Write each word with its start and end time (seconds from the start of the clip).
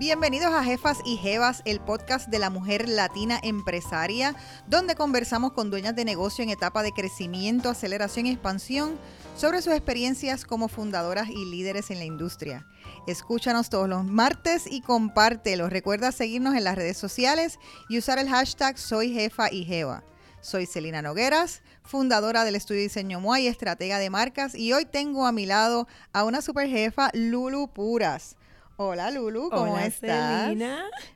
Bienvenidos 0.00 0.54
a 0.54 0.64
Jefas 0.64 1.00
y 1.04 1.18
Jevas, 1.18 1.60
el 1.66 1.78
podcast 1.78 2.28
de 2.28 2.38
la 2.38 2.48
mujer 2.48 2.88
latina 2.88 3.38
empresaria, 3.42 4.34
donde 4.66 4.94
conversamos 4.94 5.52
con 5.52 5.68
dueñas 5.68 5.94
de 5.94 6.06
negocio 6.06 6.42
en 6.42 6.48
etapa 6.48 6.82
de 6.82 6.92
crecimiento, 6.92 7.68
aceleración 7.68 8.24
y 8.24 8.30
expansión 8.30 8.98
sobre 9.36 9.60
sus 9.60 9.74
experiencias 9.74 10.46
como 10.46 10.68
fundadoras 10.68 11.28
y 11.28 11.44
líderes 11.44 11.90
en 11.90 11.98
la 11.98 12.06
industria. 12.06 12.66
Escúchanos 13.06 13.68
todos 13.68 13.90
los 13.90 14.06
martes 14.06 14.64
y 14.66 14.80
compártelo. 14.80 15.68
Recuerda 15.68 16.12
seguirnos 16.12 16.54
en 16.54 16.64
las 16.64 16.76
redes 16.76 16.96
sociales 16.96 17.58
y 17.90 17.98
usar 17.98 18.18
el 18.18 18.30
hashtag 18.30 18.78
Soy 18.78 19.12
Jefa 19.12 19.52
y 19.52 19.66
Jeva. 19.66 20.02
Soy 20.40 20.64
Celina 20.64 21.02
Nogueras, 21.02 21.60
fundadora 21.82 22.46
del 22.46 22.56
estudio 22.56 22.80
Diseño 22.80 23.20
MOA 23.20 23.40
y 23.40 23.48
estratega 23.48 23.98
de 23.98 24.08
marcas. 24.08 24.54
Y 24.54 24.72
hoy 24.72 24.86
tengo 24.86 25.26
a 25.26 25.32
mi 25.32 25.44
lado 25.44 25.86
a 26.14 26.24
una 26.24 26.40
super 26.40 26.70
jefa, 26.70 27.10
Lulu 27.12 27.68
Puras. 27.68 28.38
Hola 28.82 29.10
Lulu, 29.10 29.50
¿cómo 29.50 29.74
Hola, 29.74 29.84
estás? 29.84 30.56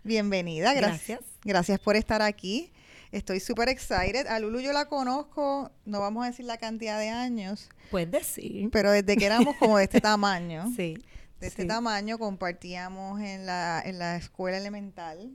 Bienvenida, 0.03 0.75
gracias. 0.75 1.21
Gracias. 1.21 1.21
Gracias 1.45 1.81
por 1.81 1.97
estar 1.97 2.21
aquí. 2.21 2.71
Estoy 3.11 3.41
súper 3.41 3.71
excited. 3.71 4.27
A 4.27 4.39
Lulu 4.39 4.61
yo 4.61 4.75
la 4.75 4.85
conozco, 4.85 5.71
no 5.87 6.01
vamos 6.01 6.25
a 6.25 6.27
decir 6.27 6.45
la 6.45 6.59
cantidad 6.59 6.99
de 6.99 7.09
años, 7.09 7.71
Puedes 7.91 8.11
decir. 8.11 8.69
pero 8.71 8.91
desde 8.91 9.17
que 9.17 9.25
éramos 9.25 9.57
como 9.57 9.79
de 9.79 9.85
este 9.85 9.99
tamaño. 10.03 10.67
Sí. 10.77 10.99
de 11.41 11.47
este 11.47 11.63
sí. 11.63 11.69
tamaño, 11.69 12.19
compartíamos 12.19 13.23
en 13.23 13.47
la, 13.47 13.81
en 13.83 13.99
la 13.99 14.17
escuela 14.17 14.59
elemental. 14.59 15.31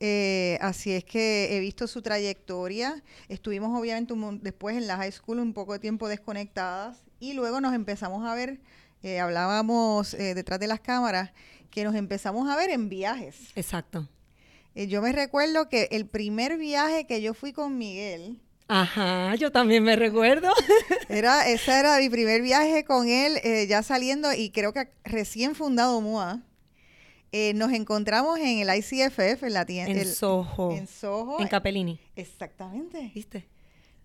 Eh, 0.00 0.56
así 0.62 0.92
es 0.92 1.04
que 1.04 1.54
he 1.54 1.60
visto 1.60 1.86
su 1.88 2.00
trayectoria. 2.00 3.02
Estuvimos 3.28 3.78
obviamente 3.78 4.14
un 4.14 4.42
después 4.42 4.78
en 4.78 4.86
la 4.86 4.96
high 4.96 5.12
school 5.12 5.40
un 5.40 5.52
poco 5.52 5.74
de 5.74 5.78
tiempo 5.78 6.08
desconectadas 6.08 7.04
y 7.20 7.34
luego 7.34 7.60
nos 7.60 7.74
empezamos 7.74 8.26
a 8.26 8.34
ver, 8.34 8.60
eh, 9.04 9.20
hablábamos 9.20 10.14
eh, 10.14 10.34
detrás 10.34 10.58
de 10.58 10.66
las 10.66 10.80
cámaras, 10.80 11.30
que 11.70 11.84
nos 11.84 11.94
empezamos 11.94 12.48
a 12.48 12.56
ver 12.56 12.70
en 12.70 12.88
viajes. 12.88 13.52
Exacto. 13.54 14.08
Eh, 14.74 14.88
yo 14.88 15.00
me 15.02 15.12
recuerdo 15.12 15.68
que 15.68 15.88
el 15.92 16.06
primer 16.06 16.56
viaje 16.58 17.06
que 17.06 17.22
yo 17.22 17.34
fui 17.34 17.52
con 17.52 17.78
Miguel, 17.78 18.40
Ajá, 18.66 19.34
yo 19.34 19.52
también 19.52 19.84
me 19.84 19.94
recuerdo. 19.94 20.48
era, 21.10 21.46
ese 21.48 21.78
era 21.78 21.98
mi 21.98 22.08
primer 22.08 22.40
viaje 22.40 22.84
con 22.84 23.06
él, 23.08 23.38
ya 23.68 23.82
saliendo 23.82 24.32
y 24.32 24.48
creo 24.50 24.72
que 24.72 24.88
recién 25.04 25.54
fundado 25.54 26.00
MUA. 26.00 26.42
Eh, 27.36 27.52
nos 27.54 27.72
encontramos 27.72 28.38
en 28.38 28.60
el 28.60 28.68
ICFF, 28.74 29.42
en 29.42 29.52
la 29.52 29.66
tienda. 29.66 29.90
en 29.90 29.98
el- 29.98 30.06
Soho. 30.06 30.70
En 30.70 30.86
Soho. 30.86 31.40
En 31.40 31.48
Capellini. 31.48 32.00
Exactamente. 32.14 33.10
¿Viste? 33.12 33.48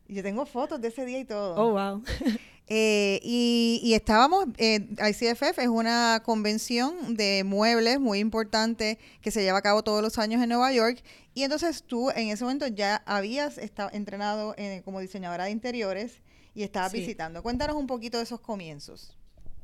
Yo 0.07 0.23
tengo 0.23 0.47
fotos 0.47 0.81
de 0.81 0.87
ese 0.87 1.05
día 1.05 1.19
y 1.19 1.25
todo. 1.25 1.55
Oh, 1.55 1.71
wow. 1.73 2.03
Eh, 2.71 3.19
y, 3.23 3.81
y 3.83 3.95
estábamos, 3.95 4.45
eh, 4.57 4.87
ICFF 5.09 5.57
es 5.57 5.67
una 5.67 6.21
convención 6.23 7.15
de 7.15 7.43
muebles 7.43 7.99
muy 7.99 8.19
importante 8.19 8.99
que 9.21 9.31
se 9.31 9.41
lleva 9.41 9.57
a 9.57 9.61
cabo 9.63 9.81
todos 9.83 10.03
los 10.03 10.19
años 10.19 10.41
en 10.43 10.49
Nueva 10.49 10.71
York. 10.71 11.01
Y 11.33 11.43
entonces 11.43 11.83
tú 11.83 12.11
en 12.11 12.29
ese 12.29 12.43
momento 12.43 12.67
ya 12.67 13.01
habías 13.07 13.57
estado 13.57 13.89
entrenado 13.91 14.53
eh, 14.57 14.81
como 14.85 14.99
diseñadora 14.99 15.45
de 15.45 15.51
interiores 15.51 16.21
y 16.53 16.61
estabas 16.63 16.91
Sí. 16.91 16.99
visitando. 16.99 17.41
Cuéntanos 17.41 17.75
un 17.75 17.87
poquito 17.87 18.17
de 18.17 18.23
esos 18.23 18.39
comienzos. 18.39 19.15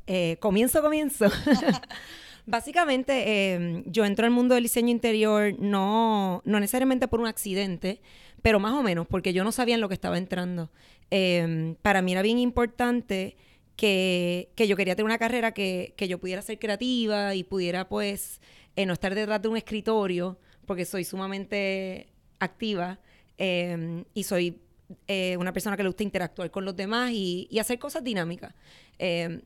Eh, 0.07 0.37
comienzo, 0.39 0.81
comienzo. 0.81 1.25
Básicamente, 2.47 3.23
eh, 3.55 3.83
yo 3.87 4.05
entro 4.05 4.25
al 4.25 4.31
mundo 4.31 4.53
del 4.55 4.63
diseño 4.63 4.89
interior 4.89 5.53
no, 5.59 6.41
no 6.45 6.59
necesariamente 6.59 7.07
por 7.07 7.19
un 7.19 7.25
accidente, 7.27 8.01
pero 8.43 8.59
más 8.59 8.73
o 8.73 8.83
menos 8.83 9.07
porque 9.07 9.33
yo 9.33 9.43
no 9.43 9.51
sabía 9.51 9.73
en 9.75 9.81
lo 9.81 9.87
que 9.89 9.95
estaba 9.95 10.17
entrando. 10.19 10.69
Eh, 11.11 11.75
para 11.81 12.01
mí 12.01 12.11
era 12.11 12.21
bien 12.21 12.39
importante 12.39 13.37
que, 13.75 14.51
que 14.55 14.67
yo 14.67 14.75
quería 14.75 14.95
tener 14.95 15.05
una 15.05 15.17
carrera 15.17 15.53
que, 15.53 15.93
que 15.97 16.07
yo 16.07 16.19
pudiera 16.19 16.41
ser 16.41 16.59
creativa 16.59 17.35
y 17.35 17.43
pudiera 17.43 17.87
pues 17.87 18.41
eh, 18.75 18.85
no 18.85 18.93
estar 18.93 19.13
detrás 19.13 19.41
de 19.41 19.47
un 19.47 19.57
escritorio, 19.57 20.39
porque 20.65 20.85
soy 20.85 21.03
sumamente 21.03 22.09
activa 22.39 22.99
eh, 23.37 24.03
y 24.13 24.23
soy 24.23 24.59
eh, 25.07 25.35
una 25.37 25.53
persona 25.53 25.75
que 25.75 25.83
le 25.83 25.89
gusta 25.89 26.03
interactuar 26.03 26.51
con 26.51 26.65
los 26.65 26.75
demás 26.75 27.11
y, 27.11 27.47
y 27.49 27.59
hacer 27.59 27.79
cosas 27.79 28.03
dinámicas. 28.03 28.53
Eh, 28.99 29.41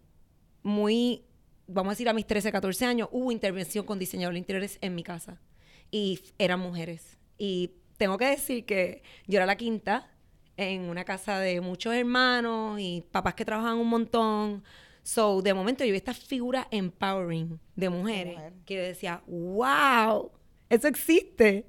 muy, 0.63 1.23
vamos 1.67 1.91
a 1.91 1.93
decir, 1.93 2.09
a 2.09 2.13
mis 2.13 2.27
13, 2.27 2.51
14 2.51 2.85
años, 2.85 3.09
hubo 3.11 3.31
intervención 3.31 3.85
con 3.85 3.99
diseñadores 3.99 4.39
interiores 4.39 4.77
en 4.81 4.95
mi 4.95 5.03
casa. 5.03 5.39
Y 5.91 6.19
eran 6.37 6.59
mujeres. 6.59 7.17
Y 7.37 7.71
tengo 7.97 8.17
que 8.17 8.25
decir 8.25 8.65
que 8.65 9.01
yo 9.27 9.37
era 9.37 9.45
la 9.45 9.55
quinta 9.55 10.11
en 10.59 10.89
una 10.89 11.03
casa 11.05 11.39
de 11.39 11.61
muchos 11.61 11.93
hermanos 11.93 12.79
y 12.79 13.03
papás 13.11 13.33
que 13.35 13.45
trabajaban 13.45 13.77
un 13.79 13.87
montón. 13.87 14.63
So, 15.03 15.41
de 15.41 15.53
momento 15.53 15.83
yo 15.85 15.91
vi 15.91 15.97
esta 15.97 16.13
figura 16.13 16.67
empowering 16.71 17.59
de 17.75 17.89
mujeres 17.89 18.35
mujer. 18.35 18.53
que 18.65 18.79
decía, 18.79 19.21
wow, 19.27 20.31
eso 20.69 20.87
existe. 20.87 21.65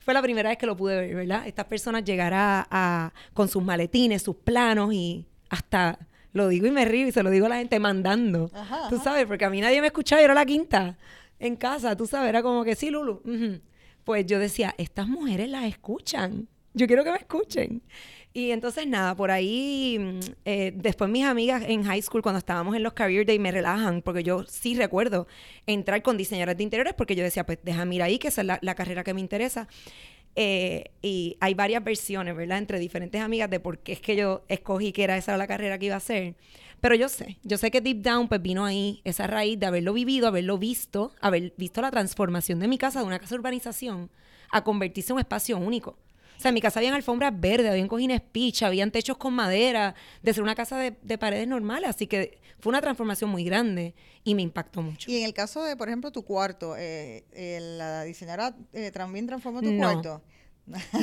Fue 0.00 0.14
la 0.14 0.22
primera 0.22 0.48
vez 0.48 0.58
que 0.58 0.66
lo 0.66 0.76
pude 0.76 0.96
ver, 0.96 1.14
¿verdad? 1.14 1.46
Estas 1.46 1.66
personas 1.66 2.04
llegar 2.04 2.32
a, 2.34 2.66
a- 2.70 3.12
con 3.34 3.48
sus 3.48 3.62
maletines, 3.62 4.22
sus 4.22 4.34
planos 4.36 4.92
y 4.92 5.26
hasta, 5.48 5.98
lo 6.32 6.48
digo 6.48 6.66
y 6.66 6.70
me 6.72 6.84
río 6.84 7.06
y 7.06 7.12
se 7.12 7.22
lo 7.22 7.30
digo 7.30 7.46
a 7.46 7.50
la 7.50 7.58
gente 7.58 7.78
mandando. 7.78 8.50
Ajá, 8.52 8.88
Tú 8.88 8.96
ajá. 8.96 9.04
sabes, 9.04 9.26
porque 9.26 9.44
a 9.44 9.50
mí 9.50 9.60
nadie 9.60 9.80
me 9.80 9.86
escuchaba, 9.88 10.20
yo 10.20 10.24
era 10.24 10.34
la 10.34 10.46
quinta 10.46 10.98
en 11.38 11.54
casa, 11.56 11.96
tú 11.96 12.06
sabes, 12.06 12.30
era 12.30 12.42
como 12.42 12.64
que 12.64 12.74
sí, 12.74 12.90
Lulu. 12.90 13.20
ujú". 13.24 13.60
Pues 14.02 14.26
yo 14.26 14.40
decía, 14.40 14.74
estas 14.78 15.06
mujeres 15.06 15.48
las 15.48 15.64
escuchan, 15.66 16.48
yo 16.74 16.88
quiero 16.88 17.04
que 17.04 17.12
me 17.12 17.18
escuchen. 17.18 17.82
Y 18.34 18.50
entonces 18.50 18.86
nada, 18.86 19.14
por 19.14 19.30
ahí, 19.30 19.98
mm, 19.98 20.20
eh, 20.46 20.72
después 20.74 21.10
mis 21.10 21.24
amigas 21.24 21.62
en 21.66 21.84
high 21.84 22.00
school, 22.00 22.22
cuando 22.22 22.38
estábamos 22.38 22.74
en 22.74 22.82
los 22.82 22.94
career 22.94 23.26
day, 23.26 23.38
me 23.38 23.52
relajan, 23.52 24.00
porque 24.00 24.22
yo 24.22 24.44
sí 24.44 24.74
recuerdo 24.74 25.26
entrar 25.66 26.02
con 26.02 26.16
diseñadores 26.16 26.56
de 26.56 26.62
interiores, 26.62 26.94
porque 26.94 27.14
yo 27.14 27.22
decía, 27.22 27.44
pues 27.44 27.58
déjame 27.62 27.96
ir 27.96 28.02
ahí, 28.02 28.18
que 28.18 28.28
esa 28.28 28.40
es 28.40 28.46
la, 28.46 28.58
la 28.62 28.74
carrera 28.74 29.04
que 29.04 29.12
me 29.12 29.20
interesa. 29.20 29.68
Eh, 30.34 30.84
y 31.02 31.36
hay 31.40 31.54
varias 31.54 31.84
versiones, 31.84 32.34
¿verdad? 32.34 32.58
Entre 32.58 32.78
diferentes 32.78 33.20
amigas 33.20 33.50
de 33.50 33.60
por 33.60 33.78
qué 33.78 33.92
es 33.92 34.00
que 34.00 34.16
yo 34.16 34.44
escogí 34.48 34.92
que 34.92 35.04
era 35.04 35.16
esa 35.16 35.36
la 35.36 35.46
carrera 35.46 35.78
que 35.78 35.86
iba 35.86 35.94
a 35.94 35.98
hacer. 35.98 36.34
Pero 36.80 36.94
yo 36.94 37.08
sé, 37.08 37.38
yo 37.44 37.58
sé 37.58 37.70
que 37.70 37.80
deep 37.80 38.02
down 38.02 38.28
pues 38.28 38.42
vino 38.42 38.64
ahí 38.64 39.02
esa 39.04 39.26
raíz 39.26 39.58
de 39.60 39.66
haberlo 39.66 39.92
vivido, 39.92 40.26
haberlo 40.26 40.58
visto, 40.58 41.12
haber 41.20 41.52
visto 41.56 41.80
la 41.80 41.90
transformación 41.90 42.58
de 42.60 42.68
mi 42.68 42.78
casa, 42.78 43.00
de 43.00 43.06
una 43.06 43.18
casa 43.18 43.34
de 43.34 43.40
urbanización, 43.40 44.10
a 44.50 44.64
convertirse 44.64 45.12
en 45.12 45.14
un 45.14 45.20
espacio 45.20 45.58
único. 45.58 45.96
O 46.38 46.40
sea, 46.42 46.48
en 46.48 46.54
mi 46.54 46.60
casa 46.60 46.80
habían 46.80 46.94
alfombras 46.94 47.32
verdes, 47.38 47.70
habían 47.70 47.88
cojines 47.88 48.20
pitch, 48.20 48.62
habían 48.64 48.90
techos 48.90 49.16
con 49.16 49.32
madera, 49.34 49.94
de 50.22 50.34
ser 50.34 50.42
una 50.42 50.54
casa 50.54 50.76
de, 50.76 50.96
de 51.02 51.18
paredes 51.18 51.46
normales. 51.46 51.90
Así 51.90 52.06
que 52.06 52.38
fue 52.58 52.70
una 52.70 52.80
transformación 52.80 53.30
muy 53.30 53.44
grande 53.44 53.94
y 54.24 54.34
me 54.34 54.42
impactó 54.42 54.82
mucho. 54.82 55.10
Y 55.10 55.18
en 55.18 55.24
el 55.24 55.34
caso 55.34 55.62
de, 55.62 55.76
por 55.76 55.88
ejemplo, 55.88 56.10
tu 56.10 56.24
cuarto, 56.24 56.76
eh, 56.76 57.24
eh, 57.32 57.58
la 57.60 58.02
diseñadora 58.04 58.56
eh, 58.72 58.90
también 58.90 59.26
transformó 59.26 59.60
tu 59.62 59.72
No. 59.72 59.78
cuarto. 59.92 60.22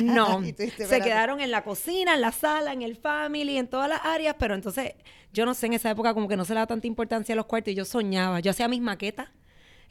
No, 0.02 0.42
se 0.56 1.00
quedaron 1.02 1.40
en 1.40 1.50
la 1.50 1.62
cocina, 1.62 2.14
en 2.14 2.22
la 2.22 2.32
sala, 2.32 2.72
en 2.72 2.80
el 2.82 2.96
family, 2.96 3.58
en 3.58 3.68
todas 3.68 3.88
las 3.90 4.00
áreas, 4.04 4.36
pero 4.38 4.54
entonces 4.54 4.94
yo 5.34 5.44
no 5.44 5.52
sé, 5.54 5.66
en 5.66 5.74
esa 5.74 5.90
época 5.90 6.14
como 6.14 6.28
que 6.28 6.36
no 6.36 6.44
se 6.46 6.52
le 6.52 6.56
daba 6.56 6.66
tanta 6.66 6.86
importancia 6.86 7.34
a 7.34 7.36
los 7.36 7.44
cuartos 7.46 7.72
y 7.72 7.74
yo 7.74 7.84
soñaba, 7.84 8.40
yo 8.40 8.50
hacía 8.52 8.68
mis 8.68 8.80
maquetas, 8.80 9.28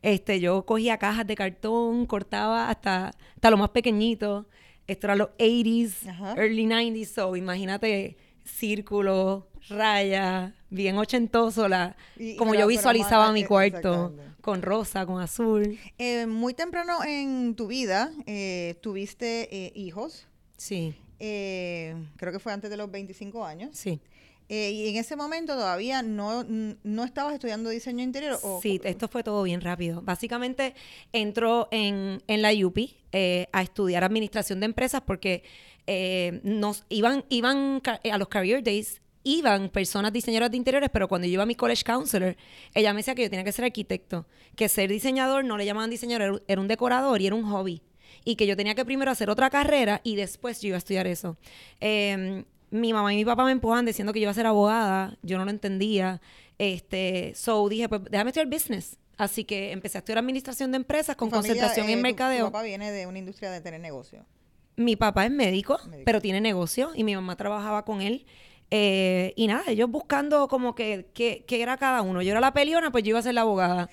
este, 0.01 0.39
yo 0.39 0.65
cogía 0.65 0.97
cajas 0.97 1.27
de 1.27 1.35
cartón, 1.35 2.07
cortaba 2.07 2.69
hasta, 2.69 3.11
hasta 3.35 3.51
lo 3.51 3.57
más 3.57 3.69
pequeñito, 3.69 4.47
esto 4.91 5.07
era 5.07 5.15
los 5.15 5.29
80s, 5.37 6.07
Ajá. 6.09 6.33
early 6.37 6.65
90s, 6.65 7.05
so 7.07 7.35
imagínate 7.35 8.17
círculos, 8.43 9.43
rayas, 9.69 10.51
bien 10.69 10.97
ochentoso, 10.97 11.67
la, 11.67 11.95
Y- 12.17 12.35
como 12.35 12.55
yo 12.55 12.67
visualizaba 12.67 13.25
más- 13.25 13.33
mi 13.33 13.41
eh, 13.41 13.47
cuarto, 13.47 14.15
con 14.41 14.61
rosa, 14.61 15.05
con 15.05 15.21
azul, 15.21 15.77
Eh, 15.97 16.25
muy 16.25 16.53
temprano 16.53 17.03
en 17.03 17.55
tu 17.55 17.67
vida 17.67 18.11
eh, 18.25 18.75
tuviste 18.81 19.47
eh, 19.55 19.71
hijos. 19.75 20.27
sí, 20.57 20.95
creo 21.19 22.31
que 22.31 22.39
fue 22.39 22.53
antes 22.53 22.69
de 22.69 22.77
los 22.77 22.89
25 22.89 23.45
años. 23.45 23.71
sí. 23.73 23.99
Eh, 24.49 24.71
y 24.71 24.89
en 24.89 24.95
ese 24.95 25.15
momento 25.15 25.53
todavía 25.53 26.01
no, 26.01 26.43
no 26.83 27.03
estabas 27.03 27.33
estudiando 27.35 27.69
diseño 27.69 28.03
interior. 28.03 28.39
O, 28.41 28.59
Sí, 28.61 28.81
esto 28.83 29.07
fue 29.07 29.23
todo 29.23 29.43
bien 29.43 29.61
rápido. 29.61 30.01
Básicamente 30.01 30.73
entró 31.13 31.67
en, 31.71 32.21
en 32.27 32.41
la 32.41 32.51
UPI 32.51 32.97
eh, 33.11 33.47
a 33.51 33.61
estudiar 33.61 34.03
administración 34.03 34.59
de 34.59 34.65
empresas 34.65 35.01
porque 35.05 35.43
eh, 35.85 36.41
nos 36.43 36.83
iban, 36.89 37.23
iban 37.29 37.81
a 38.11 38.17
los 38.17 38.27
career 38.27 38.63
days, 38.63 39.01
iban 39.23 39.69
personas 39.69 40.11
diseñadoras 40.13 40.49
de 40.51 40.57
interiores, 40.57 40.89
pero 40.91 41.07
cuando 41.07 41.27
yo 41.27 41.33
iba 41.33 41.43
a 41.43 41.45
mi 41.45 41.53
college 41.55 41.83
counselor, 41.83 42.35
ella 42.73 42.91
me 42.93 42.99
decía 42.99 43.13
que 43.13 43.23
yo 43.23 43.29
tenía 43.29 43.43
que 43.43 43.51
ser 43.51 43.65
arquitecto, 43.65 44.25
que 44.55 44.67
ser 44.69 44.89
diseñador 44.89 45.45
no 45.45 45.57
le 45.57 45.65
llamaban 45.65 45.89
diseñador, 45.91 46.21
era 46.23 46.31
un- 46.33 46.41
era 46.47 46.61
un 46.61 46.67
decorador 46.67 47.21
y 47.21 47.27
era 47.27 47.35
un 47.35 47.43
hobby. 47.51 47.81
Y 48.25 48.35
que 48.35 48.47
yo 48.47 48.57
tenía 48.57 48.73
que 48.75 48.83
primero 48.85 49.11
hacer 49.11 49.29
otra 49.29 49.49
carrera 49.51 50.01
y 50.03 50.15
después 50.15 50.59
yo 50.61 50.69
iba 50.69 50.77
a 50.77 50.79
estudiar 50.79 51.05
eso. 51.05 51.37
Eh, 51.81 52.43
mi 52.71 52.93
mamá 52.93 53.13
y 53.13 53.17
mi 53.17 53.25
papá 53.25 53.45
me 53.45 53.51
empujaban 53.51 53.85
diciendo 53.85 54.13
que 54.13 54.19
yo 54.19 54.23
iba 54.23 54.31
a 54.31 54.35
ser 54.35 54.45
abogada, 54.45 55.17
yo 55.23 55.37
no 55.37 55.45
lo 55.45 55.51
entendía. 55.51 56.21
Este, 56.57 57.33
so 57.35 57.67
dije, 57.69 57.87
pues 57.89 58.01
déjame 58.09 58.29
estudiar 58.31 58.47
business. 58.49 58.97
Así 59.17 59.43
que 59.43 59.71
empecé 59.71 59.97
a 59.97 59.99
estudiar 59.99 60.19
administración 60.19 60.71
de 60.71 60.77
empresas 60.77 61.15
con 61.15 61.29
familia, 61.29 61.49
concentración 61.53 61.89
eh, 61.89 61.93
en 61.93 61.99
tu- 61.99 62.03
mercadeo. 62.03 62.45
Tu 62.45 62.51
papá 62.51 62.63
viene 62.63 62.91
de 62.91 63.05
una 63.07 63.19
industria 63.19 63.51
de 63.51 63.59
tener 63.61 63.79
negocio. 63.81 64.25
Mi 64.77 64.95
papá 64.95 65.25
es 65.25 65.31
médico, 65.31 65.77
Médico. 65.87 66.03
pero 66.05 66.21
tiene 66.21 66.39
negocio 66.39 66.91
y 66.95 67.03
mi 67.03 67.13
mamá 67.15 67.35
trabajaba 67.35 67.83
con 67.83 68.01
él 68.01 68.25
Eh, 68.71 69.33
y 69.35 69.47
nada, 69.47 69.63
ellos 69.67 69.89
buscando 69.89 70.47
como 70.47 70.75
que, 70.75 71.07
que, 71.13 71.43
era 71.49 71.77
cada 71.77 72.01
uno. 72.01 72.21
Yo 72.21 72.31
era 72.31 72.39
la 72.39 72.53
peliona, 72.53 72.91
pues 72.91 73.03
yo 73.03 73.09
iba 73.09 73.19
a 73.19 73.23
ser 73.23 73.33
la 73.33 73.41
abogada. 73.41 73.89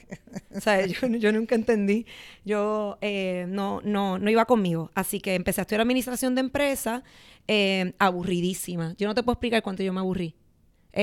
o 0.55 0.61
sea, 0.61 0.85
yo, 0.87 1.33
nunca 1.33 1.55
entendí. 1.55 2.07
Yo 2.45 2.99
eh, 3.01 3.47
no, 3.49 3.81
no, 3.85 4.19
no 4.19 4.31
iba 4.31 4.45
conmigo. 4.45 4.91
Así 4.95 5.21
que 5.21 5.35
empecé 5.35 5.61
a 5.61 5.63
estudiar 5.63 5.81
administración 5.81 6.35
de 6.35 6.41
empresa, 6.41 7.03
eh, 7.49 7.95
aburridísima. 7.99 8.95
Yo 8.99 9.09
no 9.09 9.15
te 9.15 9.23
puedo 9.23 9.35
explicar 9.35 9.63
cuánto 9.63 9.83
yo 9.83 9.93
me 9.93 10.01
aburrí. 10.01 10.35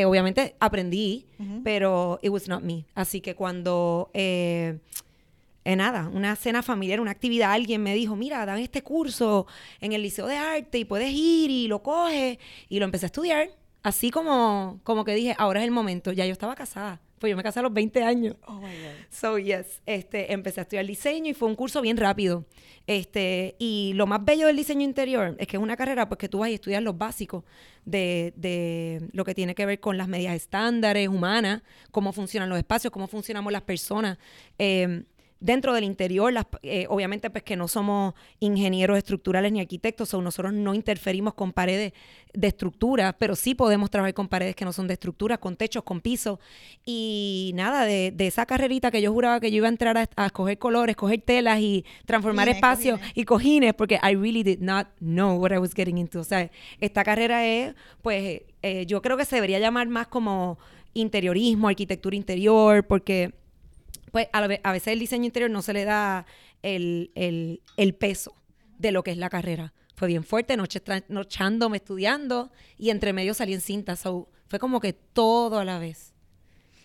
obviamente 0.06 0.56
aprendí, 0.60 1.28
pero 1.64 2.20
it 2.22 2.30
was 2.30 2.48
not 2.48 2.62
me. 2.62 2.86
Así 2.96 3.22
que 3.22 3.36
cuando 3.36 4.12
eh, 5.66 5.75
nada, 5.78 6.10
una 6.14 6.36
cena 6.36 6.62
familiar, 6.62 7.00
una 7.00 7.12
actividad, 7.12 7.54
alguien 7.54 7.81
me 7.81 7.96
dijo, 7.96 8.16
mira, 8.16 8.46
dan 8.46 8.60
este 8.60 8.81
curso 8.84 9.48
en 9.80 9.94
el 9.94 10.02
Liceo 10.02 10.28
de 10.28 10.36
Arte 10.36 10.80
y 10.80 10.86
puedes 10.86 11.12
ir 11.12 11.50
y 11.50 11.68
lo 11.68 11.81
coges. 11.81 12.38
Y 12.70 12.80
lo 12.80 12.86
empecé 12.86 13.06
a 13.06 13.08
estudiar. 13.08 13.62
Así 13.84 14.12
como, 14.12 14.80
como 14.84 15.04
que 15.04 15.14
dije, 15.14 15.36
ahora 15.38 15.60
es 15.60 15.66
el 15.66 15.72
momento. 15.72 16.14
Ya 16.14 16.26
yo 16.26 16.32
estaba 16.32 16.56
casada. 16.56 17.02
Pues 17.20 17.32
yo 17.32 17.38
me 17.38 17.44
casé 17.44 17.60
a 17.60 17.64
los 17.64 17.74
20 17.74 18.04
años. 18.04 18.36
Oh 18.48 18.56
my 18.56 18.62
God. 18.62 19.06
So, 19.10 19.38
yes, 19.38 19.82
este, 19.86 20.34
empecé 20.34 20.62
a 20.62 20.64
estudiar 20.64 20.86
diseño 20.86 21.30
y 21.30 21.34
fue 21.34 21.48
un 21.48 21.56
curso 21.56 21.82
bien 21.82 21.98
rápido. 21.98 22.46
Este, 22.88 23.56
y 23.60 23.94
lo 23.96 24.08
más 24.08 24.24
bello 24.24 24.48
del 24.48 24.58
diseño 24.58 24.84
interior 24.84 25.36
es 25.40 25.48
que 25.48 25.58
es 25.58 25.64
una 25.64 25.78
carrera 25.78 26.08
pues 26.10 26.18
que 26.18 26.28
tú 26.28 26.40
vas 26.40 26.50
y 26.50 26.56
estudias 26.56 26.84
los 26.84 26.98
básicos 26.98 27.44
de, 27.86 28.34
de 28.36 29.08
lo 29.14 29.24
que 29.24 29.34
tiene 29.34 29.56
que 29.56 29.66
ver 29.66 29.80
con 29.80 29.98
las 29.98 30.08
medidas 30.08 30.36
estándares 30.36 31.08
humanas, 31.08 31.62
cómo 31.92 32.12
funcionan 32.12 32.50
los 32.50 32.58
espacios, 32.58 32.92
cómo 32.92 33.08
funcionamos 33.08 33.54
las 33.54 33.62
personas. 33.62 34.18
Eh, 34.60 35.04
dentro 35.44 35.74
del 35.74 35.84
interior, 35.84 36.34
eh, 36.63 36.86
obviamente 36.90 37.30
pues 37.30 37.44
que 37.44 37.57
no 37.57 37.68
somos 37.68 38.13
ingenieros 38.40 38.98
estructurales 38.98 39.51
ni 39.51 39.60
arquitectos, 39.60 40.13
o 40.13 40.22
nosotros 40.22 40.54
no 40.54 40.74
interferimos 40.74 41.34
con 41.34 41.51
paredes 41.51 41.92
de 42.34 42.48
estructura, 42.48 43.12
pero 43.12 43.36
sí 43.36 43.54
podemos 43.54 43.92
trabajar 43.92 44.13
con 44.13 44.30
paredes 44.30 44.56
que 44.56 44.63
no 44.63 44.72
son 44.72 44.88
de 44.88 44.94
estructura, 44.94 45.38
con 45.38 45.57
techos, 45.57 45.84
con 45.84 46.00
pisos. 46.00 46.40
Y 46.86 47.51
nada, 47.56 47.84
de, 47.84 48.16
esa 48.19 48.45
carrerita 48.45 48.90
que 48.90 49.01
yo 49.01 49.12
juraba 49.12 49.42
que 49.42 49.51
yo 49.51 49.57
iba 49.57 49.68
a 49.68 49.69
entrar 49.69 49.98
a, 49.98 50.25
escoger 50.25 50.57
colores, 50.57 50.94
escoger 50.94 51.19
telas 51.19 51.60
y 51.60 51.84
transformar 52.06 52.48
espacios 52.48 53.01
y 53.13 53.25
cojines, 53.25 53.74
porque 53.74 54.00
I 54.01 54.16
really 54.16 54.44
did 54.44 54.60
not 54.60 54.88
know 55.00 55.36
what 55.38 55.51
I 55.51 55.57
was 55.57 55.74
getting 55.74 55.98
into. 55.98 56.22
O 56.22 56.24
sea, 56.24 56.50
esta 56.80 57.04
carrera 57.04 57.46
es, 57.46 57.75
pues, 58.01 58.44
eh, 58.62 58.86
yo 58.86 59.01
creo 59.01 59.18
que 59.18 59.25
se 59.25 59.36
debería 59.36 59.60
llamar 59.60 59.89
más 59.89 60.07
como 60.07 60.57
interiorismo, 60.94 61.68
arquitectura 61.68 62.16
interior, 62.16 62.88
porque 62.88 63.43
pues 64.13 64.27
a, 64.31 64.71
veces 64.71 64.94
el 64.94 65.00
diseño 65.00 65.25
interior 65.25 65.50
no 65.50 65.63
se 65.63 65.74
le 65.74 65.86
da 65.86 66.27
el, 66.62 67.10
peso 68.00 68.36
de 68.77 68.92
lo 68.92 69.04
que 69.04 69.10
es 69.10 69.18
la 69.18 69.27
carrera. 69.27 69.74
Fue 69.95 70.07
bien 70.07 70.24
fuerte, 70.24 70.56
noche 70.56 70.83
nochándome 71.07 71.77
estudiando 71.77 72.51
y 72.77 72.92
entre 72.92 73.12
medio 73.12 73.33
salí 73.33 73.56
en 73.56 73.62
cinta. 73.62 73.95
fue 73.95 74.60
como 74.60 74.80
que 74.80 74.94
todo 74.94 75.57
a 75.57 75.65
la 75.65 75.80
vez. 75.80 76.13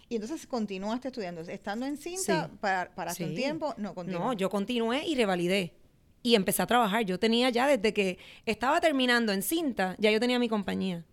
Y 0.08 0.14
entonces 0.14 0.46
continuaste 0.46 1.08
estudiando. 1.08 1.42
Estando 1.42 1.84
en 1.84 1.98
cinta, 1.98 2.50
para, 2.62 2.94
para 2.94 3.12
un 3.12 3.34
tiempo, 3.34 3.74
no 3.76 3.94
continué. 3.94 4.20
No, 4.20 4.32
yo 4.32 4.48
continué 4.48 5.06
y 5.06 5.14
revalidé. 5.14 5.74
Y 6.22 6.34
empecé 6.34 6.62
a 6.62 6.66
trabajar. 6.66 7.04
Yo 7.04 7.18
tenía 7.18 7.50
ya 7.50 7.66
desde 7.66 7.92
que 7.92 8.16
estaba 8.46 8.80
terminando 8.80 9.34
en 9.34 9.42
cinta, 9.42 9.96
ya 9.98 10.10
yo 10.10 10.18
tenía 10.18 10.38
mi 10.38 10.48
compañía 10.48 11.04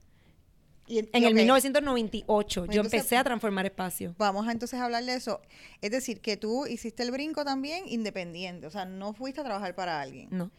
en 0.88 1.24
el 1.24 1.34
1998 1.34 2.66
yo 2.68 2.82
empecé 2.82 3.18
a 3.18 3.24
transformar 3.24 3.66
espacio. 3.66 4.16
Vamos 4.18 4.48
a 4.48 4.52
entonces 4.52 4.80
hablar 4.80 5.04
de 5.04 5.16
eso. 5.16 5.42
Es 5.82 5.92
decir, 5.92 6.22
que 6.22 6.38
tú 6.38 6.66
hiciste 6.68 7.04
el 7.04 7.12
brinco 7.12 7.44
también 7.44 7.86
independiente, 7.88 8.68
o 8.68 8.72
sea, 8.72 8.86
no 8.86 9.14
fuiste 9.14 9.42
a 9.42 9.44
trabajar 9.44 9.76
para 9.76 10.02
alguien. 10.02 10.28
No. 10.32 10.52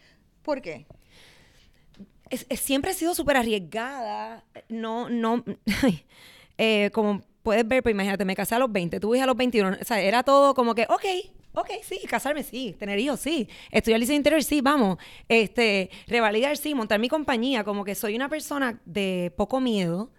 ¿Por 0.42 0.62
qué? 0.62 0.86
siempre 2.56 2.90
he 2.90 2.94
sido 2.94 3.14
súper 3.14 3.36
arriesgada. 3.36 4.44
No, 4.68 5.08
no, 5.08 5.44
eh, 6.58 6.90
como 6.92 7.22
puedes 7.42 7.66
ver, 7.66 7.82
pues 7.82 7.92
imagínate, 7.94 8.24
me 8.24 8.34
casé 8.34 8.56
a 8.56 8.58
los 8.58 8.72
20, 8.72 8.98
tuve 8.98 9.20
a 9.20 9.26
los 9.26 9.36
21, 9.36 9.76
o 9.80 9.84
sea, 9.84 10.00
era 10.00 10.24
todo 10.24 10.54
como 10.54 10.74
que, 10.74 10.82
ok, 10.88 11.04
ok, 11.52 11.70
sí, 11.82 12.00
casarme, 12.08 12.42
sí, 12.42 12.74
tener 12.78 12.98
hijos, 12.98 13.20
sí, 13.20 13.48
estudiar 13.70 14.00
liceo 14.00 14.16
interior, 14.16 14.42
sí, 14.42 14.60
vamos, 14.60 14.98
este, 15.28 15.90
revalidar, 16.08 16.56
sí, 16.56 16.74
montar 16.74 16.98
mi 16.98 17.08
compañía, 17.08 17.62
como 17.62 17.84
que 17.84 17.94
soy 17.94 18.16
una 18.16 18.28
persona 18.28 18.80
de 18.84 19.32
poco 19.36 19.60
miedo, 19.60 20.10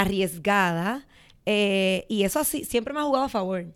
arriesgada, 0.00 1.06
eh, 1.46 2.04
y 2.08 2.24
eso 2.24 2.40
así, 2.40 2.64
siempre 2.64 2.92
me 2.92 3.00
ha 3.00 3.04
jugado 3.04 3.24
a 3.24 3.28
favor, 3.28 3.66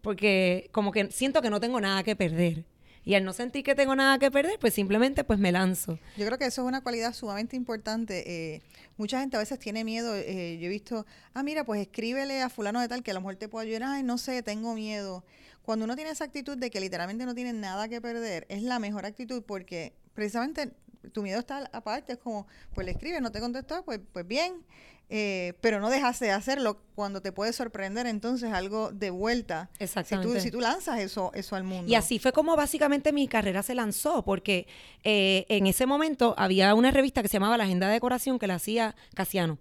porque 0.00 0.68
como 0.72 0.92
que 0.92 1.10
siento 1.10 1.40
que 1.42 1.50
no 1.50 1.60
tengo 1.60 1.80
nada 1.80 2.02
que 2.02 2.16
perder. 2.16 2.64
Y 3.04 3.14
al 3.14 3.24
no 3.24 3.32
sentir 3.32 3.64
que 3.64 3.74
tengo 3.74 3.96
nada 3.96 4.18
que 4.18 4.30
perder, 4.30 4.58
pues 4.60 4.74
simplemente 4.74 5.24
pues 5.24 5.38
me 5.38 5.50
lanzo. 5.50 5.98
Yo 6.16 6.24
creo 6.24 6.38
que 6.38 6.44
eso 6.44 6.62
es 6.62 6.68
una 6.68 6.82
cualidad 6.82 7.12
sumamente 7.14 7.56
importante. 7.56 8.54
Eh, 8.54 8.62
mucha 8.96 9.18
gente 9.18 9.36
a 9.36 9.40
veces 9.40 9.58
tiene 9.58 9.82
miedo. 9.82 10.14
Eh, 10.14 10.58
yo 10.60 10.66
he 10.66 10.68
visto, 10.68 11.04
ah, 11.34 11.42
mira, 11.42 11.64
pues 11.64 11.80
escríbele 11.80 12.42
a 12.42 12.48
fulano 12.48 12.80
de 12.80 12.86
tal 12.86 13.02
que 13.02 13.10
a 13.10 13.14
lo 13.14 13.20
mejor 13.20 13.36
te 13.36 13.48
pueda 13.48 13.64
ayudar. 13.64 13.82
Ay, 13.84 14.04
no 14.04 14.18
sé, 14.18 14.42
tengo 14.44 14.74
miedo. 14.74 15.24
Cuando 15.62 15.84
uno 15.84 15.96
tiene 15.96 16.10
esa 16.12 16.24
actitud 16.24 16.56
de 16.56 16.70
que 16.70 16.78
literalmente 16.78 17.26
no 17.26 17.34
tiene 17.34 17.52
nada 17.52 17.88
que 17.88 18.00
perder, 18.00 18.46
es 18.48 18.62
la 18.62 18.78
mejor 18.78 19.04
actitud 19.04 19.42
porque 19.44 19.94
precisamente 20.14 20.72
tu 21.12 21.22
miedo 21.22 21.40
está 21.40 21.68
aparte. 21.72 22.12
Es 22.12 22.18
como, 22.18 22.46
pues 22.72 22.84
le 22.84 22.92
escribes, 22.92 23.20
no 23.20 23.32
te 23.32 23.40
contestó, 23.40 23.84
pues, 23.84 24.00
pues 24.12 24.26
bien. 24.26 24.64
Eh, 25.14 25.52
pero 25.60 25.78
no 25.78 25.90
dejas 25.90 26.18
de 26.20 26.30
hacerlo 26.30 26.80
cuando 26.94 27.20
te 27.20 27.32
puede 27.32 27.52
sorprender 27.52 28.06
entonces 28.06 28.50
algo 28.50 28.92
de 28.92 29.10
vuelta. 29.10 29.68
Exactamente. 29.78 30.40
Si 30.40 30.50
tú, 30.50 30.58
lanzas 30.58 31.00
eso, 31.00 31.30
eso 31.34 31.54
al 31.54 31.64
mundo. 31.64 31.92
Y 31.92 31.96
así 31.96 32.18
fue 32.18 32.32
como 32.32 32.56
básicamente 32.56 33.12
mi 33.12 33.28
carrera 33.28 33.62
se 33.62 33.74
lanzó, 33.74 34.24
porque 34.24 34.66
eh, 35.04 35.44
en 35.50 35.66
ese 35.66 35.84
momento 35.84 36.34
había 36.38 36.74
una 36.74 36.90
revista 36.90 37.20
que 37.20 37.28
se 37.28 37.34
llamaba 37.34 37.58
La 37.58 37.64
Agenda 37.64 37.88
de 37.88 37.92
Decoración 37.92 38.38
que 38.38 38.46
la 38.46 38.54
hacía 38.54 38.96
Casiano. 39.12 39.58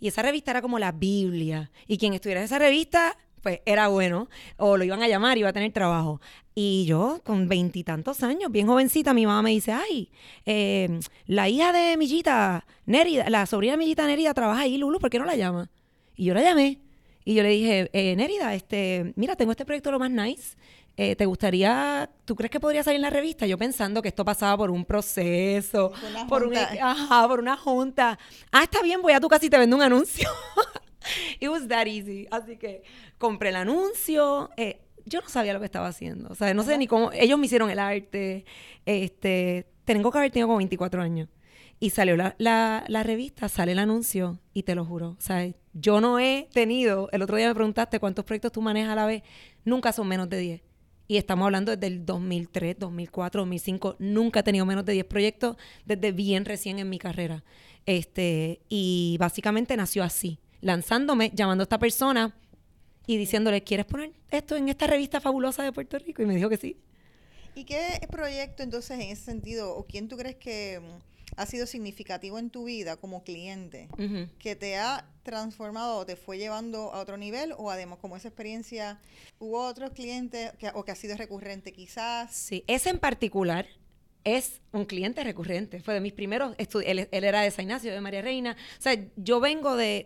Y 0.00 0.08
esa 0.08 0.22
revista 0.22 0.52
era 0.52 0.62
como 0.62 0.78
la 0.78 0.92
Biblia. 0.92 1.70
Y 1.86 1.98
quien 1.98 2.14
estuviera 2.14 2.40
en 2.40 2.46
esa 2.46 2.58
revista 2.58 3.18
pues 3.44 3.60
era 3.66 3.88
bueno, 3.88 4.28
o 4.56 4.78
lo 4.78 4.84
iban 4.84 5.02
a 5.02 5.06
llamar, 5.06 5.36
iba 5.36 5.50
a 5.50 5.52
tener 5.52 5.70
trabajo. 5.70 6.18
Y 6.54 6.86
yo, 6.86 7.20
con 7.24 7.46
veintitantos 7.46 8.22
años, 8.22 8.50
bien 8.50 8.66
jovencita, 8.66 9.12
mi 9.12 9.26
mamá 9.26 9.42
me 9.42 9.50
dice, 9.50 9.72
ay, 9.72 10.10
eh, 10.46 10.98
la 11.26 11.50
hija 11.50 11.70
de 11.70 11.98
Millita, 11.98 12.64
Nérida, 12.86 13.28
la 13.28 13.44
sobrina 13.44 13.74
de 13.74 13.76
Millita 13.76 14.06
Nérida 14.06 14.32
trabaja 14.32 14.62
ahí, 14.62 14.78
Lulu, 14.78 14.98
¿por 14.98 15.10
qué 15.10 15.18
no 15.18 15.26
la 15.26 15.36
llama? 15.36 15.70
Y 16.16 16.24
yo 16.24 16.32
la 16.34 16.40
llamé. 16.40 16.80
Y 17.26 17.34
yo 17.34 17.42
le 17.42 17.50
dije, 17.50 17.90
eh, 17.92 18.16
Nérida, 18.16 18.54
este, 18.54 19.12
mira, 19.14 19.36
tengo 19.36 19.50
este 19.52 19.66
proyecto 19.66 19.92
lo 19.92 19.98
más 19.98 20.10
nice. 20.10 20.56
Eh, 20.96 21.16
¿Te 21.16 21.26
gustaría, 21.26 22.08
tú 22.24 22.34
crees 22.36 22.50
que 22.50 22.60
podría 22.60 22.82
salir 22.82 22.96
en 22.96 23.02
la 23.02 23.10
revista? 23.10 23.46
Yo 23.46 23.58
pensando 23.58 24.00
que 24.00 24.08
esto 24.08 24.24
pasaba 24.24 24.56
por 24.56 24.70
un 24.70 24.86
proceso, 24.86 25.92
por, 26.30 26.44
una, 26.44 26.62
ajá, 26.80 27.28
por 27.28 27.40
una 27.40 27.58
junta. 27.58 28.18
Ah, 28.50 28.62
está 28.62 28.80
bien, 28.80 29.02
voy 29.02 29.12
a 29.12 29.20
tu 29.20 29.28
casa 29.28 29.44
y 29.44 29.50
te 29.50 29.58
vendo 29.58 29.76
un 29.76 29.82
anuncio. 29.82 30.30
It 31.40 31.48
was 31.48 31.68
that 31.68 31.86
easy. 31.86 32.26
Así 32.30 32.56
que 32.56 32.82
compré 33.18 33.50
el 33.50 33.56
anuncio. 33.56 34.50
Eh, 34.56 34.80
yo 35.06 35.20
no 35.20 35.28
sabía 35.28 35.52
lo 35.52 35.60
que 35.60 35.66
estaba 35.66 35.88
haciendo. 35.88 36.30
O 36.30 36.34
sea, 36.34 36.52
no 36.54 36.62
sé 36.62 36.78
ni 36.78 36.86
cómo. 36.86 37.12
Ellos 37.12 37.38
me 37.38 37.46
hicieron 37.46 37.70
el 37.70 37.78
arte. 37.78 38.44
Este, 38.86 39.66
tengo 39.84 40.10
que 40.10 40.18
haber 40.18 40.30
tenido 40.30 40.48
como 40.48 40.58
24 40.58 41.02
años. 41.02 41.28
Y 41.80 41.90
salió 41.90 42.16
la, 42.16 42.34
la, 42.38 43.02
revista, 43.02 43.48
sale 43.48 43.72
el 43.72 43.78
anuncio 43.78 44.38
y 44.54 44.62
te 44.62 44.74
lo 44.74 44.84
juro. 44.84 45.16
O 45.18 45.20
sea, 45.20 45.46
yo 45.72 46.00
no 46.00 46.18
he 46.18 46.48
tenido. 46.52 47.08
El 47.12 47.22
otro 47.22 47.36
día 47.36 47.48
me 47.48 47.54
preguntaste 47.54 48.00
cuántos 48.00 48.24
proyectos 48.24 48.52
tú 48.52 48.62
manejas 48.62 48.92
a 48.92 48.96
la 48.96 49.06
vez. 49.06 49.22
Nunca 49.64 49.92
son 49.92 50.08
menos 50.08 50.28
de 50.30 50.38
10. 50.38 50.62
Y 51.06 51.18
estamos 51.18 51.44
hablando 51.44 51.72
desde 51.72 51.88
el 51.88 52.06
2003, 52.06 52.78
2004, 52.78 53.42
2005. 53.42 53.96
Nunca 53.98 54.40
he 54.40 54.42
tenido 54.42 54.64
menos 54.64 54.86
de 54.86 54.94
10 54.94 55.04
proyectos 55.04 55.56
desde 55.84 56.12
bien 56.12 56.46
recién 56.46 56.78
en 56.78 56.88
mi 56.88 56.98
carrera. 56.98 57.44
Este, 57.84 58.62
y 58.70 59.16
básicamente 59.18 59.76
nació 59.76 60.04
así 60.04 60.38
lanzándome, 60.64 61.30
llamando 61.34 61.62
a 61.62 61.66
esta 61.66 61.78
persona 61.78 62.34
y 63.06 63.18
diciéndole, 63.18 63.62
¿quieres 63.62 63.86
poner 63.86 64.12
esto 64.30 64.56
en 64.56 64.68
esta 64.68 64.86
revista 64.86 65.20
fabulosa 65.20 65.62
de 65.62 65.72
Puerto 65.72 65.98
Rico? 65.98 66.22
Y 66.22 66.26
me 66.26 66.34
dijo 66.34 66.48
que 66.48 66.56
sí. 66.56 66.78
¿Y 67.54 67.64
qué 67.64 68.00
proyecto 68.10 68.62
entonces 68.62 68.98
en 68.98 69.02
ese 69.02 69.22
sentido, 69.22 69.76
o 69.76 69.86
quién 69.86 70.08
tú 70.08 70.16
crees 70.16 70.36
que 70.36 70.80
mm, 70.80 71.36
ha 71.36 71.46
sido 71.46 71.66
significativo 71.66 72.38
en 72.38 72.48
tu 72.48 72.64
vida 72.64 72.96
como 72.96 73.22
cliente, 73.22 73.88
que 74.38 74.56
te 74.56 74.76
ha 74.76 75.06
transformado 75.22 75.98
o 75.98 76.06
te 76.06 76.16
fue 76.16 76.38
llevando 76.38 76.92
a 76.94 77.00
otro 77.00 77.18
nivel, 77.18 77.52
o 77.58 77.70
además 77.70 77.98
como 78.00 78.16
esa 78.16 78.28
experiencia, 78.28 78.98
hubo 79.38 79.66
otros 79.66 79.90
clientes 79.90 80.52
o 80.74 80.84
que 80.84 80.92
ha 80.92 80.96
sido 80.96 81.16
recurrente 81.16 81.72
quizás? 81.72 82.34
Sí, 82.34 82.64
ese 82.66 82.88
en 82.88 82.98
particular 82.98 83.66
es 84.24 84.60
un 84.72 84.84
cliente 84.84 85.22
recurrente. 85.22 85.80
Fue 85.80 85.94
de 85.94 86.00
mis 86.00 86.12
primeros 86.12 86.54
estudios. 86.58 86.90
Él, 86.90 87.24
era 87.24 87.42
de 87.42 87.50
San 87.50 87.64
Ignacio, 87.64 87.92
de 87.92 88.00
María 88.00 88.22
Reina. 88.22 88.56
O 88.78 88.82
sea, 88.82 88.96
yo 89.16 89.40
vengo 89.40 89.76
de, 89.76 90.04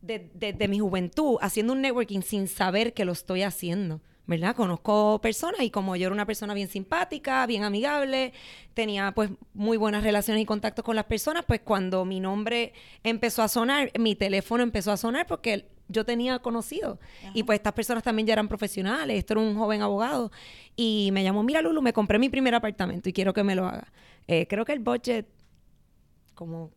de, 0.00 0.68
mi 0.68 0.78
juventud 0.78 1.36
haciendo 1.40 1.74
un 1.74 1.82
networking 1.82 2.22
sin 2.22 2.48
saber 2.48 2.94
que 2.94 3.04
lo 3.04 3.12
estoy 3.12 3.42
haciendo. 3.42 4.00
¿verdad? 4.26 4.56
Conozco 4.56 5.20
personas 5.20 5.60
y 5.60 5.70
como 5.70 5.96
yo 5.96 6.06
era 6.06 6.14
una 6.14 6.24
persona 6.24 6.54
bien 6.54 6.68
simpática, 6.68 7.44
bien 7.44 7.62
amigable, 7.62 8.32
tenía 8.72 9.12
pues 9.12 9.28
muy 9.52 9.76
buenas 9.76 10.02
relaciones 10.02 10.42
y 10.42 10.46
contactos 10.46 10.82
con 10.82 10.96
las 10.96 11.04
personas, 11.04 11.44
pues 11.46 11.60
cuando 11.60 12.06
mi 12.06 12.20
nombre 12.20 12.72
empezó 13.02 13.42
a 13.42 13.48
sonar, 13.48 13.92
mi 13.98 14.14
teléfono 14.14 14.62
empezó 14.62 14.92
a 14.92 14.96
sonar 14.96 15.26
porque 15.26 15.66
yo 15.88 16.04
tenía 16.04 16.38
conocido. 16.38 16.98
Y 17.34 17.42
pues 17.42 17.58
estas 17.58 17.72
personas 17.72 18.02
también 18.02 18.26
ya 18.26 18.32
eran 18.32 18.48
profesionales, 18.48 19.18
esto 19.18 19.34
era 19.34 19.40
un 19.40 19.56
joven 19.56 19.82
abogado. 19.82 20.30
Y 20.76 21.10
me 21.12 21.22
llamó, 21.22 21.42
mira 21.42 21.62
Lulu, 21.62 21.82
me 21.82 21.92
compré 21.92 22.18
mi 22.18 22.28
primer 22.28 22.54
apartamento 22.54 23.08
y 23.08 23.12
quiero 23.12 23.32
que 23.32 23.44
me 23.44 23.54
lo 23.54 23.66
haga. 23.66 23.92
Eh, 24.26 24.46
creo 24.48 24.64
que 24.64 24.72
el 24.72 24.80
budget, 24.80 25.26
como 26.34 26.70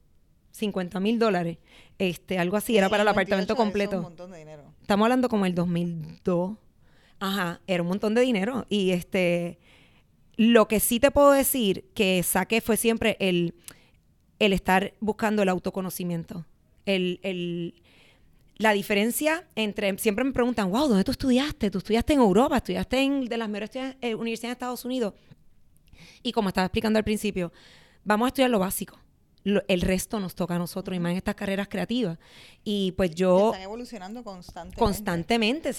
50 0.57 0.99
mil 0.99 1.19
dólares. 1.19 1.57
Este, 1.97 2.39
algo 2.39 2.57
así, 2.57 2.77
era 2.77 2.89
para 2.89 3.03
el 3.03 3.07
apartamento 3.07 3.55
completo. 3.55 3.97
un 3.97 4.03
montón 4.03 4.31
de 4.31 4.39
dinero. 4.39 4.63
Estamos 4.81 5.05
hablando 5.05 5.29
como 5.29 5.45
el 5.45 5.55
2002. 5.55 6.57
Ajá, 7.19 7.61
era 7.67 7.83
un 7.83 7.89
montón 7.89 8.13
de 8.13 8.21
dinero. 8.21 8.65
Y 8.69 8.91
este, 8.91 9.59
lo 10.35 10.67
que 10.67 10.79
sí 10.79 10.99
te 10.99 11.11
puedo 11.11 11.31
decir 11.31 11.85
que 11.93 12.21
saqué 12.23 12.61
fue 12.61 12.77
siempre 12.77 13.17
el, 13.19 13.55
el 14.39 14.53
estar 14.53 14.93
buscando 14.99 15.43
el 15.43 15.49
autoconocimiento. 15.49 16.45
El, 16.85 17.19
el, 17.23 17.81
la 18.57 18.73
diferencia 18.73 19.47
entre, 19.55 19.97
siempre 19.97 20.23
me 20.23 20.31
preguntan, 20.31 20.71
wow, 20.71 20.87
¿dónde 20.87 21.03
tú 21.03 21.11
estudiaste? 21.11 21.69
Tú 21.69 21.77
estudiaste 21.77 22.13
en 22.13 22.19
Europa, 22.19 22.57
estudiaste 22.57 22.99
en 22.99 23.25
de 23.25 23.37
las 23.37 23.49
mejores 23.49 23.95
eh, 24.01 24.15
universidades 24.15 24.51
de 24.51 24.53
Estados 24.53 24.85
Unidos. 24.85 25.13
Y 26.23 26.31
como 26.31 26.49
estaba 26.49 26.65
explicando 26.65 26.97
al 26.97 27.03
principio, 27.03 27.51
vamos 28.03 28.25
a 28.25 28.29
estudiar 28.29 28.49
lo 28.49 28.59
básico 28.59 28.99
el 29.67 29.81
resto 29.81 30.19
nos 30.19 30.35
toca 30.35 30.55
a 30.55 30.59
nosotros 30.59 30.95
y 30.95 30.99
más 30.99 31.11
en 31.11 31.17
estas 31.17 31.35
carreras 31.35 31.67
creativas. 31.67 32.17
Y 32.63 32.91
pues 32.93 33.11
yo... 33.15 33.51
Están 33.51 33.63
evolucionando 33.63 34.23
constantemente. 34.23 34.79
Constantemente. 34.79 35.71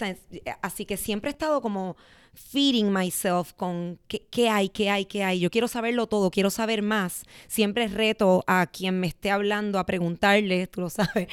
así 0.62 0.84
que 0.84 0.96
siempre 0.96 1.30
he 1.30 1.32
estado 1.32 1.60
como 1.60 1.96
feeding 2.34 2.92
myself 2.92 3.52
con 3.52 3.98
qué, 4.06 4.48
hay, 4.48 4.68
qué 4.68 4.90
hay, 4.90 5.04
qué 5.04 5.25
hay. 5.25 5.40
Yo 5.40 5.50
quiero 5.50 5.68
saberlo 5.68 6.06
todo, 6.06 6.30
quiero 6.30 6.50
saber 6.50 6.82
más. 6.82 7.25
Siempre 7.46 7.88
reto 7.88 8.44
a 8.46 8.66
quien 8.66 9.00
me 9.00 9.08
esté 9.08 9.30
hablando 9.30 9.78
a 9.78 9.87
preguntarle, 9.87 10.66
tú 10.68 10.80
lo 10.82 10.90
sabes. 10.90 11.28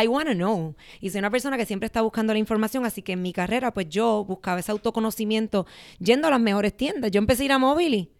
I 0.00 0.06
want 0.06 0.28
to 0.28 0.34
know. 0.34 0.74
Y 1.00 1.10
soy 1.10 1.20
una 1.20 1.30
persona 1.30 1.56
que 1.56 1.66
siempre 1.66 1.86
está 1.86 2.02
buscando 2.02 2.32
la 2.32 2.38
información, 2.38 2.84
así 2.84 3.02
que 3.02 3.12
en 3.12 3.22
mi 3.22 3.32
carrera 3.32 3.72
pues 3.72 3.88
yo 3.88 4.24
buscaba 4.24 4.60
ese 4.60 4.72
autoconocimiento 4.72 5.66
yendo 5.98 6.28
a 6.28 6.30
las 6.30 6.40
mejores 6.40 6.76
tiendas. 6.76 7.10
Yo 7.10 7.18
empecé 7.18 7.42
a 7.42 7.46
ir 7.46 7.52
a 7.52 7.58
Mobili 7.58 8.10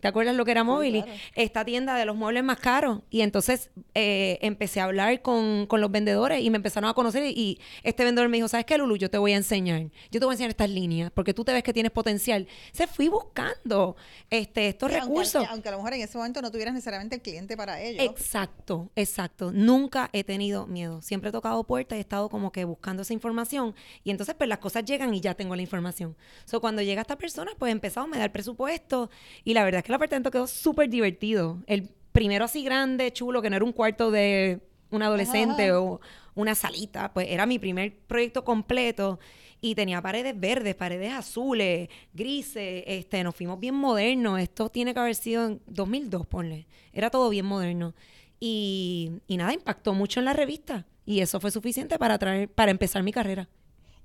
¿Te 0.00 0.06
acuerdas 0.06 0.36
lo 0.36 0.44
que 0.44 0.52
era 0.52 0.62
móvil? 0.62 1.04
Esta 1.34 1.64
tienda 1.64 1.96
de 1.96 2.04
los 2.04 2.16
muebles 2.16 2.44
más 2.44 2.58
caros. 2.58 3.00
Y 3.10 3.22
entonces 3.22 3.70
eh, 3.94 4.38
empecé 4.42 4.80
a 4.80 4.84
hablar 4.84 5.20
con, 5.22 5.66
los 5.70 5.90
vendedores 5.90 6.42
y 6.42 6.50
me 6.50 6.56
empezaron 6.56 6.88
a 6.88 6.94
conocer. 6.94 7.24
Y, 7.24 7.60
este 7.82 8.04
vendedor 8.04 8.28
me 8.28 8.36
dijo: 8.36 8.48
¿Sabes 8.48 8.66
qué, 8.66 8.78
Lulu? 8.78 8.96
Yo 8.96 9.10
te 9.10 9.18
voy 9.18 9.32
a 9.32 9.36
enseñar. 9.36 9.90
Yo 10.10 10.20
te 10.20 10.26
voy 10.26 10.32
a 10.32 10.34
enseñar 10.34 10.50
estas 10.50 10.70
líneas 10.70 11.10
porque 11.12 11.34
tú 11.34 11.44
te 11.44 11.52
ves 11.52 11.62
que 11.62 11.72
tienes 11.72 11.90
potencial. 11.90 12.46
Se 12.72 12.86
fui 12.86 13.08
buscando 13.08 13.96
este, 14.30 14.68
estos 14.68 14.92
recursos. 14.92 15.44
Aunque, 15.48 15.68
a 15.68 15.72
lo 15.72 15.78
mejor 15.78 15.94
en 15.94 16.02
ese 16.02 16.16
momento 16.16 16.40
no 16.40 16.50
tuvieras 16.50 16.74
necesariamente 16.74 17.16
el 17.16 17.22
cliente 17.22 17.56
para 17.56 17.80
ello. 17.80 18.02
Exacto, 18.02 18.90
exacto. 18.94 19.50
Nunca 19.52 20.08
he 20.12 20.22
tenido 20.22 20.66
miedo. 20.66 21.02
Siempre 21.02 21.30
he 21.30 21.32
tocado 21.32 21.64
puertas 21.64 21.96
y 21.96 21.98
he 21.98 22.00
estado 22.00 22.28
como 22.28 22.52
que 22.52 22.64
buscando 22.64 23.02
esa 23.02 23.12
información. 23.12 23.74
Y 24.04 24.10
entonces, 24.10 24.34
pues 24.36 24.48
las 24.48 24.58
cosas 24.58 24.84
llegan 24.84 25.12
y 25.14 25.20
ya 25.20 25.34
tengo 25.34 25.56
la 25.56 25.62
información. 25.62 26.16
So, 26.44 26.60
cuando 26.60 26.82
llega 26.82 27.02
esta 27.02 27.16
persona, 27.16 27.52
pues 27.58 27.72
empezado, 27.72 28.06
me 28.06 28.18
da 28.18 28.24
el 28.24 28.30
presupuesto 28.30 29.10
y 29.48 29.54
la 29.54 29.64
verdad 29.64 29.78
es 29.78 29.84
que 29.84 29.92
el 29.92 29.94
apartamento 29.94 30.30
quedó 30.30 30.46
súper 30.46 30.90
divertido. 30.90 31.62
El 31.66 31.88
primero 32.12 32.44
así 32.44 32.62
grande, 32.62 33.10
chulo, 33.14 33.40
que 33.40 33.48
no 33.48 33.56
era 33.56 33.64
un 33.64 33.72
cuarto 33.72 34.10
de 34.10 34.60
un 34.90 35.02
adolescente 35.02 35.72
o 35.72 36.02
una 36.34 36.54
salita, 36.54 37.14
pues 37.14 37.28
era 37.30 37.46
mi 37.46 37.58
primer 37.58 37.96
proyecto 37.96 38.44
completo 38.44 39.18
y 39.62 39.74
tenía 39.74 40.02
paredes 40.02 40.38
verdes, 40.38 40.74
paredes 40.74 41.14
azules, 41.14 41.88
grises, 42.12 42.84
este, 42.86 43.24
nos 43.24 43.34
fuimos 43.34 43.58
bien 43.58 43.74
modernos, 43.74 44.38
esto 44.38 44.68
tiene 44.68 44.92
que 44.92 45.00
haber 45.00 45.14
sido 45.14 45.46
en 45.46 45.62
2002, 45.66 46.26
ponle, 46.26 46.66
era 46.92 47.08
todo 47.08 47.30
bien 47.30 47.46
moderno. 47.46 47.94
Y, 48.38 49.12
y 49.28 49.38
nada, 49.38 49.54
impactó 49.54 49.94
mucho 49.94 50.20
en 50.20 50.26
la 50.26 50.34
revista 50.34 50.84
y 51.06 51.20
eso 51.20 51.40
fue 51.40 51.50
suficiente 51.50 51.98
para, 51.98 52.18
traer, 52.18 52.50
para 52.50 52.70
empezar 52.70 53.02
mi 53.02 53.12
carrera. 53.12 53.48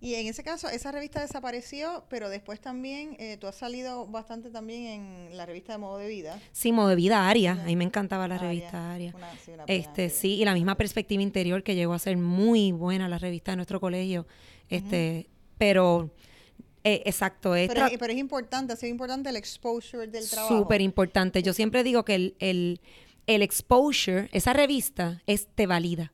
Y 0.03 0.15
en 0.15 0.27
ese 0.27 0.43
caso, 0.43 0.67
esa 0.67 0.91
revista 0.91 1.21
desapareció, 1.21 2.03
pero 2.09 2.27
después 2.27 2.59
también 2.59 3.15
eh, 3.19 3.37
tú 3.37 3.47
has 3.47 3.55
salido 3.55 4.05
bastante 4.05 4.49
también 4.49 4.85
en 4.85 5.37
la 5.37 5.45
revista 5.45 5.71
de 5.71 5.77
Modo 5.77 5.97
de 5.97 6.09
Vida. 6.09 6.41
Sí, 6.51 6.73
Modo 6.73 6.89
de 6.89 6.95
Vida 6.97 7.29
Aria. 7.29 7.53
A 7.53 7.63
mí 7.63 7.77
me 7.77 7.85
encantaba 7.85 8.27
la 8.27 8.37
revista 8.37 8.91
Aria. 8.91 9.15
este, 9.65 10.09
sí, 10.09 10.33
y 10.33 10.43
la 10.43 10.53
misma 10.55 10.75
perspectiva 10.75 11.23
interior 11.23 11.63
que 11.63 11.73
llegó 11.75 11.93
a 11.93 11.99
ser 11.99 12.17
muy 12.17 12.73
buena 12.73 13.07
la 13.07 13.17
revista 13.17 13.53
de 13.53 13.55
nuestro 13.55 13.79
colegio. 13.79 14.27
Este, 14.67 15.29
pero 15.57 16.11
eh, 16.83 17.03
exacto. 17.05 17.51
pero, 17.51 17.85
es, 17.85 17.97
pero, 17.97 18.11
es 18.11 18.19
importante, 18.19 18.73
ha 18.73 18.75
sido 18.75 18.91
importante 18.91 19.29
el 19.29 19.37
exposure 19.37 20.07
del 20.07 20.29
trabajo. 20.29 20.57
Súper 20.57 20.81
importante. 20.81 21.41
Yo 21.41 21.53
siempre 21.53 21.81
digo 21.81 22.03
que 22.03 22.15
el, 22.15 22.35
el, 22.39 22.81
el 23.25 23.41
exposure, 23.41 24.27
esa 24.33 24.51
revista, 24.51 25.23
es 25.27 25.47
te 25.47 25.65
valida. 25.65 26.11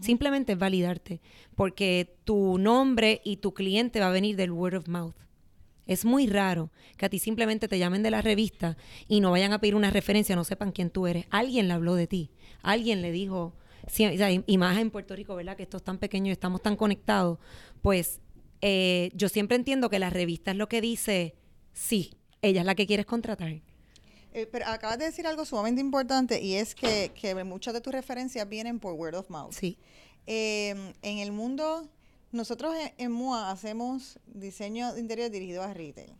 Simplemente 0.00 0.52
es 0.52 0.58
validarte, 0.58 1.20
porque 1.56 2.16
tu 2.24 2.58
nombre 2.58 3.20
y 3.24 3.38
tu 3.38 3.52
cliente 3.52 4.00
va 4.00 4.06
a 4.06 4.12
venir 4.12 4.36
del 4.36 4.52
word 4.52 4.74
of 4.74 4.88
mouth. 4.88 5.16
Es 5.86 6.04
muy 6.04 6.28
raro 6.28 6.70
que 6.96 7.06
a 7.06 7.08
ti 7.08 7.18
simplemente 7.18 7.66
te 7.66 7.78
llamen 7.78 8.04
de 8.04 8.12
la 8.12 8.22
revista 8.22 8.76
y 9.08 9.20
no 9.20 9.32
vayan 9.32 9.52
a 9.52 9.58
pedir 9.58 9.74
una 9.74 9.90
referencia, 9.90 10.36
no 10.36 10.44
sepan 10.44 10.70
quién 10.70 10.90
tú 10.90 11.08
eres. 11.08 11.26
Alguien 11.30 11.66
le 11.66 11.74
habló 11.74 11.96
de 11.96 12.06
ti, 12.06 12.30
alguien 12.62 13.02
le 13.02 13.10
dijo, 13.10 13.56
y 14.46 14.58
más 14.58 14.78
en 14.78 14.90
Puerto 14.90 15.16
Rico, 15.16 15.34
¿verdad? 15.34 15.56
Que 15.56 15.64
esto 15.64 15.78
es 15.78 15.82
tan 15.82 15.98
pequeño 15.98 16.28
y 16.28 16.32
estamos 16.32 16.62
tan 16.62 16.76
conectados, 16.76 17.38
pues 17.82 18.20
eh, 18.60 19.10
yo 19.14 19.28
siempre 19.28 19.56
entiendo 19.56 19.90
que 19.90 19.98
la 19.98 20.10
revista 20.10 20.52
es 20.52 20.56
lo 20.56 20.68
que 20.68 20.80
dice, 20.80 21.34
sí, 21.72 22.14
ella 22.42 22.60
es 22.60 22.66
la 22.66 22.74
que 22.74 22.86
quieres 22.86 23.06
contratar. 23.06 23.60
Eh, 24.32 24.46
pero 24.46 24.66
acabas 24.66 24.98
de 24.98 25.06
decir 25.06 25.26
algo 25.26 25.44
sumamente 25.44 25.80
importante 25.80 26.40
y 26.40 26.54
es 26.54 26.74
que, 26.74 27.10
muchas 27.44 27.74
de 27.74 27.80
tus 27.80 27.92
referencias 27.92 28.48
vienen 28.48 28.78
por 28.78 28.94
word 28.94 29.14
of 29.14 29.30
mouth. 29.30 29.52
Sí. 29.52 29.78
Em, 30.26 30.92
en 31.02 31.18
el 31.18 31.32
mundo, 31.32 31.88
nosotros 32.30 32.74
en, 32.96 33.12
MUA 33.12 33.50
hacemos 33.50 34.18
diseño 34.26 34.92
de 34.94 35.00
interior 35.00 35.30
dirigido 35.30 35.62
a 35.62 35.74
retail. 35.74 36.12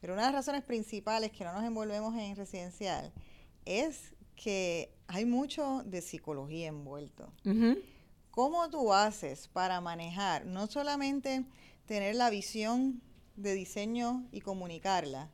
Pero 0.00 0.14
una 0.14 0.22
de 0.22 0.28
las 0.28 0.34
razones 0.34 0.62
principales 0.62 1.32
que 1.32 1.44
no 1.44 1.52
nos 1.52 1.64
envolvemos 1.64 2.16
en 2.16 2.36
residencial 2.36 3.12
es 3.64 4.14
que 4.36 4.94
hay 5.08 5.24
mucho 5.24 5.82
de 5.84 6.00
psicología 6.00 6.68
envuelto. 6.68 7.32
¿Cómo 8.30 8.70
tú 8.70 8.94
haces 8.94 9.48
para 9.48 9.80
manejar, 9.80 10.46
no 10.46 10.68
solamente 10.68 11.44
tener 11.86 12.14
la 12.14 12.30
visión 12.30 13.02
de 13.36 13.54
diseño 13.54 14.28
y 14.30 14.40
comunicarla, 14.40 15.30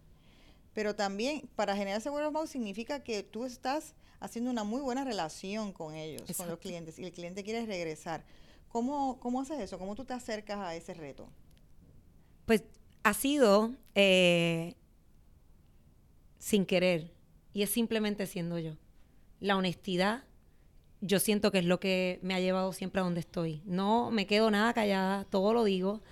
pero 0.75 0.95
también 0.95 1.49
para 1.55 1.77
generar 1.77 2.01
ese 2.01 2.11
word 2.11 2.27
of 2.27 2.33
mouth 2.33 2.49
significa 2.49 3.03
que 3.03 3.23
tú 3.23 3.45
estás 3.45 3.95
haciendo 4.21 4.51
una 4.51 4.65
muy 4.65 4.81
buena 4.81 5.05
relación 5.05 5.73
con 5.73 5.95
ellos, 5.95 6.23
con 6.37 6.49
los 6.49 6.59
clientes, 6.59 6.99
y 6.99 7.05
el 7.05 7.13
cliente 7.13 7.45
quiere 7.45 7.65
regresar. 7.65 8.25
¿Cómo, 8.69 9.21
¿Cómo 9.21 9.41
haces 9.41 9.61
eso? 9.61 9.79
¿Cómo 9.79 9.95
tú 9.95 10.05
te 10.05 10.15
acercas 10.15 10.59
a 10.59 10.75
ese 10.75 10.95
reto? 10.95 11.29
Pues 12.45 12.65
ha 13.05 13.15
sido 13.15 13.73
eh, 13.95 14.75
sin 16.39 16.67
querer 16.67 17.13
y 17.53 17.63
es 17.63 17.71
simplemente 17.71 18.27
siendo 18.27 18.59
yo. 18.59 18.77
La 19.39 19.57
honestidad, 19.57 20.25
yo 21.01 21.21
siento 21.21 21.53
que 21.53 21.59
es 21.59 21.65
lo 21.67 21.79
que 21.79 22.19
me 22.23 22.35
ha 22.35 22.41
llevado 22.41 22.73
siempre 22.73 23.01
a 23.01 23.05
donde 23.05 23.21
estoy. 23.21 23.63
No 23.65 24.11
me 24.11 24.27
quedo 24.27 24.51
nada 24.51 24.73
callada, 24.73 25.25
todo 25.25 25.55
lo 25.55 25.63
digo. 25.63 26.03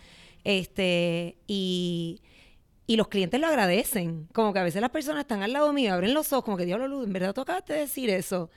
Este, 0.44 1.36
y 1.46 2.20
y 2.86 2.96
los 2.96 3.08
clientes 3.08 3.40
lo 3.40 3.46
agradecen. 3.46 4.28
Como 4.32 4.52
que 4.52 4.58
a 4.58 4.64
veces 4.64 4.80
las 4.80 4.90
personas 4.90 5.22
están 5.22 5.42
al 5.42 5.52
lado 5.52 5.72
mío, 5.72 5.94
abren 5.94 6.14
los 6.14 6.32
ojos, 6.32 6.44
como 6.44 6.56
que 6.56 6.66
Dios 6.66 6.78
lo 6.78 7.04
en 7.04 7.12
verdad 7.12 7.34
tocaste 7.34 7.72
decir 7.72 8.10
eso. 8.10 8.50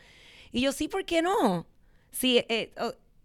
Y 0.52 0.62
yo, 0.62 0.72
sí, 0.72 0.88
¿por 0.88 1.06
qué 1.06 1.22
no? 1.22 1.68
Sí, 2.12 2.38
eh, 2.50 2.74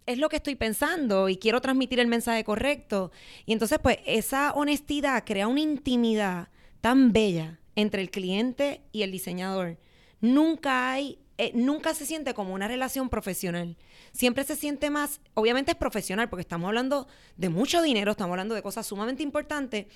es 0.05 0.17
lo 0.17 0.29
que 0.29 0.37
estoy 0.37 0.55
pensando 0.55 1.29
y 1.29 1.37
quiero 1.37 1.61
transmitir 1.61 1.99
el 1.99 2.07
mensaje 2.07 2.43
correcto. 2.43 3.11
Y 3.45 3.53
entonces, 3.53 3.79
pues, 3.81 3.99
esa 4.05 4.51
honestidad 4.53 5.23
crea 5.25 5.47
una 5.47 5.61
intimidad 5.61 6.49
tan 6.81 7.13
bella 7.13 7.59
entre 7.75 8.01
el 8.01 8.09
cliente 8.09 8.81
y 8.91 9.03
el 9.03 9.11
diseñador. 9.11 9.77
Nunca 10.19 10.91
hay, 10.91 11.19
eh, 11.37 11.51
nunca 11.55 11.93
se 11.93 12.05
siente 12.05 12.33
como 12.33 12.53
una 12.53 12.67
relación 12.67 13.09
profesional. 13.09 13.77
Siempre 14.11 14.43
se 14.43 14.55
siente 14.55 14.89
más, 14.89 15.21
obviamente 15.33 15.71
es 15.71 15.77
profesional, 15.77 16.29
porque 16.29 16.41
estamos 16.41 16.67
hablando 16.67 17.07
de 17.37 17.49
mucho 17.49 17.81
dinero, 17.81 18.11
estamos 18.11 18.33
hablando 18.33 18.55
de 18.55 18.61
cosas 18.61 18.85
sumamente 18.85 19.23
importantes, 19.23 19.87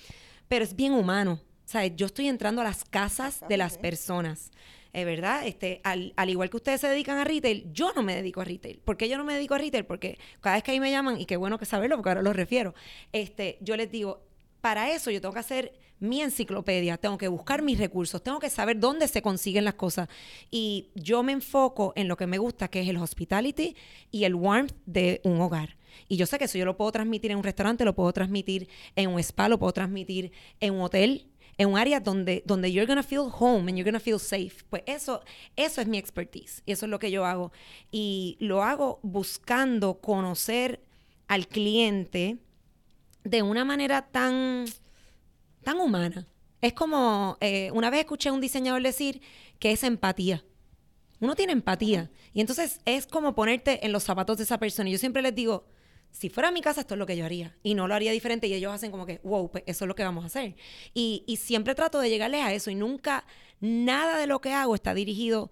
pero 0.48 0.64
es 0.64 0.74
bien 0.74 0.92
humano. 0.92 1.40
O 1.64 1.68
sea, 1.68 1.86
yo 1.86 2.06
estoy 2.06 2.28
entrando 2.28 2.60
a 2.60 2.64
las 2.64 2.84
casas 2.84 3.40
de 3.48 3.56
las 3.56 3.78
personas. 3.78 4.50
Es 4.92 5.04
¿verdad? 5.04 5.46
Este, 5.46 5.82
al, 5.84 6.14
igual 6.26 6.48
que 6.48 6.56
ustedes 6.56 6.80
se 6.80 6.88
dedican 6.88 7.18
a 7.18 7.24
retail, 7.24 7.70
yo 7.70 7.92
no 7.94 8.02
me 8.02 8.14
dedico 8.14 8.40
a 8.40 8.44
retail. 8.44 8.78
¿Por 8.78 8.96
qué 8.96 9.10
yo 9.10 9.18
no 9.18 9.24
me 9.24 9.34
dedico 9.34 9.52
a 9.52 9.58
retail? 9.58 9.84
Porque 9.84 10.18
cada 10.40 10.56
vez 10.56 10.62
que 10.62 10.70
ahí 10.70 10.80
me 10.80 10.90
llaman, 10.90 11.20
y 11.20 11.26
qué 11.26 11.36
bueno 11.36 11.58
que 11.58 11.66
saberlo, 11.66 11.96
porque 11.96 12.08
ahora 12.08 12.22
lo 12.22 12.32
refiero, 12.32 12.74
este, 13.12 13.58
yo 13.60 13.76
les 13.76 13.90
digo, 13.90 14.22
para 14.62 14.90
eso 14.90 15.10
yo 15.10 15.20
tengo 15.20 15.34
que 15.34 15.40
hacer 15.40 15.74
mi 15.98 16.22
enciclopedia, 16.22 16.96
tengo 16.96 17.18
que 17.18 17.28
buscar 17.28 17.60
mis 17.60 17.78
recursos, 17.78 18.22
tengo 18.22 18.38
que 18.38 18.48
saber 18.48 18.80
dónde 18.80 19.06
se 19.06 19.20
consiguen 19.20 19.66
las 19.66 19.74
cosas. 19.74 20.08
Y 20.50 20.88
yo 20.94 21.22
me 21.22 21.32
enfoco 21.32 21.92
en 21.94 22.08
lo 22.08 22.16
que 22.16 22.26
me 22.26 22.38
gusta, 22.38 22.68
que 22.68 22.80
es 22.80 22.88
el 22.88 22.96
hospitality 22.96 23.76
y 24.10 24.24
el 24.24 24.34
warmth 24.34 24.72
de 24.86 25.20
un 25.24 25.40
hogar. 25.40 25.76
Y 26.08 26.16
yo 26.16 26.26
sé 26.26 26.38
que 26.38 26.44
eso 26.44 26.58
yo 26.58 26.64
lo 26.64 26.76
puedo 26.76 26.92
transmitir 26.92 27.30
en 27.30 27.38
un 27.38 27.44
restaurante, 27.44 27.84
lo 27.84 27.94
puedo 27.94 28.12
transmitir 28.12 28.68
en 28.94 29.10
un 29.10 29.18
spa, 29.20 29.48
lo 29.48 29.58
puedo 29.58 29.72
transmitir 29.72 30.32
en 30.60 30.74
un 30.74 30.82
hotel, 30.82 31.26
en 31.58 31.68
un 31.70 31.78
área 31.78 32.00
donde, 32.00 32.42
donde 32.46 32.72
you're 32.72 32.86
gonna 32.86 33.02
feel 33.02 33.28
home 33.32 33.70
and 33.70 33.78
you're 33.78 33.84
gonna 33.84 34.00
feel 34.00 34.18
safe. 34.18 34.64
Pues 34.68 34.82
eso, 34.86 35.22
eso 35.56 35.80
es 35.80 35.86
mi 35.86 35.98
expertise 35.98 36.62
y 36.66 36.72
eso 36.72 36.86
es 36.86 36.90
lo 36.90 36.98
que 36.98 37.10
yo 37.10 37.24
hago. 37.24 37.52
Y 37.90 38.36
lo 38.40 38.62
hago 38.62 39.00
buscando 39.02 40.00
conocer 40.00 40.82
al 41.28 41.48
cliente 41.48 42.38
de 43.24 43.42
una 43.42 43.64
manera 43.64 44.02
tan, 44.02 44.66
tan 45.62 45.80
humana. 45.80 46.26
Es 46.60 46.72
como, 46.72 47.36
eh, 47.40 47.70
una 47.72 47.90
vez 47.90 48.00
escuché 48.00 48.28
a 48.28 48.32
un 48.32 48.40
diseñador 48.40 48.82
decir 48.82 49.20
que 49.58 49.72
es 49.72 49.82
empatía. 49.82 50.44
Uno 51.20 51.34
tiene 51.34 51.52
empatía. 51.52 52.10
Y 52.32 52.40
entonces 52.40 52.80
es 52.84 53.06
como 53.06 53.34
ponerte 53.34 53.84
en 53.84 53.92
los 53.92 54.04
zapatos 54.04 54.38
de 54.38 54.44
esa 54.44 54.58
persona. 54.58 54.88
Y 54.88 54.92
yo 54.92 54.98
siempre 54.98 55.22
les 55.22 55.34
digo, 55.34 55.64
si 56.16 56.30
fuera 56.30 56.50
mi 56.50 56.62
casa, 56.62 56.80
esto 56.80 56.94
es 56.94 56.98
lo 56.98 57.04
que 57.04 57.14
yo 57.14 57.26
haría. 57.26 57.54
Y 57.62 57.74
no 57.74 57.86
lo 57.86 57.94
haría 57.94 58.10
diferente. 58.10 58.46
Y 58.46 58.54
ellos 58.54 58.72
hacen 58.72 58.90
como 58.90 59.04
que, 59.04 59.20
wow, 59.22 59.50
pues 59.50 59.64
eso 59.66 59.84
es 59.84 59.88
lo 59.88 59.94
que 59.94 60.02
vamos 60.02 60.24
a 60.24 60.28
hacer. 60.28 60.56
Y, 60.94 61.22
siempre 61.38 61.74
trato 61.74 62.00
de 62.00 62.08
llegarles 62.08 62.42
a 62.42 62.54
eso. 62.54 62.70
Y 62.70 62.74
nunca, 62.74 63.26
nada 63.60 64.16
de 64.16 64.26
lo 64.26 64.40
que 64.40 64.54
hago 64.54 64.74
está 64.74 64.94
dirigido 64.94 65.50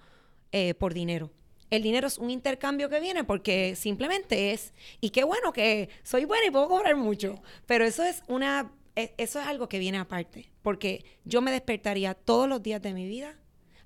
eh, 0.52 0.72
por 0.72 0.94
dinero. 0.94 1.30
El 1.68 1.82
dinero 1.82 2.06
es 2.06 2.16
un 2.16 2.30
intercambio 2.30 2.88
que 2.88 2.98
viene 2.98 3.24
porque 3.24 3.76
simplemente 3.76 4.52
es, 4.52 4.72
y 5.02 5.10
qué 5.10 5.24
bueno 5.24 5.52
que 5.52 5.90
soy 6.02 6.24
buena 6.24 6.46
y 6.46 6.50
puedo 6.50 6.68
cobrar 6.68 6.96
mucho, 6.96 7.42
pero 7.66 7.84
eso 7.84 8.02
es 8.04 8.22
una, 8.28 8.72
e, 8.96 9.12
eso 9.18 9.40
es 9.40 9.46
algo 9.46 9.68
que 9.68 9.78
viene 9.78 9.98
aparte, 9.98 10.50
porque 10.62 11.04
yo 11.24 11.40
me 11.40 11.50
despertaría 11.50 12.14
todos 12.14 12.48
los 12.48 12.62
días 12.62 12.80
de 12.80 12.92
mi 12.92 13.08
vida 13.08 13.36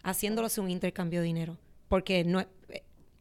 haciéndolo 0.02 0.48
un 0.58 0.70
intercambio 0.70 1.20
de 1.20 1.26
dinero, 1.26 1.58
porque 1.88 2.24
no, 2.24 2.44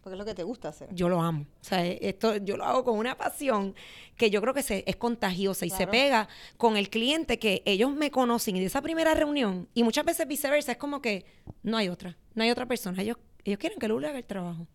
porque 0.07 0.15
es 0.15 0.19
lo 0.19 0.25
que 0.25 0.35
te 0.35 0.43
gusta 0.43 0.69
hacer. 0.69 0.87
Yo 0.93 1.09
lo 1.09 1.21
amo. 1.21 1.41
O 1.41 1.63
sea, 1.63 1.85
esto 1.85 2.37
yo 2.37 2.55
lo 2.55 2.63
hago 2.63 2.85
con 2.85 2.97
una 2.97 3.17
pasión 3.17 3.75
que 4.15 4.29
yo 4.29 4.39
creo 4.39 4.53
que 4.53 4.63
se, 4.63 4.85
es 4.87 4.95
contagiosa 4.95 5.65
y 5.65 5.69
se 5.69 5.85
pega 5.85 6.29
con 6.55 6.77
el 6.77 6.89
cliente 6.89 7.39
que 7.39 7.61
ellos 7.65 7.93
me 7.93 8.09
conocen 8.09 8.55
y 8.55 8.61
de 8.61 8.67
esa 8.67 8.81
primera 8.81 9.13
reunión, 9.13 9.67
y 9.73 9.83
muchas 9.83 10.05
veces 10.05 10.25
viceversa, 10.25 10.71
es 10.71 10.77
como 10.77 11.01
que 11.01 11.25
no 11.61 11.75
hay 11.75 11.89
otra, 11.89 12.17
no 12.35 12.43
hay 12.43 12.51
otra 12.51 12.65
persona. 12.65 13.01
Ellos, 13.01 13.17
ellos 13.43 13.59
quieren 13.59 13.79
que 13.79 13.89
Lulu 13.89 14.07
haga 14.07 14.17
el 14.17 14.23
trabajo. 14.23 14.65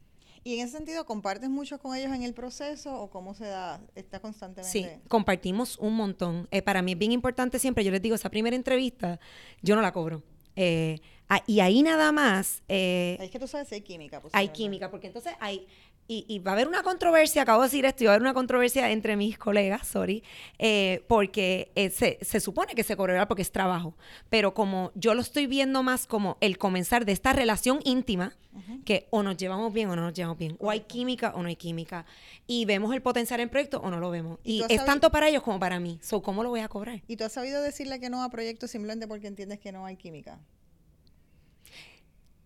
¿Y 0.45 0.59
en 0.59 0.67
ese 0.67 0.77
sentido 0.77 1.07
compartes 1.07 1.49
mucho 1.49 1.79
con 1.79 1.97
ellos 1.97 2.13
en 2.13 2.25
el 2.25 2.35
proceso 2.35 3.01
o 3.01 3.09
cómo 3.09 3.33
se 3.33 3.47
da? 3.47 3.81
¿Está 3.95 4.21
constantemente? 4.21 4.71
Sí, 4.71 4.87
compartimos 5.09 5.79
un 5.79 5.95
montón. 5.95 6.47
Eh, 6.51 6.61
para 6.61 6.83
mí 6.83 6.93
es 6.93 6.99
bien 6.99 7.13
importante 7.13 7.59
siempre, 7.59 7.85
yo 7.85 7.91
les 7.91 8.03
digo, 8.03 8.17
esa 8.17 8.29
primera 8.29 8.55
entrevista 8.55 9.19
yo 9.63 9.77
no 9.77 9.81
la 9.81 9.93
cobro. 9.93 10.23
Eh, 10.57 11.01
Ah, 11.35 11.43
y 11.47 11.61
ahí 11.61 11.83
nada 11.83 12.13
más... 12.13 12.63
Eh, 12.69 13.17
es 13.19 13.31
que 13.31 13.39
tú 13.39 13.49
sabes 13.49 13.67
si 13.67 13.77
hay 13.77 13.81
química. 13.81 14.21
Hay 14.33 14.49
química, 14.49 14.91
porque 14.91 15.07
entonces 15.07 15.33
hay... 15.41 15.67
Y, 16.07 16.41
va 16.41 16.51
a 16.51 16.55
haber 16.55 16.69
una 16.69 16.83
controversia, 16.83 17.41
acabo 17.41 17.63
de 17.63 17.69
decir 17.69 17.87
esto, 17.87 18.05
y 18.05 18.07
va 18.07 18.13
a 18.13 18.17
haber 18.17 18.23
una 18.23 18.35
controversia 18.35 18.91
entre 18.91 19.17
mis 19.17 19.39
colegas, 19.39 19.89
sorry, 19.89 20.23
eh, 20.59 21.03
porque 21.09 21.73
eh, 21.75 21.89
se, 21.89 22.41
supone 22.41 22.75
que 22.75 22.83
se 22.83 22.97
cobrará 22.97 23.29
porque 23.29 23.41
es 23.41 23.51
trabajo, 23.51 23.97
pero 24.29 24.53
como 24.53 24.93
yo 24.95 25.15
lo 25.15 25.23
estoy 25.23 25.47
viendo 25.47 25.83
más 25.83 26.07
como 26.07 26.37
el 26.43 26.59
comenzar 26.59 27.07
de 27.07 27.13
esta 27.13 27.33
relación 27.33 27.81
íntima, 27.85 28.37
que 28.85 29.07
o 29.09 29.23
nos 29.23 29.39
llevamos 29.39 29.73
bien 29.73 29.89
o 29.89 29.97
no 29.97 30.03
nos 30.03 30.13
llevamos 30.13 30.37
bien, 30.37 30.55
o 30.59 30.69
hay 30.69 30.81
química 30.81 31.33
o 31.35 31.41
no 31.41 31.49
hay 31.49 31.57
química, 31.57 32.05
y 32.47 32.67
vemos 32.67 32.93
el 32.93 33.01
potencial 33.01 33.41
en 33.41 33.49
proyecto 33.49 33.81
o 33.81 33.91
no 33.91 33.99
lo 33.99 34.11
vemos. 34.11 34.39
Y, 34.45 34.65
es 34.69 34.85
tanto 34.85 35.11
para 35.11 35.31
ellos 35.31 35.43
como 35.43 35.59
para 35.59 35.81
mí. 35.81 35.99
So, 36.03 36.21
¿Cómo 36.21 36.43
lo 36.43 36.51
voy 36.51 36.61
a 36.61 36.69
cobrar? 36.69 37.01
¿Y 37.07 37.17
tú 37.17 37.25
has 37.25 37.33
sabido 37.33 37.63
decirle 37.63 38.01
que 38.01 38.11
no 38.11 38.23
a 38.23 38.29
proyectos 38.29 38.71
simplemente 38.71 39.09
porque 39.09 39.29
entiendes 39.29 39.61
que 39.61 39.73
no 39.73 39.87
hay 39.87 39.97
química? 39.97 40.39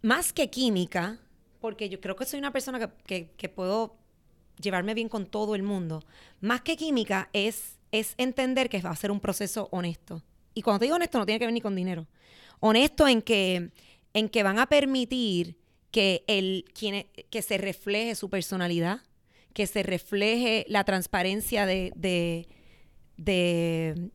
Más 0.06 0.32
que 0.32 0.48
química, 0.50 1.18
porque 1.60 1.88
yo 1.88 2.00
creo 2.00 2.14
que 2.14 2.24
soy 2.24 2.38
una 2.38 2.52
persona 2.52 2.92
que, 3.06 3.48
puedo 3.52 3.96
llevarme 4.62 4.94
bien 4.94 5.08
con 5.08 5.26
todo 5.26 5.56
el 5.56 5.64
mundo, 5.64 6.04
más 6.40 6.60
que 6.60 6.76
química 6.76 7.28
es, 7.32 7.76
es 7.90 8.14
entender 8.16 8.68
que 8.68 8.80
va 8.80 8.90
a 8.90 8.96
ser 8.96 9.10
un 9.10 9.18
proceso 9.18 9.68
honesto. 9.72 10.22
Y 10.54 10.62
cuando 10.62 10.78
te 10.78 10.84
digo 10.84 10.94
honesto, 10.94 11.18
no 11.18 11.26
tiene 11.26 11.40
que 11.40 11.46
ver 11.46 11.52
ni 11.52 11.60
con 11.60 11.74
dinero. 11.74 12.06
Honesto 12.60 13.08
en 13.08 13.20
que, 13.20 13.72
en 14.14 14.28
que 14.28 14.44
van 14.44 14.60
a 14.60 14.66
permitir 14.66 15.58
que, 15.90 16.22
el, 16.28 16.66
quien, 16.72 17.08
que 17.28 17.42
se 17.42 17.58
refleje 17.58 18.14
su 18.14 18.30
personalidad, 18.30 19.00
que 19.54 19.66
se 19.66 19.82
refleje 19.82 20.66
la 20.68 20.84
transparencia 20.84 21.66
de, 21.66 21.92
de, 21.96 22.46
de 23.16 24.10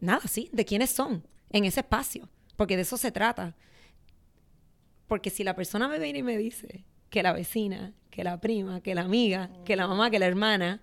nada, 0.00 0.20
sí, 0.28 0.48
de 0.52 0.64
quiénes 0.64 0.90
son 0.90 1.26
en 1.50 1.64
ese 1.64 1.80
espacio, 1.80 2.28
porque 2.54 2.76
de 2.76 2.82
eso 2.82 2.96
se 2.96 3.10
trata. 3.10 3.56
Porque 5.06 5.30
si 5.30 5.44
la 5.44 5.54
persona 5.54 5.88
me 5.88 5.98
viene 5.98 6.20
y 6.20 6.22
me 6.22 6.36
dice 6.38 6.84
que 7.10 7.22
la 7.22 7.32
vecina, 7.32 7.92
que 8.10 8.24
la 8.24 8.40
prima, 8.40 8.80
que 8.80 8.94
la 8.94 9.02
amiga, 9.02 9.50
que 9.64 9.76
la 9.76 9.86
mamá, 9.86 10.10
que 10.10 10.18
la 10.18 10.26
hermana, 10.26 10.82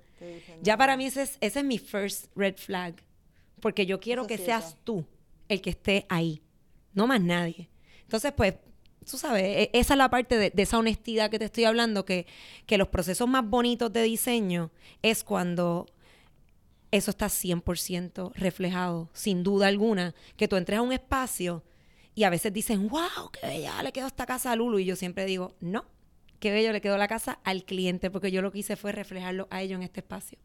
ya 0.62 0.77
para 0.77 0.98
mí 0.98 1.05
ese 1.05 1.24
es, 1.24 1.38
ese 1.42 1.60
es 1.60 1.66
mi 1.66 1.77
first 1.77 2.27
red 2.36 2.55
flag. 2.55 2.96
Porque 3.60 3.86
yo 3.86 4.00
quiero 4.00 4.27
que 4.27 4.38
seas 4.38 4.77
tú 4.84 5.05
el 5.50 5.62
que 5.62 5.72
esté 5.72 6.05
ahí, 6.10 6.42
no 6.94 7.07
más 7.07 7.22
nadie. 7.22 7.70
Entonces, 8.03 8.31
pues, 8.31 8.55
tú 9.10 9.18
sabes, 9.18 9.44
e, 9.44 9.70
esa 9.74 9.94
es 9.94 9.98
la 9.98 10.10
parte 10.10 10.38
de, 10.38 10.53
esa 10.55 10.77
honestidad 10.77 11.29
que 11.29 11.40
te 11.40 11.46
estoy 11.46 11.66
hablando, 11.66 12.05
que, 12.05 12.25
que 12.66 12.77
los 12.77 12.88
procesos 12.88 13.27
más 13.27 13.48
bonitos 13.48 13.92
de 13.92 14.03
diseño 14.03 14.72
es 15.01 15.24
cuando 15.24 15.88
eso 16.92 17.12
está 17.12 17.27
100% 17.27 18.34
reflejado, 18.36 19.10
sin 19.14 19.44
duda 19.44 19.68
alguna, 19.68 20.14
que 20.36 20.48
tú 20.48 20.57
entres 20.57 20.79
a 20.79 20.81
un 20.81 20.92
espacio 20.92 21.64
y 22.15 22.24
a 22.24 22.29
veces 22.29 22.51
dicen, 22.51 22.87
wow, 22.89 23.31
qué 23.31 23.47
bella 23.47 23.81
le 23.83 23.91
quedó 23.91 24.07
esta 24.07 24.25
casa 24.25 24.51
a 24.51 24.55
Lulu. 24.55 24.79
Y 24.79 24.85
yo 24.85 24.95
siempre 24.95 25.25
digo, 25.25 25.55
no, 25.59 25.85
qué 26.39 26.51
bello 26.51 26.71
le 26.71 26.81
quedó 26.81 26.97
la 26.97 27.07
casa 27.07 27.39
al 27.43 27.63
cliente, 27.63 28.11
porque 28.11 28.31
yo 28.31 28.41
lo 28.41 28.51
que 28.51 28.59
hice 28.59 28.75
fue 28.75 28.91
reflejarlo 28.91 29.47
a 29.50 29.61
ellos 29.61 29.77
en 29.77 29.83
este 29.83 30.01
espacio. 30.01 30.37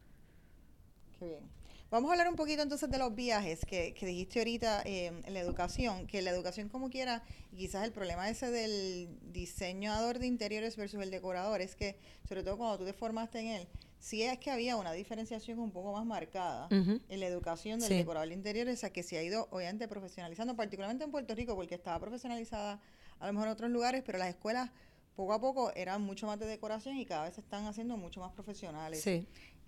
Qué 1.19 1.25
bien. 1.25 1.57
Vamos 1.89 2.09
a 2.09 2.13
hablar 2.13 2.27
un 2.27 2.35
poquito 2.35 2.61
entonces 2.61 2.89
de 2.89 2.97
los 2.97 3.15
viajes 3.15 3.65
que, 3.65 3.93
que 3.93 4.05
dijiste 4.05 4.39
ahorita 4.39 4.81
eh, 4.83 5.05
en 5.23 5.33
la 5.33 5.39
educación, 5.39 6.05
que 6.05 6.21
la 6.21 6.31
educación 6.31 6.67
como 6.67 6.89
quiera, 6.89 7.23
quizás 7.55 7.85
el 7.85 7.93
problema 7.93 8.29
ese 8.29 8.51
del 8.51 9.07
diseñador 9.31 10.19
de 10.19 10.27
interiores 10.27 10.75
versus 10.75 11.01
el 11.01 11.11
decorador, 11.11 11.61
es 11.61 11.77
que 11.77 11.97
sobre 12.27 12.43
todo 12.43 12.57
cuando 12.57 12.77
tú 12.77 12.83
te 12.83 12.91
formaste 12.91 13.39
en 13.39 13.47
él, 13.47 13.67
sí 13.99 14.23
es 14.23 14.37
que 14.39 14.51
había 14.51 14.75
una 14.75 14.91
diferenciación 14.91 15.59
un 15.59 15.71
poco 15.71 15.93
más 15.93 16.05
marcada 16.05 16.67
en 16.69 17.19
la 17.19 17.25
educación 17.25 17.79
del 17.79 17.89
decorador 17.89 18.29
de 18.29 18.35
interiores, 18.35 18.83
a 18.83 18.91
que 18.91 19.03
se 19.03 19.17
ha 19.17 19.23
ido 19.23 19.47
obviamente 19.51 19.87
profesionalizando, 19.87 20.55
particularmente 20.55 21.03
en 21.03 21.11
Puerto 21.11 21.35
Rico, 21.35 21.55
porque 21.55 21.75
estaba 21.75 21.99
profesionalizada 21.99 22.79
a 23.19 23.27
lo 23.27 23.33
mejor 23.33 23.47
en 23.47 23.53
otros 23.53 23.71
lugares, 23.71 24.03
pero 24.05 24.17
las 24.17 24.29
escuelas 24.29 24.69
poco 25.15 25.33
a 25.33 25.41
poco 25.41 25.71
eran 25.75 26.01
mucho 26.03 26.27
más 26.27 26.39
de 26.39 26.45
decoración 26.45 26.97
y 26.97 27.05
cada 27.05 27.25
vez 27.25 27.33
se 27.35 27.41
están 27.41 27.65
haciendo 27.65 27.97
mucho 27.97 28.19
más 28.19 28.31
profesionales. 28.33 29.05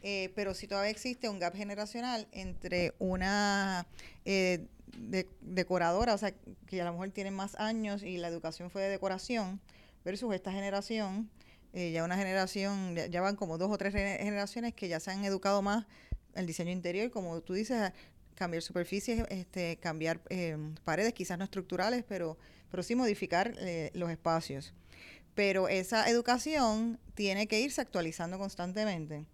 Eh, 0.01 0.31
pero 0.33 0.53
sí 0.53 0.67
todavía 0.67 0.91
existe 0.91 1.27
un 1.27 1.39
gap 1.39 1.53
generacional 1.55 2.27
entre 2.31 2.93
una 2.99 3.85
eh, 4.23 4.67
decoradora, 5.41 6.13
o 6.13 6.17
sea, 6.17 6.33
que 6.67 6.81
a 6.81 6.85
lo 6.85 6.93
mejor 6.93 7.09
tiene 7.09 7.31
más 7.31 7.55
años 7.55 8.03
y 8.03 8.17
la 8.17 8.29
educación 8.29 8.69
fue 8.69 8.83
de 8.83 8.89
decoración, 8.89 9.59
versus 10.05 10.33
esta 10.33 10.51
generación 10.51 11.29
eh, 11.73 11.91
ya 11.91 12.03
una 12.03 12.17
generación, 12.17 12.95
ya, 12.95 13.21
van 13.21 13.35
como 13.35 13.57
dos 13.57 13.71
o 13.71 13.77
tres 13.77 13.93
generaciones 13.93 14.73
que 14.73 14.87
ya 14.87 14.99
se 14.99 15.11
han 15.11 15.23
educado 15.23 15.61
más 15.61 15.85
el 16.33 16.47
diseño 16.47 16.71
interior, 16.71 17.11
como 17.11 17.41
tú 17.41 17.53
dices, 17.53 17.91
cambiar 18.33 18.63
superficies, 18.63 19.23
este, 19.29 19.77
cambiar 19.77 20.19
eh, 20.29 20.57
paredes, 20.83 21.13
quizás 21.13 21.37
no 21.37 21.43
estructurales, 21.43 22.03
pero, 22.07 22.37
pero 22.71 22.81
sí 22.81 22.95
modificar 22.95 23.53
eh, 23.59 23.91
los 23.93 24.09
espacios. 24.09 24.73
Pero 25.35 25.67
esa 25.67 26.09
educación 26.09 26.99
tiene 27.13 27.47
que 27.47 27.59
irse 27.59 27.81
actualizando 27.81 28.39
constantemente. 28.39 29.25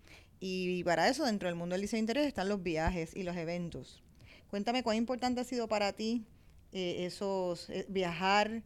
Y, 0.41 0.84
para 0.84 1.08
eso, 1.08 1.26
dentro 1.26 1.48
del 1.48 1.56
mundo 1.56 1.74
del 1.74 1.82
diseño 1.82 2.02
interior, 2.02 2.26
están 2.26 2.50
los 2.50 2.62
viajes 2.62 3.15
y 3.15 3.24
los 3.24 3.38
eventos. 3.38 4.04
Cuéntame 4.50 4.84
cuán 4.84 4.98
importante 4.98 5.41
ha 5.41 5.45
sido 5.45 5.67
para 5.67 5.93
ti 5.93 6.26
esos 6.71 7.71
viajar, 7.88 8.62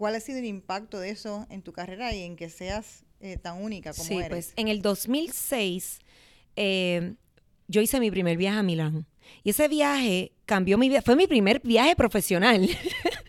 ¿Cuál 0.00 0.14
ha 0.14 0.20
sido 0.20 0.38
el 0.38 0.46
impacto 0.46 0.98
de 0.98 1.10
eso 1.10 1.46
en 1.50 1.60
tu 1.60 1.74
carrera 1.74 2.14
y 2.14 2.22
en 2.22 2.34
que 2.34 2.48
seas 2.48 3.04
eh, 3.20 3.36
tan 3.36 3.62
única 3.62 3.92
como 3.92 4.08
sí, 4.08 4.14
eres? 4.14 4.28
Pues 4.30 4.52
en 4.56 4.68
el 4.68 4.80
2006 4.80 5.98
eh, 6.56 7.16
yo 7.68 7.82
hice 7.82 8.00
mi 8.00 8.10
primer 8.10 8.38
viaje 8.38 8.60
a 8.60 8.62
Milán. 8.62 9.06
Y 9.44 9.50
ese 9.50 9.68
viaje 9.68 10.32
cambió 10.46 10.78
mi 10.78 10.88
vida. 10.88 11.02
Fue 11.02 11.16
mi 11.16 11.26
primer 11.26 11.60
viaje 11.62 11.94
profesional. 11.96 12.66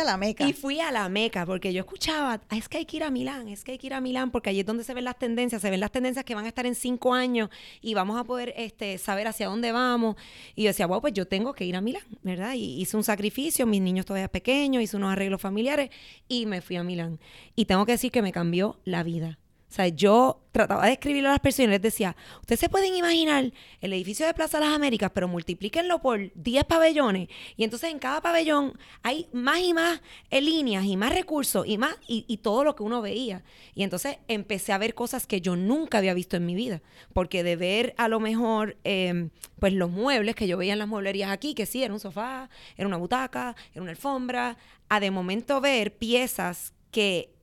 a 0.00 0.04
la 0.04 0.16
Meca. 0.16 0.48
Y 0.48 0.52
fui 0.52 0.80
a 0.80 0.90
la 0.90 1.08
Meca 1.08 1.46
porque 1.46 1.72
yo 1.72 1.80
escuchaba, 1.80 2.40
ah, 2.48 2.56
es 2.56 2.68
que 2.68 2.78
hay 2.78 2.84
que 2.84 2.96
ir 2.96 3.04
a 3.04 3.10
Milán, 3.10 3.48
es 3.48 3.64
que 3.64 3.72
hay 3.72 3.78
que 3.78 3.86
ir 3.86 3.94
a 3.94 4.00
Milán 4.00 4.30
porque 4.30 4.50
allí 4.50 4.60
es 4.60 4.66
donde 4.66 4.84
se 4.84 4.94
ven 4.94 5.04
las 5.04 5.18
tendencias, 5.18 5.62
se 5.62 5.70
ven 5.70 5.80
las 5.80 5.90
tendencias 5.90 6.24
que 6.24 6.34
van 6.34 6.44
a 6.44 6.48
estar 6.48 6.66
en 6.66 6.74
cinco 6.74 7.14
años 7.14 7.50
y 7.80 7.94
vamos 7.94 8.18
a 8.18 8.24
poder 8.24 8.54
este, 8.56 8.98
saber 8.98 9.26
hacia 9.26 9.48
dónde 9.48 9.72
vamos. 9.72 10.16
Y 10.54 10.64
yo 10.64 10.68
decía, 10.68 10.86
wow, 10.86 11.00
pues 11.00 11.12
yo 11.12 11.26
tengo 11.26 11.52
que 11.54 11.64
ir 11.64 11.76
a 11.76 11.80
Milán, 11.80 12.04
¿verdad? 12.22 12.54
Y 12.54 12.80
hice 12.80 12.96
un 12.96 13.04
sacrificio, 13.04 13.66
mis 13.66 13.80
niños 13.80 14.06
todavía 14.06 14.28
pequeños, 14.28 14.82
hice 14.82 14.96
unos 14.96 15.12
arreglos 15.12 15.40
familiares 15.40 15.90
y 16.28 16.46
me 16.46 16.60
fui 16.60 16.76
a 16.76 16.82
Milán. 16.82 17.20
Y 17.56 17.66
tengo 17.66 17.86
que 17.86 17.92
decir 17.92 18.10
que 18.10 18.22
me 18.22 18.32
cambió 18.32 18.78
la 18.84 19.02
vida. 19.02 19.38
O 19.74 19.76
sea, 19.76 19.88
yo 19.88 20.40
trataba 20.52 20.86
de 20.86 20.92
escribirlo 20.92 21.30
a 21.30 21.32
las 21.32 21.40
personas 21.40 21.66
y 21.66 21.70
les 21.72 21.82
decía, 21.82 22.14
ustedes 22.38 22.60
se 22.60 22.68
pueden 22.68 22.94
imaginar 22.94 23.50
el 23.80 23.92
edificio 23.92 24.24
de 24.24 24.32
Plaza 24.32 24.60
las 24.60 24.72
Américas, 24.72 25.10
pero 25.12 25.26
multiplíquenlo 25.26 26.00
por 26.00 26.32
10 26.36 26.64
pabellones. 26.66 27.28
Y 27.56 27.64
entonces 27.64 27.90
en 27.90 27.98
cada 27.98 28.20
pabellón 28.20 28.78
hay 29.02 29.26
más 29.32 29.58
y 29.58 29.74
más 29.74 30.00
eh, 30.30 30.40
líneas 30.40 30.84
y 30.84 30.96
más 30.96 31.12
recursos 31.12 31.66
y 31.66 31.76
más 31.76 31.96
y, 32.06 32.36
todo 32.36 32.62
lo 32.62 32.76
que 32.76 32.84
uno 32.84 33.02
veía. 33.02 33.42
Y 33.74 33.82
entonces 33.82 34.18
empecé 34.28 34.72
a 34.72 34.78
ver 34.78 34.94
cosas 34.94 35.26
que 35.26 35.40
yo 35.40 35.56
nunca 35.56 35.98
había 35.98 36.14
visto 36.14 36.36
en 36.36 36.46
mi 36.46 36.54
vida. 36.54 36.80
Porque 37.12 37.42
de 37.42 37.56
ver 37.56 37.94
a 37.96 38.06
lo 38.06 38.20
mejor 38.20 38.76
em, 38.84 39.30
pues 39.58 39.72
los 39.72 39.90
muebles 39.90 40.36
que 40.36 40.46
yo 40.46 40.56
veía 40.56 40.74
en 40.74 40.78
las 40.78 40.86
mueblerías 40.86 41.32
aquí, 41.32 41.52
que 41.52 41.66
sí, 41.66 41.82
era 41.82 41.92
un 41.92 41.98
sofá, 41.98 42.48
era 42.76 42.86
una 42.86 42.96
butaca, 42.96 43.56
era 43.72 43.82
una 43.82 43.90
alfombra, 43.90 44.56
a 44.88 45.00
de 45.00 45.10
momento 45.10 45.60
ver 45.60 45.96
piezas 45.96 46.74
que 46.92 47.33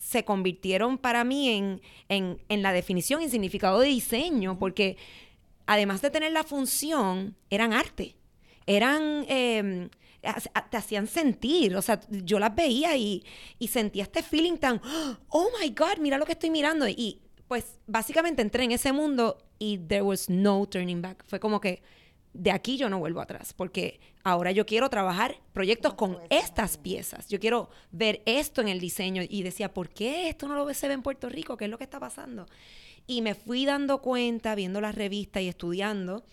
se 0.00 0.24
convirtieron 0.24 0.96
para 0.96 1.24
mí 1.24 1.50
en, 1.50 1.80
en, 2.48 2.62
la 2.62 2.72
definición 2.72 3.20
y 3.20 3.28
significado 3.28 3.80
de 3.80 3.88
diseño, 3.88 4.58
porque 4.58 4.96
además 5.66 6.00
de 6.00 6.10
tener 6.10 6.32
la 6.32 6.42
función, 6.42 7.36
eran 7.50 7.74
arte. 7.74 8.16
Eran, 8.66 9.26
em, 9.28 9.90
te 10.70 10.76
hacían 10.76 11.06
sentir, 11.06 11.76
o 11.76 11.82
sea, 11.82 12.00
yo 12.08 12.38
las 12.38 12.54
veía 12.54 12.96
y, 12.96 13.22
y 13.58 13.68
sentía 13.68 14.04
este 14.04 14.22
feeling 14.22 14.56
tan, 14.56 14.80
oh 15.28 15.48
my 15.60 15.68
God, 15.68 15.98
mira 16.00 16.16
lo 16.16 16.24
que 16.24 16.32
estoy 16.32 16.48
mirando. 16.48 16.88
Y 16.88 17.20
pues 17.46 17.78
básicamente 17.86 18.40
entré 18.40 18.64
en 18.64 18.72
ese 18.72 18.92
mundo 18.92 19.36
y 19.58 19.76
there 19.76 20.02
was 20.02 20.30
no 20.30 20.66
turning 20.66 21.02
back. 21.02 21.24
Fue 21.26 21.38
como 21.38 21.60
que 21.60 21.82
de 22.32 22.50
aquí 22.50 22.76
yo 22.76 22.88
no 22.88 22.98
vuelvo 22.98 23.20
atrás, 23.20 23.52
porque 23.52 24.00
ahora 24.22 24.52
yo 24.52 24.66
quiero 24.66 24.88
trabajar 24.88 25.40
proyectos 25.52 25.94
con 25.94 26.18
estas 26.30 26.78
piezas. 26.78 27.28
Yo 27.28 27.40
quiero 27.40 27.70
ver 27.90 28.22
esto 28.26 28.60
en 28.60 28.68
el 28.68 28.80
diseño 28.80 29.22
y 29.28 29.42
decía, 29.42 29.72
¿por 29.74 29.88
qué 29.90 30.28
esto 30.28 30.48
no 30.48 30.54
lo 30.54 30.72
se 30.72 30.88
ve 30.88 30.94
en 30.94 31.02
Puerto 31.02 31.28
Rico? 31.28 31.56
¿Qué 31.56 31.64
es 31.64 31.70
lo 31.70 31.78
que 31.78 31.84
está 31.84 31.98
pasando? 31.98 32.46
Y 33.06 33.22
me 33.22 33.34
fui 33.34 33.66
dando 33.66 34.00
cuenta, 34.00 34.54
viendo 34.54 34.80
las 34.80 34.94
revistas 34.94 35.42
y 35.42 35.48
estudiando, 35.48 36.24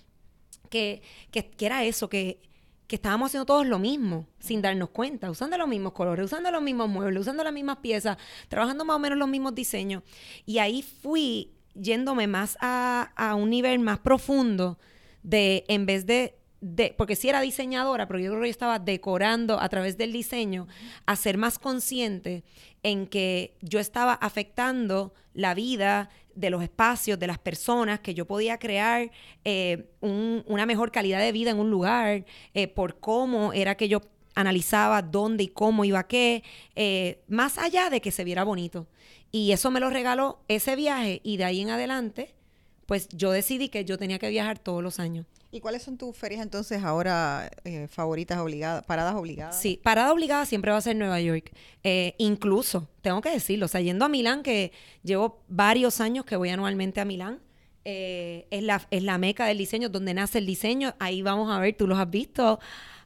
que, 0.69 1.01
que, 1.31 1.49
que 1.49 1.65
era 1.65 1.83
eso, 1.83 2.09
que 2.09 2.39
que 2.87 2.95
estábamos 2.95 3.27
haciendo 3.27 3.45
todos 3.45 3.67
lo 3.67 3.79
mismo, 3.79 4.27
sin 4.39 4.61
darnos 4.61 4.89
cuenta, 4.89 5.29
usando 5.29 5.57
los 5.57 5.67
mismos 5.67 5.91
colores, 5.91 6.25
usando 6.25 6.49
los 6.51 6.61
mismos 6.61 6.87
muebles, 6.87 7.21
usando 7.21 7.43
las 7.43 7.53
mismas 7.53 7.77
piezas, 7.77 8.17
trabajando 8.47 8.85
más 8.85 8.95
o 8.95 8.99
menos 8.99 9.17
los 9.17 9.27
mismos 9.27 9.53
diseños. 9.53 10.03
Y 10.45 10.59
ahí 10.59 10.81
fui 10.81 11.51
yéndome 11.73 12.27
más 12.27 12.57
a, 12.61 13.35
un 13.37 13.49
nivel 13.49 13.79
más 13.79 13.99
profundo 13.99 14.79
de, 15.27 15.65
en 15.67 15.85
vez 15.85 16.05
de, 16.05 16.35
de, 16.61 16.95
porque 16.97 17.17
sí 17.17 17.27
era 17.27 17.41
diseñadora, 17.41 18.07
pero 18.07 18.17
yo 18.19 18.29
creo 18.31 18.41
que 18.41 18.47
yo 18.47 18.51
estaba 18.51 18.79
decorando 18.79 19.59
a 19.59 19.67
través 19.67 19.97
del 19.97 20.13
diseño, 20.13 20.67
a 21.05 21.17
ser 21.17 21.37
más 21.37 21.59
consciente 21.59 22.45
en 22.81 23.07
que 23.07 23.57
yo 23.61 23.79
estaba 23.79 24.13
afectando 24.13 25.13
la 25.33 25.53
vida 25.53 26.09
de 26.33 26.49
los 26.49 26.63
espacios, 26.63 27.19
de 27.19 27.27
las 27.27 27.39
personas, 27.39 27.99
que 27.99 28.13
yo 28.13 28.25
podía 28.25 28.57
crear 28.57 29.11
eh, 29.43 29.89
una 29.99 30.65
mejor 30.65 30.91
calidad 30.91 31.19
de 31.19 31.33
vida 31.33 31.51
en 31.51 31.59
un 31.59 31.69
lugar, 31.69 32.25
eh, 32.53 32.69
por 32.69 32.99
cómo 32.99 33.51
era 33.51 33.75
que 33.75 33.89
yo 33.89 34.01
analizaba 34.33 35.01
dónde 35.01 35.43
y 35.43 35.47
cómo 35.49 35.83
iba 35.83 36.07
qué, 36.07 36.43
eh, 36.75 37.21
más 37.27 37.57
allá 37.57 37.89
de 37.89 37.99
que 37.99 38.11
se 38.11 38.23
viera 38.23 38.45
bonito. 38.45 38.87
Y 39.29 39.51
eso 39.51 39.71
me 39.71 39.81
lo 39.81 39.89
regaló 39.89 40.39
ese 40.47 40.77
viaje 40.77 41.19
y 41.23 41.35
de 41.35 41.43
ahí 41.43 41.59
en 41.59 41.71
adelante, 41.71 42.36
pues 42.87 43.07
yo 43.09 43.31
decidí 43.31 43.69
que 43.69 43.85
yo 43.85 43.97
tenía 43.97 44.17
que 44.17 44.29
viajar 44.29 44.57
todos 44.57 44.81
los 44.81 44.99
años. 44.99 45.27
¿Y 45.51 45.59
cuáles 45.59 45.83
son 45.83 45.97
tus 45.97 46.15
ferias 46.15 46.41
entonces 46.41 46.83
ahora 46.83 47.49
eh, 47.63 47.87
favoritas 47.89 48.39
obligadas, 48.39 48.83
paradas 48.85 49.15
obligadas? 49.15 49.59
Sí, 49.59 49.79
parada 49.81 50.11
obligada 50.11 50.45
siempre 50.45 50.71
va 50.71 50.77
a 50.77 50.81
ser 50.81 50.95
Nueva 50.95 51.21
York. 51.21 51.51
Eh, 51.83 52.15
incluso, 52.17 52.89
tengo 53.01 53.21
que 53.21 53.29
decirlo, 53.29 53.65
o 53.65 53.69
sea, 53.69 53.81
yendo 53.81 54.05
a 54.05 54.09
Milán, 54.09 54.41
que 54.41 54.71
llevo 55.03 55.43
varios 55.47 56.01
años 56.01 56.25
que 56.25 56.35
voy 56.35 56.49
anualmente 56.49 56.99
a 56.99 57.05
Milán, 57.05 57.39
eh, 57.85 58.47
es, 58.51 58.63
la, 58.63 58.85
es 58.91 59.03
la 59.03 59.17
meca 59.17 59.45
del 59.45 59.57
diseño, 59.57 59.89
donde 59.89 60.13
nace 60.13 60.39
el 60.39 60.45
diseño. 60.45 60.95
Ahí 60.99 61.21
vamos 61.21 61.49
a 61.51 61.59
ver, 61.59 61.75
tú 61.75 61.87
los 61.87 61.97
has 61.97 62.09
visto, 62.09 62.59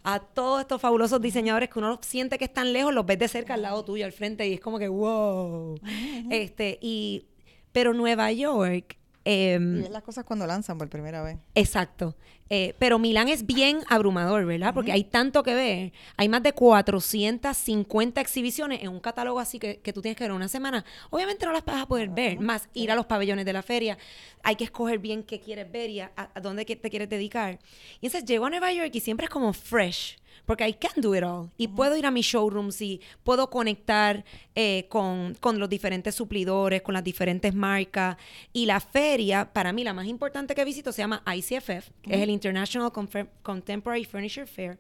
a 0.04 0.20
todos 0.20 0.62
estos 0.62 0.82
fabulosos 0.82 1.22
diseñadores 1.22 1.70
que 1.70 1.80
uno 1.80 2.00
siente 2.02 2.40
que 2.40 2.46
están 2.46 2.74
lejos, 2.74 2.94
los 2.94 3.06
ves 3.06 3.20
de 3.20 3.28
cerca 3.28 3.54
al 3.54 3.62
lado 3.62 3.86
tuyo, 3.86 4.06
al 4.06 4.12
frente, 4.12 4.48
y 4.48 4.54
es 4.54 4.60
como 4.60 4.80
que, 4.80 4.88
wow. 4.88 5.80
Este, 6.32 6.80
y, 6.82 7.28
pero 7.72 7.94
Nueva 7.94 8.32
York 8.32 8.98
Em, 9.24 9.86
y 9.86 9.90
las 9.90 10.04
cosas 10.04 10.24
cuando 10.24 10.48
lanzan 10.48 10.78
por 10.78 10.90
primera 10.90 11.22
vez. 11.22 11.38
Exacto. 11.56 12.16
Eh, 12.54 12.76
pero 12.80 13.00
Milán 13.00 13.30
es 13.30 13.46
bien 13.46 13.80
abrumador, 13.88 14.46
¿verdad? 14.46 14.74
Porque 14.74 14.92
hay 14.92 15.06
tanto 15.06 15.42
que 15.42 15.56
ver. 15.56 15.94
Hay 16.18 16.28
más 16.28 16.44
de 16.44 16.52
450 16.52 18.20
exhibiciones 18.20 18.84
en 18.84 18.90
un 18.90 19.00
catálogo 19.00 19.40
así 19.40 19.58
que, 19.58 19.80
que 19.80 19.94
tú 19.94 20.02
tienes 20.02 20.18
que 20.18 20.26
ver 20.26 20.34
una 20.34 20.50
semana. 20.50 20.84
Obviamente 21.12 21.46
no 21.46 21.54
las 21.54 21.64
vas 21.64 21.82
a 21.82 21.88
poder 21.88 22.10
ver, 22.10 22.42
más 22.42 22.68
ir 22.74 22.92
a 22.92 22.96
los 22.96 23.06
pabellones 23.06 23.46
de 23.46 23.54
la 23.54 23.64
feria. 23.64 23.98
Hay 24.44 24.58
que 24.58 24.66
escoger 24.66 25.00
bien 25.00 25.24
qué 25.24 25.40
quieres 25.40 25.72
ver 25.72 25.90
y 25.92 26.02
a, 26.02 26.12
dónde 26.42 26.66
te 26.66 26.90
quieres 26.90 27.08
dedicar. 27.08 27.58
Y 28.02 28.08
entonces 28.08 28.28
llego 28.28 28.48
a 28.48 28.50
Nueva 28.50 28.74
York 28.74 28.92
y 28.96 29.00
siempre 29.00 29.28
es 29.28 29.30
como 29.30 29.54
fresh 29.54 30.18
porque 30.46 30.68
I 30.68 30.74
can 30.74 31.02
do 31.02 31.16
it 31.16 31.24
all. 31.24 31.50
Y 31.58 31.68
puedo 31.68 31.96
ir 31.96 32.06
a 32.06 32.12
mis 32.12 32.26
showrooms 32.26 32.82
y 32.82 33.02
puedo 33.24 33.50
conectar 33.50 34.24
eh, 34.56 34.86
con, 34.90 35.36
los 35.42 35.70
diferentes 35.70 36.16
suplidores, 36.16 36.82
con 36.82 36.94
las 36.94 37.04
diferentes 37.04 37.54
marcas. 37.54 38.18
Y 38.54 38.66
la 38.66 38.80
feria, 38.80 39.52
para 39.52 39.72
mí, 39.72 39.84
la 39.84 39.94
más 39.94 40.08
importante 40.08 40.56
que 40.56 40.66
visito 40.66 40.92
se 40.92 41.02
llama 41.02 41.24
ICFF, 41.26 41.90
que 42.02 42.16
es 42.16 42.22
el 42.22 42.30
International 42.42 42.92
Contemporary 43.44 44.06
Furniture 44.06 44.48
Fair. 44.48 44.78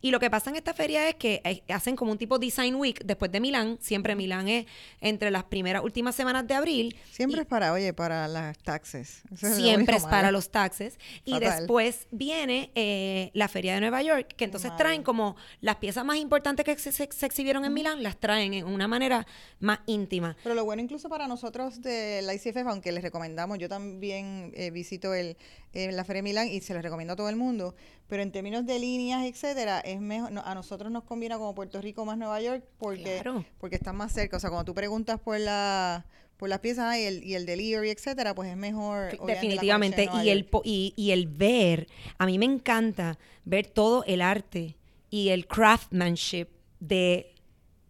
Y 0.00 0.10
lo 0.10 0.18
que 0.18 0.30
pasa 0.30 0.50
en 0.50 0.56
esta 0.56 0.74
feria 0.74 1.08
es 1.08 1.14
que 1.14 1.40
eh, 1.44 1.62
hacen 1.72 1.94
como 1.94 2.10
un 2.10 2.18
tipo 2.18 2.38
Design 2.38 2.74
Week 2.74 3.04
después 3.04 3.30
de 3.30 3.40
Milán. 3.40 3.78
Siempre 3.80 4.16
Milán 4.16 4.48
es 4.48 4.66
entre 5.00 5.30
las 5.30 5.44
primeras, 5.44 5.84
últimas 5.84 6.14
semanas 6.14 6.46
de 6.46 6.54
abril. 6.54 6.96
Siempre 7.10 7.42
es 7.42 7.46
para, 7.46 7.72
oye, 7.72 7.92
para 7.92 8.26
las 8.26 8.58
taxes. 8.58 9.22
siempre 9.36 9.96
es 9.96 10.04
para 10.04 10.32
los 10.32 10.50
taxes. 10.50 10.98
Y 11.24 11.38
después 11.38 12.08
viene 12.10 12.70
eh, 12.74 13.30
la 13.34 13.48
feria 13.48 13.74
de 13.74 13.80
Nueva 13.80 14.02
York, 14.02 14.34
que 14.36 14.44
entonces 14.44 14.74
traen 14.76 15.02
como 15.02 15.36
las 15.60 15.76
piezas 15.76 16.04
más 16.04 16.16
importantes 16.16 16.64
que 16.64 16.76
se, 16.76 17.04
exhibieron 17.04 17.64
en 17.64 17.72
Milán, 17.72 18.02
las 18.02 18.16
traen 18.16 18.54
en 18.54 18.66
una 18.66 18.88
manera 18.88 19.26
más 19.60 19.80
íntima. 19.86 20.36
Pero 20.42 20.54
lo 20.54 20.64
bueno 20.64 20.82
incluso 20.82 21.08
para 21.08 21.28
nosotros 21.28 21.80
de 21.82 22.22
la 22.22 22.34
ICFF, 22.34 22.66
aunque 22.66 22.90
les 22.90 23.02
recomendamos, 23.02 23.58
yo 23.58 23.68
también 23.68 24.52
eh, 24.56 24.70
visito 24.70 25.14
el, 25.14 25.36
la 25.72 26.04
Feria 26.04 26.18
de 26.18 26.22
Milán 26.22 26.48
y 26.48 26.60
se 26.60 26.74
les 26.74 26.82
recomiendo 26.82 27.14
a 27.14 27.16
todo 27.16 27.28
el 27.28 27.36
mundo, 27.36 27.74
pero 28.08 28.22
en 28.22 28.30
términos 28.30 28.66
de 28.66 28.78
líneas, 28.78 29.24
etcétera, 29.24 29.80
es 29.80 30.00
mejor, 30.00 30.30
a 30.44 30.54
nosotros 30.54 30.92
nos 30.92 31.04
conviene 31.04 31.36
como 31.36 31.54
Puerto 31.54 31.80
Rico 31.80 32.04
más 32.04 32.18
Nueva 32.18 32.40
York 32.40 32.64
porque, 32.78 33.22
porque 33.58 33.76
están 33.76 33.96
más 33.96 34.12
cerca. 34.12 34.36
O 34.36 34.40
sea, 34.40 34.50
cuando 34.50 34.66
tú 34.66 34.74
preguntas 34.74 35.18
por 35.20 35.38
la 35.38 36.06
por 36.36 36.48
las 36.48 36.58
piezas 36.58 36.98
y 36.98 37.04
el, 37.04 37.22
y 37.22 37.34
el 37.36 37.46
delivery, 37.46 37.90
etcétera, 37.90 38.34
pues 38.34 38.50
es 38.50 38.56
mejor. 38.56 39.16
Definitivamente. 39.26 40.08
y 40.24 40.28
el, 40.28 40.48
y, 40.64 40.92
y 40.96 41.12
el 41.12 41.28
ver, 41.28 41.86
a 42.18 42.26
mí 42.26 42.36
me 42.36 42.46
encanta 42.46 43.16
ver 43.44 43.68
todo 43.68 44.02
el 44.06 44.20
arte 44.20 44.76
y 45.08 45.28
el 45.28 45.46
craftsmanship 45.46 46.48
de 46.80 47.32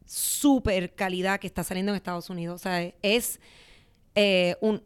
super 0.04 0.94
calidad 0.94 1.40
que 1.40 1.46
está 1.46 1.64
saliendo 1.64 1.92
en 1.92 1.96
Estados 1.96 2.28
Unidos. 2.28 2.60
O 2.60 2.62
sea, 2.62 2.92
es 3.00 3.40
eh, 4.14 4.56
un, 4.60 4.82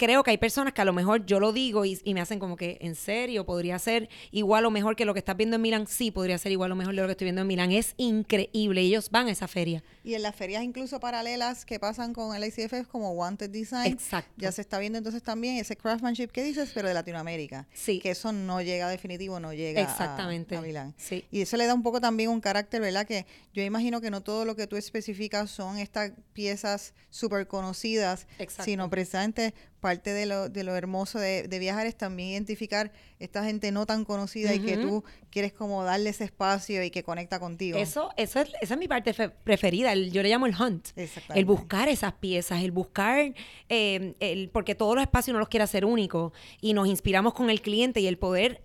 creo 0.00 0.22
que 0.22 0.30
hay 0.30 0.38
personas 0.38 0.72
que 0.72 0.80
a 0.80 0.86
lo 0.86 0.94
mejor 0.94 1.26
yo 1.26 1.40
lo 1.40 1.52
digo 1.52 1.84
y, 1.84 2.00
me 2.14 2.22
hacen 2.22 2.38
como 2.38 2.56
que, 2.56 2.78
¿en 2.80 2.94
serio? 2.94 3.44
¿Podría 3.44 3.78
ser 3.78 4.08
igual 4.30 4.64
o 4.64 4.70
mejor 4.70 4.96
que 4.96 5.04
lo 5.04 5.12
que 5.12 5.18
estás 5.18 5.36
viendo 5.36 5.56
en 5.56 5.62
Milán? 5.62 5.86
Sí, 5.86 6.10
podría 6.10 6.38
ser 6.38 6.52
igual 6.52 6.72
o 6.72 6.74
mejor 6.74 6.94
de 6.94 7.02
lo 7.02 7.06
que 7.06 7.12
estoy 7.12 7.26
viendo 7.26 7.42
en 7.42 7.46
Milán. 7.46 7.70
Es 7.70 7.92
increíble. 7.98 8.80
Ellos 8.80 9.10
van 9.10 9.28
a 9.28 9.32
esa 9.32 9.46
feria. 9.46 9.84
Y 10.02 10.14
en 10.14 10.22
las 10.22 10.34
ferias 10.34 10.64
incluso 10.64 11.00
paralelas 11.00 11.66
que 11.66 11.78
pasan 11.78 12.14
con 12.14 12.34
el 12.34 12.42
ICFF 12.44 12.88
como 12.88 13.12
Wanted 13.12 13.50
Design. 13.50 13.92
Exacto. 13.92 14.32
Ya 14.38 14.50
se 14.52 14.62
está 14.62 14.78
viendo 14.78 14.96
entonces 14.96 15.22
también 15.22 15.58
ese 15.58 15.76
craftsmanship 15.76 16.28
que 16.28 16.42
dices, 16.42 16.70
pero 16.72 16.88
de 16.88 16.94
Latinoamérica. 16.94 17.68
Sí. 17.74 17.98
Que 17.98 18.12
eso 18.12 18.32
no 18.32 18.62
llega 18.62 18.88
definitivo, 18.88 19.38
no 19.38 19.52
llega 19.52 19.82
Exactamente. 19.82 20.56
A, 20.56 20.62
Milán. 20.62 20.94
Sí. 20.96 21.26
Y 21.30 21.42
eso 21.42 21.58
le 21.58 21.66
da 21.66 21.74
un 21.74 21.82
poco 21.82 22.00
también 22.00 22.30
un 22.30 22.40
carácter, 22.40 22.80
¿verdad? 22.80 23.06
Que 23.06 23.26
yo 23.52 23.62
imagino 23.62 24.00
que 24.00 24.10
no 24.10 24.22
todo 24.22 24.46
lo 24.46 24.56
que 24.56 24.66
tú 24.66 24.76
especificas 24.76 25.50
son 25.50 25.76
estas 25.76 26.12
piezas 26.32 26.94
súper 27.10 27.46
conocidas, 27.46 28.26
sino 28.64 28.88
precisamente 28.88 29.52
parte 29.80 30.12
de 30.12 30.26
lo, 30.26 30.48
de 30.48 30.62
lo 30.62 30.76
hermoso 30.76 31.18
de, 31.18 31.46
viajar 31.58 31.86
es 31.86 31.96
también 31.96 32.30
identificar 32.30 32.92
esta 33.18 33.44
gente 33.44 33.72
no 33.72 33.86
tan 33.86 34.04
conocida 34.04 34.54
y 34.54 34.60
que 34.60 34.76
tú 34.76 35.04
quieres 35.30 35.52
como 35.52 35.82
darle 35.84 36.10
ese 36.10 36.24
espacio 36.24 36.82
y 36.82 36.90
que 36.90 37.02
conecta 37.02 37.40
contigo. 37.40 37.78
Eso, 37.78 38.10
eso 38.16 38.40
es, 38.40 38.50
esa 38.60 38.74
es 38.74 38.80
mi 38.80 38.88
parte 38.88 39.12
preferida, 39.44 39.94
yo 39.94 40.22
le 40.22 40.28
llamo 40.28 40.46
el 40.46 40.54
hunt. 40.54 40.88
El 41.34 41.44
buscar 41.44 41.88
esas 41.88 42.12
piezas, 42.14 42.62
el 42.62 42.70
buscar, 42.70 43.34
eh, 43.68 44.14
el, 44.20 44.50
porque 44.50 44.74
todos 44.74 44.94
los 44.94 45.02
espacios 45.02 45.32
no 45.32 45.38
los 45.38 45.48
quiere 45.48 45.64
hacer 45.64 45.84
únicos 45.84 46.32
y 46.60 46.72
nos 46.72 46.86
inspiramos 46.86 47.34
con 47.34 47.50
el 47.50 47.60
cliente 47.60 48.00
y 48.00 48.06
el 48.06 48.18
poder 48.18 48.62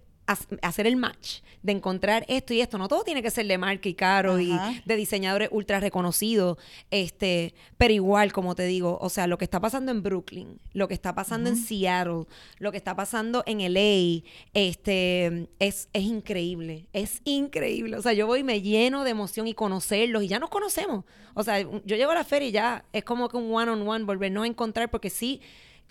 hacer 0.62 0.88
el 0.88 0.96
match 0.96 1.42
de 1.62 1.72
encontrar 1.72 2.26
esto 2.28 2.54
y 2.54 2.62
esto. 2.62 2.78
No 2.78 2.88
todo 2.88 3.04
tiene 3.04 3.22
que 3.22 3.32
ser 3.32 3.48
de 3.48 3.58
marca 3.58 3.90
y 3.90 3.94
caro 3.94 4.40
y 4.40 4.58
de 4.86 4.96
diseñadores 4.96 5.50
ultra 5.52 5.80
reconocidos, 5.80 6.58
este, 6.92 7.54
pero 7.78 7.94
igual, 7.94 8.34
como 8.34 8.56
te 8.56 8.66
digo, 8.66 8.98
o 9.02 9.10
sea, 9.10 9.28
lo 9.28 9.38
que 9.38 9.46
está 9.46 9.60
pasando 9.60 9.92
en 9.92 10.04
Brooklyn, 10.04 10.60
lo 10.74 10.88
que 10.88 10.94
está 10.94 11.14
pasando 11.16 11.50
en 11.50 11.58
Seattle, 11.58 12.26
lo 12.60 12.72
que 12.72 12.78
está 12.78 12.96
pasando 12.96 13.44
en 13.46 13.60
LA, 13.74 14.24
este, 14.54 15.48
es, 15.60 15.90
es 15.94 16.04
increíble, 16.04 16.88
es 16.94 17.22
increíble. 17.24 17.98
O 17.98 18.02
sea, 18.02 18.14
yo 18.14 18.28
voy 18.28 18.40
y 18.40 18.44
me 18.44 18.62
lleno 18.62 19.04
de 19.04 19.12
emoción 19.12 19.48
y 19.48 19.54
conocerlos 19.54 20.24
y 20.24 20.28
ya 20.28 20.40
nos 20.40 20.50
conocemos. 20.50 21.06
O 21.34 21.44
sea, 21.44 21.60
yo 21.60 21.96
llego 21.96 22.12
a 22.12 22.16
la 22.16 22.24
feria 22.24 22.48
y 22.48 22.52
ya 22.52 22.86
es 22.94 23.04
como 23.04 23.30
que 23.30 23.38
un 23.38 23.54
one 23.54 23.72
on 23.72 23.88
one, 23.88 24.06
volvernos 24.06 24.44
a 24.44 24.48
encontrar 24.48 24.90
porque 24.90 25.10
sí 25.10 25.42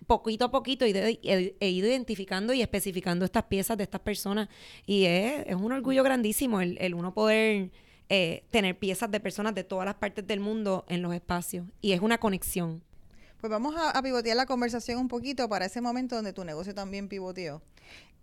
poquito 0.07 0.45
a 0.45 0.51
poquito 0.51 0.85
he, 0.85 1.19
ido 1.23 1.89
identificando 1.89 2.53
y 2.53 2.63
especificando 2.63 3.25
estas 3.25 3.45
piezas 3.45 3.77
de 3.77 3.85
estas 3.85 4.01
personas 4.01 4.49
y 4.87 5.05
es, 5.05 5.55
un 5.55 5.73
orgullo 5.73 6.03
grandísimo 6.03 6.61
el, 6.61 6.95
uno 6.95 7.15
poder 7.15 7.71
eh, 8.09 8.45
tener 8.51 8.79
piezas 8.79 9.11
de 9.11 9.21
personas 9.21 9.55
de 9.55 9.65
todas 9.65 9.87
las 9.87 9.95
partes 9.95 10.27
del 10.27 10.41
mundo 10.41 10.85
en 10.89 11.03
los 11.03 11.15
espacios 11.15 11.67
y 11.81 11.93
es 11.93 12.01
una 12.01 12.19
conexión. 12.19 12.83
Pues 13.41 13.51
vamos 13.51 13.75
a, 13.77 14.01
pivotear 14.03 14.37
la 14.37 14.47
conversación 14.47 14.99
un 14.99 15.09
poquito 15.09 15.49
para 15.51 15.67
ese 15.67 15.81
momento 15.83 16.17
donde 16.17 16.33
tu 16.33 16.45
negocio 16.45 16.75
también 16.75 17.09
pivoteó. 17.09 17.63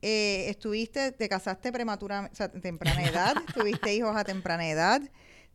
Eh, 0.01 0.49
estuviste, 0.49 1.11
te 1.11 1.29
casaste 1.29 1.71
prematura, 1.71 2.27
o 2.31 2.35
sea, 2.35 2.49
temprana 2.49 3.03
edad, 3.03 3.35
tuviste 3.53 3.93
hijos 3.93 4.15
a 4.15 4.23
temprana 4.23 4.67
edad, 4.67 4.99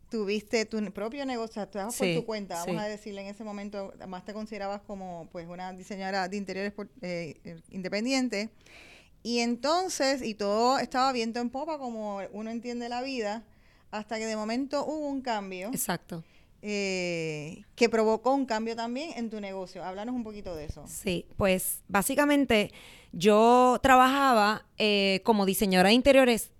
tuviste 0.09 0.65
tu 0.65 0.83
propio 0.91 1.25
negocio, 1.25 1.61
estabas 1.61 1.95
por 1.95 2.07
tu 2.13 2.25
cuenta, 2.25 2.63
vamos 2.65 2.81
a 2.81 2.85
decirle 2.85 3.21
en 3.21 3.27
ese 3.27 3.43
momento, 3.43 3.93
además 3.95 4.25
te 4.25 4.33
considerabas 4.33 4.81
como 4.81 5.27
pues 5.31 5.47
una 5.47 5.73
diseñadora 5.73 6.27
de 6.27 6.37
interiores 6.37 6.73
eh, 7.01 7.39
eh, 7.43 7.61
independiente 7.69 8.49
Y 9.23 9.39
entonces, 9.39 10.21
y 10.21 10.33
todo 10.35 10.79
estaba 10.79 11.11
viento 11.11 11.39
en 11.39 11.49
popa, 11.49 11.77
como 11.77 12.21
uno 12.31 12.49
entiende 12.49 12.87
la 12.89 13.01
vida, 13.01 13.43
hasta 13.91 14.17
que 14.17 14.25
de 14.25 14.35
momento 14.35 14.85
hubo 14.85 15.07
un 15.07 15.21
cambio. 15.21 15.69
Exacto. 15.69 16.23
Eh, 16.61 17.63
que 17.75 17.87
provocó 17.87 18.33
un 18.33 18.45
cambio 18.45 18.75
también 18.75 19.11
en 19.15 19.29
tu 19.29 19.39
negocio. 19.39 19.83
Háblanos 19.83 20.15
un 20.15 20.23
poquito 20.23 20.55
de 20.55 20.65
eso. 20.65 20.83
Sí, 20.87 21.25
pues 21.37 21.83
básicamente 21.87 22.71
yo 23.11 23.79
trabajaba 23.81 24.65
eh, 24.77 25.21
como 25.23 25.45
diseñadora 25.45 25.89
de 25.89 25.95
interiores 25.95 26.51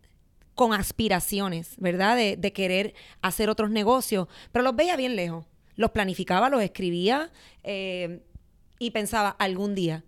con 0.57 0.73
aspiraciones, 0.73 1.75
¿verdad? 1.77 2.15
De, 2.15 2.35
de, 2.35 2.51
querer 2.51 2.95
hacer 3.21 3.47
otros 3.47 3.69
negocios, 3.69 4.27
pero 4.51 4.63
los 4.63 4.75
veía 4.75 4.95
bien 4.95 5.15
lejos. 5.15 5.45
Los 5.75 5.91
planificaba, 5.91 6.49
los 6.49 6.63
escribía 6.63 7.31
eh, 7.63 8.23
y 8.79 8.89
pensaba 8.89 9.29
algún 9.29 9.75
día. 9.75 10.03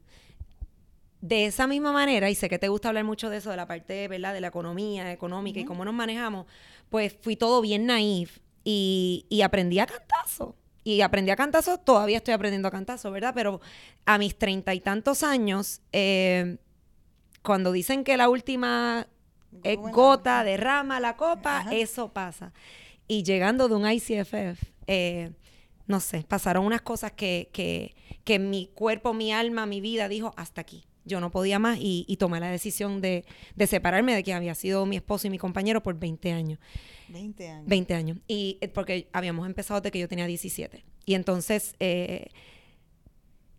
De 1.22 1.46
esa 1.46 1.68
misma 1.68 1.92
manera, 1.92 2.32
y 2.32 2.36
sé 2.36 2.50
que 2.50 2.58
te 2.58 2.68
gusta 2.68 2.88
hablar 2.88 3.04
mucho 3.04 3.30
de 3.30 3.38
eso, 3.38 3.52
de 3.52 3.58
la 3.58 3.68
parte, 3.68 4.08
¿verdad? 4.08 4.34
De 4.34 4.42
la 4.42 4.48
economía, 4.48 5.12
económica 5.12 5.60
y 5.60 5.66
cómo 5.66 5.86
nos 5.86 5.94
manejamos, 5.94 6.48
pues 6.90 7.16
fui 7.22 7.36
todo 7.36 7.62
bien 7.62 7.86
naif 7.86 8.40
y, 8.64 9.28
y 9.30 9.44
aprendí 9.44 9.78
a 9.78 9.86
cantazo. 9.86 10.56
Y 10.84 11.02
aprendí 11.02 11.30
a 11.30 11.36
cantazo, 11.36 11.78
todavía 11.78 12.18
estoy 12.18 12.34
aprendiendo 12.34 12.70
a 12.70 12.72
cantazo, 12.72 13.12
¿verdad? 13.12 13.34
Pero 13.36 13.62
a 14.06 14.18
mis 14.18 14.36
treinta 14.36 14.74
y 14.74 14.80
tantos 14.80 15.22
años, 15.22 15.82
eh, 15.92 16.58
cuando 17.44 17.72
dicen 17.72 18.04
que 18.04 18.18
la 18.18 18.30
última 18.30 19.08
eh, 19.64 19.76
gota 19.76 20.44
derrama 20.44 21.00
la 21.00 21.16
copa, 21.16 21.60
Ajá. 21.60 21.76
eso 21.76 22.12
pasa. 22.14 22.54
Y 23.08 23.24
llegando 23.24 23.68
de 23.68 23.76
un 23.76 23.90
ICFF, 23.90 24.64
eh, 24.88 25.32
no 25.88 26.00
sé, 26.00 26.24
pasaron 26.28 26.66
unas 26.66 26.82
cosas 26.82 27.12
que, 27.12 27.50
que, 27.52 27.96
que, 28.24 28.38
mi 28.38 28.68
cuerpo, 28.68 29.14
mi 29.14 29.34
alma, 29.34 29.66
mi 29.66 29.82
vida 29.82 30.08
dijo, 30.08 30.34
hasta 30.38 30.62
aquí. 30.62 30.86
Yo 31.06 31.20
no 31.20 31.32
podía 31.32 31.58
más 31.58 31.80
y, 31.80 32.06
y 32.08 32.18
tomé 32.18 32.40
la 32.40 32.52
decisión 32.52 33.02
de, 33.02 33.26
de, 33.56 33.68
separarme 33.68 34.14
de 34.14 34.22
quien 34.22 34.38
había 34.38 34.54
sido 34.54 34.86
mi 34.86 34.96
esposo 34.98 35.26
y 35.26 35.32
mi 35.32 35.40
compañero 35.40 35.82
por 35.82 35.98
20 35.98 36.32
años. 36.32 36.60
20 37.08 37.50
años. 37.50 37.68
20 37.68 37.94
años. 37.96 38.18
Y 38.28 38.60
porque 38.76 39.10
habíamos 39.12 39.48
empezado 39.48 39.82
desde 39.82 39.92
que 39.92 40.00
yo 40.00 40.08
tenía 40.08 40.28
17. 40.28 40.86
Y 41.06 41.16
entonces 41.16 41.76
eh, 41.80 42.28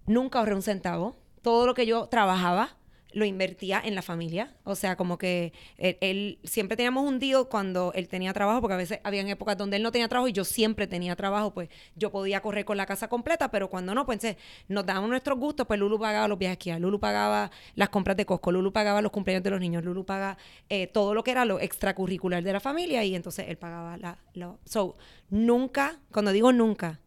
nunca 0.06 0.38
ahorré 0.38 0.54
un 0.54 0.62
centavo. 0.62 1.16
Todo 1.42 1.66
lo 1.66 1.74
que 1.74 1.86
yo 1.86 2.06
trabajaba 2.06 2.76
lo 3.12 3.24
invertía 3.24 3.80
en 3.84 3.94
la 3.94 4.02
familia. 4.02 4.54
O 4.64 4.74
sea, 4.74 4.96
como 4.96 5.18
que 5.18 5.52
él, 5.78 5.96
él, 6.00 6.38
siempre 6.44 6.76
teníamos 6.76 7.06
un 7.06 7.18
deal 7.18 7.48
cuando 7.48 7.92
él 7.94 8.08
tenía 8.08 8.32
trabajo, 8.32 8.60
porque 8.60 8.74
a 8.74 8.76
veces 8.76 9.00
había 9.04 9.22
épocas 9.28 9.56
donde 9.56 9.76
él 9.76 9.82
no 9.82 9.92
tenía 9.92 10.08
trabajo 10.08 10.28
y 10.28 10.32
yo 10.32 10.44
siempre 10.44 10.86
tenía 10.86 11.16
trabajo, 11.16 11.52
pues 11.52 11.68
yo 11.96 12.10
podía 12.10 12.40
correr 12.40 12.64
con 12.64 12.76
la 12.76 12.86
casa 12.86 13.08
completa, 13.08 13.50
pero 13.50 13.68
cuando 13.68 13.94
no, 13.94 14.06
pues 14.06 14.20
nos 14.68 14.86
dábamos 14.86 15.10
nuestros 15.10 15.38
gustos, 15.38 15.66
pues 15.66 15.78
Lulu 15.78 15.98
pagaba 15.98 16.28
los 16.28 16.38
viajes 16.38 16.58
que 16.58 16.78
Lulu 16.78 17.00
pagaba 17.00 17.50
las 17.74 17.88
compras 17.88 18.16
de 18.16 18.26
Costco, 18.26 18.52
Lulu 18.52 18.72
pagaba 18.72 19.02
los 19.02 19.12
cumpleaños 19.12 19.42
de 19.42 19.50
los 19.50 19.60
niños, 19.60 19.84
Lulu 19.84 20.04
pagaba 20.04 20.38
eh, 20.68 20.86
todo 20.86 21.14
lo 21.14 21.24
que 21.24 21.30
era 21.30 21.44
lo 21.44 21.60
extracurricular 21.60 22.42
de 22.42 22.52
la 22.52 22.60
familia 22.60 23.04
y 23.04 23.14
entonces 23.14 23.46
él 23.48 23.56
pagaba 23.56 23.96
la... 23.96 24.18
la 24.34 24.56
so, 24.64 24.96
nunca, 25.28 26.00
cuando 26.12 26.32
digo 26.32 26.52
nunca, 26.52 27.00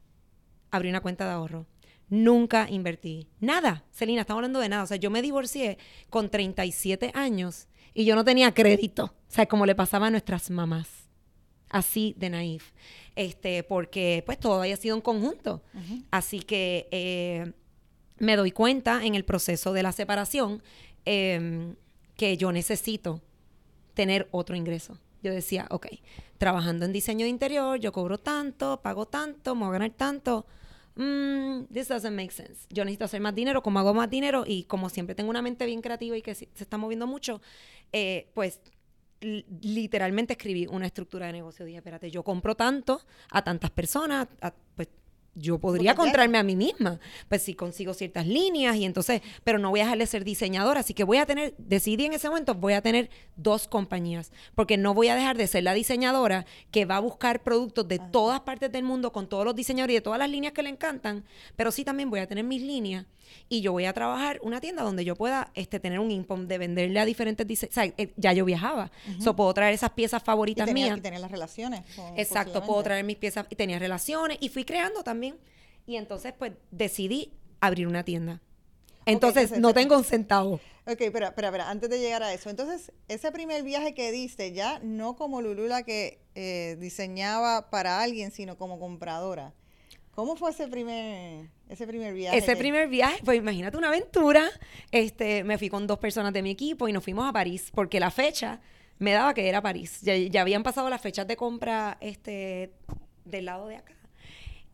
abrí 0.71 0.89
una 0.89 1.01
cuenta 1.01 1.25
de 1.25 1.31
ahorro 1.31 1.65
nunca 2.13 2.69
invertí. 2.69 3.27
Nada, 3.39 3.83
Celina, 3.91 4.21
estamos 4.21 4.37
hablando 4.37 4.59
de 4.59 4.69
nada. 4.69 4.83
O 4.83 4.87
sea, 4.87 4.97
yo 4.97 5.09
me 5.09 5.23
divorcié 5.23 5.79
con 6.11 6.29
37 6.29 7.09
años 7.15 7.67
y 7.95 8.05
yo 8.05 8.13
no 8.15 8.23
tenía 8.23 8.53
crédito. 8.53 9.05
O 9.05 9.31
sea, 9.33 9.47
como 9.47 9.65
le 9.65 9.73
pasaba 9.73 10.07
a 10.07 10.11
nuestras 10.11 10.51
mamás. 10.51 10.87
Así 11.69 12.13
de 12.19 12.29
naif. 12.29 12.71
Este, 13.15 13.63
porque 13.63 14.21
pues 14.27 14.39
todo 14.39 14.61
había 14.61 14.77
sido 14.77 14.95
un 14.95 15.01
conjunto. 15.01 15.63
Uh 15.73 15.77
-huh. 15.79 16.05
Así 16.11 16.39
que 16.41 16.87
eh, 16.91 17.51
me 18.19 18.35
doy 18.35 18.51
cuenta 18.51 19.03
en 19.03 19.15
el 19.15 19.25
proceso 19.25 19.73
de 19.73 19.81
la 19.81 19.91
separación 19.91 20.61
eh, 21.05 21.73
que 22.15 22.37
yo 22.37 22.51
necesito 22.51 23.23
tener 23.95 24.27
otro 24.29 24.55
ingreso. 24.55 24.99
Yo 25.23 25.31
decía, 25.31 25.65
ok, 25.71 25.87
trabajando 26.37 26.85
en 26.85 26.93
diseño 26.93 27.25
de 27.25 27.29
interior, 27.29 27.79
yo 27.79 27.91
cobro 27.91 28.19
tanto, 28.19 28.81
pago 28.83 29.07
tanto, 29.07 29.55
me 29.55 29.61
voy 29.65 29.69
a 29.69 29.79
ganar 29.79 29.91
tanto 29.97 30.45
Mm, 30.95 31.65
this 31.73 31.87
doesn't 31.87 32.15
make 32.15 32.31
sense. 32.31 32.67
Yo 32.69 32.85
necesito 32.85 33.05
hacer 33.05 33.21
más 33.21 33.33
dinero, 33.33 33.63
como 33.63 33.79
hago 33.79 33.93
más 33.93 34.09
dinero 34.09 34.43
y 34.45 34.63
como 34.65 34.89
siempre 34.89 35.15
tengo 35.15 35.29
una 35.29 35.41
mente 35.41 35.65
bien 35.65 35.81
creativa 35.81 36.15
y 36.15 36.21
que 36.21 36.35
se, 36.35 36.49
se 36.53 36.63
está 36.63 36.77
moviendo 36.77 37.07
mucho, 37.07 37.41
eh, 37.91 38.29
pues 38.33 38.59
literalmente 39.23 40.33
escribí 40.33 40.67
una 40.67 40.85
estructura 40.85 41.27
de 41.27 41.33
negocio. 41.33 41.65
Dije, 41.65 41.77
espérate, 41.77 42.11
yo 42.11 42.23
compro 42.23 42.55
tanto 42.55 43.01
a 43.31 43.43
tantas 43.43 43.71
personas, 43.71 44.27
a, 44.41 44.53
pues 44.75 44.89
yo 45.35 45.57
podría 45.57 45.95
comprarme 45.95 46.37
a 46.37 46.43
mí 46.43 46.55
misma, 46.55 46.99
pues 47.27 47.41
si 47.41 47.55
consigo 47.55 47.93
ciertas 47.93 48.27
líneas 48.27 48.75
y 48.75 48.85
entonces, 48.85 49.21
pero 49.43 49.57
no 49.57 49.69
voy 49.69 49.79
a 49.79 49.83
dejar 49.83 49.97
de 49.97 50.05
ser 50.05 50.23
diseñadora, 50.23 50.81
así 50.81 50.93
que 50.93 51.03
voy 51.03 51.17
a 51.17 51.25
tener, 51.25 51.55
decidí 51.57 52.05
en 52.05 52.13
ese 52.13 52.29
momento, 52.29 52.53
voy 52.53 52.73
a 52.73 52.81
tener 52.81 53.09
dos 53.35 53.67
compañías, 53.67 54.31
porque 54.55 54.77
no 54.77 54.93
voy 54.93 55.07
a 55.07 55.15
dejar 55.15 55.37
de 55.37 55.47
ser 55.47 55.63
la 55.63 55.73
diseñadora 55.73 56.45
que 56.71 56.85
va 56.85 56.97
a 56.97 56.99
buscar 56.99 57.41
productos 57.41 57.87
de 57.87 57.99
todas 57.99 58.41
partes 58.41 58.71
del 58.71 58.83
mundo 58.83 59.11
con 59.11 59.27
todos 59.27 59.45
los 59.45 59.55
diseñadores 59.55 59.93
y 59.93 59.97
de 59.97 60.01
todas 60.01 60.19
las 60.19 60.29
líneas 60.29 60.53
que 60.53 60.63
le 60.63 60.69
encantan, 60.69 61.25
pero 61.55 61.71
sí 61.71 61.83
también 61.83 62.09
voy 62.09 62.19
a 62.19 62.27
tener 62.27 62.43
mis 62.43 62.61
líneas 62.61 63.05
y 63.49 63.61
yo 63.61 63.71
voy 63.71 63.85
a 63.85 63.93
trabajar 63.93 64.39
una 64.43 64.61
tienda 64.61 64.83
donde 64.83 65.03
yo 65.05 65.15
pueda 65.15 65.51
este, 65.55 65.79
tener 65.79 65.99
un 65.99 66.11
income 66.11 66.45
de 66.45 66.57
venderle 66.57 66.99
a 66.99 67.05
diferentes 67.05 67.47
diseñadores, 67.47 67.77
o 67.77 67.93
sea, 67.95 68.05
eh, 68.05 68.13
ya 68.17 68.33
yo 68.33 68.45
viajaba, 68.45 68.91
so 69.19 69.35
puedo 69.35 69.53
traer 69.53 69.73
esas 69.73 69.91
piezas 69.91 70.21
favoritas 70.21 70.67
y 70.67 70.69
tenía, 70.69 70.85
mías. 70.85 70.97
Y 70.99 71.01
tener 71.01 71.19
las 71.19 71.31
relaciones. 71.31 71.81
Con, 71.95 72.19
Exacto, 72.19 72.63
puedo 72.63 72.83
traer 72.83 73.03
mis 73.03 73.17
piezas 73.17 73.47
y 73.49 73.55
tenía 73.55 73.79
relaciones 73.79 74.37
y 74.39 74.49
fui 74.49 74.63
creando 74.65 75.03
también 75.03 75.22
y 75.85 75.95
entonces, 75.95 76.33
pues, 76.37 76.53
decidí 76.71 77.33
abrir 77.59 77.87
una 77.87 78.03
tienda. 78.03 78.41
Entonces, 79.05 79.51
okay, 79.51 79.61
no 79.61 79.73
tengo 79.73 79.97
un 79.97 80.03
centavo. 80.03 80.59
Ok, 80.85 81.01
espera, 81.01 81.27
espera, 81.27 81.47
espera, 81.47 81.69
antes 81.69 81.89
de 81.89 81.99
llegar 81.99 82.23
a 82.23 82.33
eso. 82.33 82.49
Entonces, 82.49 82.91
ese 83.07 83.31
primer 83.31 83.63
viaje 83.63 83.93
que 83.93 84.11
diste, 84.11 84.51
ya 84.53 84.79
no 84.79 85.15
como 85.15 85.41
Lulu 85.41 85.67
la 85.67 85.83
que 85.83 86.19
eh, 86.35 86.77
diseñaba 86.79 87.69
para 87.69 88.01
alguien, 88.01 88.31
sino 88.31 88.57
como 88.57 88.79
compradora. 88.79 89.53
¿Cómo 90.13 90.35
fue 90.35 90.51
ese 90.51 90.67
primer, 90.67 91.49
ese 91.69 91.87
primer 91.87 92.13
viaje? 92.13 92.37
Ese 92.37 92.53
que... 92.53 92.57
primer 92.57 92.87
viaje, 92.87 93.19
pues 93.25 93.37
imagínate 93.37 93.77
una 93.77 93.87
aventura. 93.87 94.47
Este, 94.91 95.43
me 95.43 95.57
fui 95.57 95.69
con 95.69 95.87
dos 95.87 95.99
personas 95.99 96.33
de 96.33 96.41
mi 96.41 96.51
equipo 96.51 96.87
y 96.87 96.93
nos 96.93 97.03
fuimos 97.03 97.27
a 97.27 97.33
París, 97.33 97.71
porque 97.73 97.99
la 97.99 98.11
fecha 98.11 98.61
me 98.99 99.11
daba 99.11 99.33
que 99.33 99.49
era 99.49 99.61
París. 99.61 100.01
Ya, 100.01 100.15
ya 100.15 100.41
habían 100.41 100.63
pasado 100.63 100.89
las 100.89 101.01
fechas 101.01 101.27
de 101.27 101.35
compra 101.35 101.97
este, 101.99 102.73
del 103.25 103.45
lado 103.45 103.67
de 103.67 103.77
acá. 103.77 103.93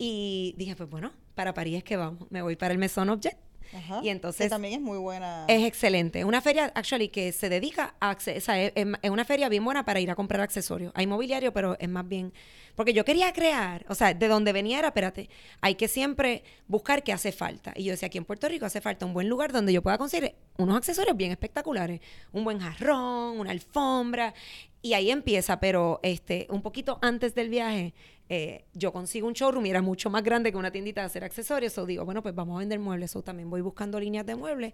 Y 0.02 0.56
dije, 0.58 0.78
pues 0.78 0.90
bueno, 0.90 1.12
para 1.36 1.54
París 1.54 1.78
es 1.78 1.84
que 1.84 1.98
vamos. 1.98 2.26
Me 2.32 2.42
voy 2.42 2.56
para 2.56 2.74
el 2.74 2.80
Maison 2.80 3.10
Objet. 3.10 3.38
Ajá, 3.72 4.00
y 4.02 4.10
entonces 4.10 4.46
que 4.46 4.50
también 4.50 4.74
es 4.76 4.82
muy 4.82 4.98
buena. 4.98 5.46
Es 5.48 5.64
excelente. 5.64 6.20
Es 6.20 6.26
una 6.26 6.42
feria, 6.42 6.72
actually, 6.74 7.10
que 7.10 7.32
se 7.34 7.50
dedica 7.50 7.94
a. 8.00 8.14
O 8.14 8.40
sea, 8.40 8.60
es, 8.64 8.74
es, 8.76 9.10
una 9.12 9.26
feria 9.26 9.50
bien 9.50 9.64
buena 9.64 9.86
para 9.86 10.00
ir 10.00 10.10
a 10.10 10.16
comprar 10.16 10.42
accesorios. 10.42 10.92
Hay 10.96 11.06
mobiliario, 11.06 11.54
pero 11.54 11.78
es 11.80 11.90
más 11.90 12.08
bien. 12.08 12.34
Porque 12.76 12.94
yo 12.94 13.04
quería 13.04 13.34
crear, 13.34 13.86
o 13.90 13.94
sea, 13.94 14.14
de 14.14 14.28
donde 14.30 14.54
venía 14.54 14.80
era, 14.80 14.88
espérate, 14.88 15.30
hay 15.60 15.76
que 15.76 15.90
siempre 15.90 16.46
buscar 16.66 17.04
qué 17.04 17.12
hace 17.12 17.34
falta. 17.34 17.74
Y 17.76 17.84
yo 17.84 17.92
decía, 17.92 18.08
aquí 18.08 18.18
en 18.18 18.24
Puerto 18.24 18.48
Rico 18.48 18.66
hace 18.66 18.80
falta 18.80 19.06
un 19.06 19.14
buen 19.14 19.28
lugar 19.28 19.52
donde 19.52 19.74
yo 19.74 19.82
pueda 19.82 19.98
conseguir 19.98 20.34
unos 20.58 20.78
accesorios 20.78 21.18
bien 21.18 21.32
espectaculares. 21.32 22.00
Un 22.32 22.46
buen 22.46 22.60
jarrón, 22.60 23.38
una 23.38 23.52
alfombra. 23.52 24.34
Y 24.82 24.94
ahí 24.94 25.12
empieza, 25.12 25.60
pero 25.60 26.00
este, 26.04 26.48
un 26.50 26.62
poquito 26.62 27.00
antes 27.02 27.36
del 27.36 27.50
viaje, 27.50 27.94
eh, 28.30 28.64
yo 28.74 28.94
consigo 28.94 29.28
un 29.28 29.34
showroom 29.34 29.66
y 29.66 29.72
era 29.72 29.82
mucho 29.82 30.10
más 30.10 30.24
grande 30.24 30.52
que 30.52 30.58
una 30.58 30.72
tiendita 30.72 31.02
de 31.02 31.08
hacer 31.08 31.24
accesorios. 31.24 31.78
O 31.78 31.86
digo, 31.86 32.06
bueno, 32.06 32.22
pues 32.22 32.34
vamos 32.34 32.56
a 32.56 32.60
vender 32.60 32.80
muebles. 32.80 33.16
O 33.16 33.22
también 33.22 33.50
voy 33.50 33.62
buscando 33.62 34.00
líneas 34.00 34.26
de 34.26 34.36
muebles. 34.36 34.74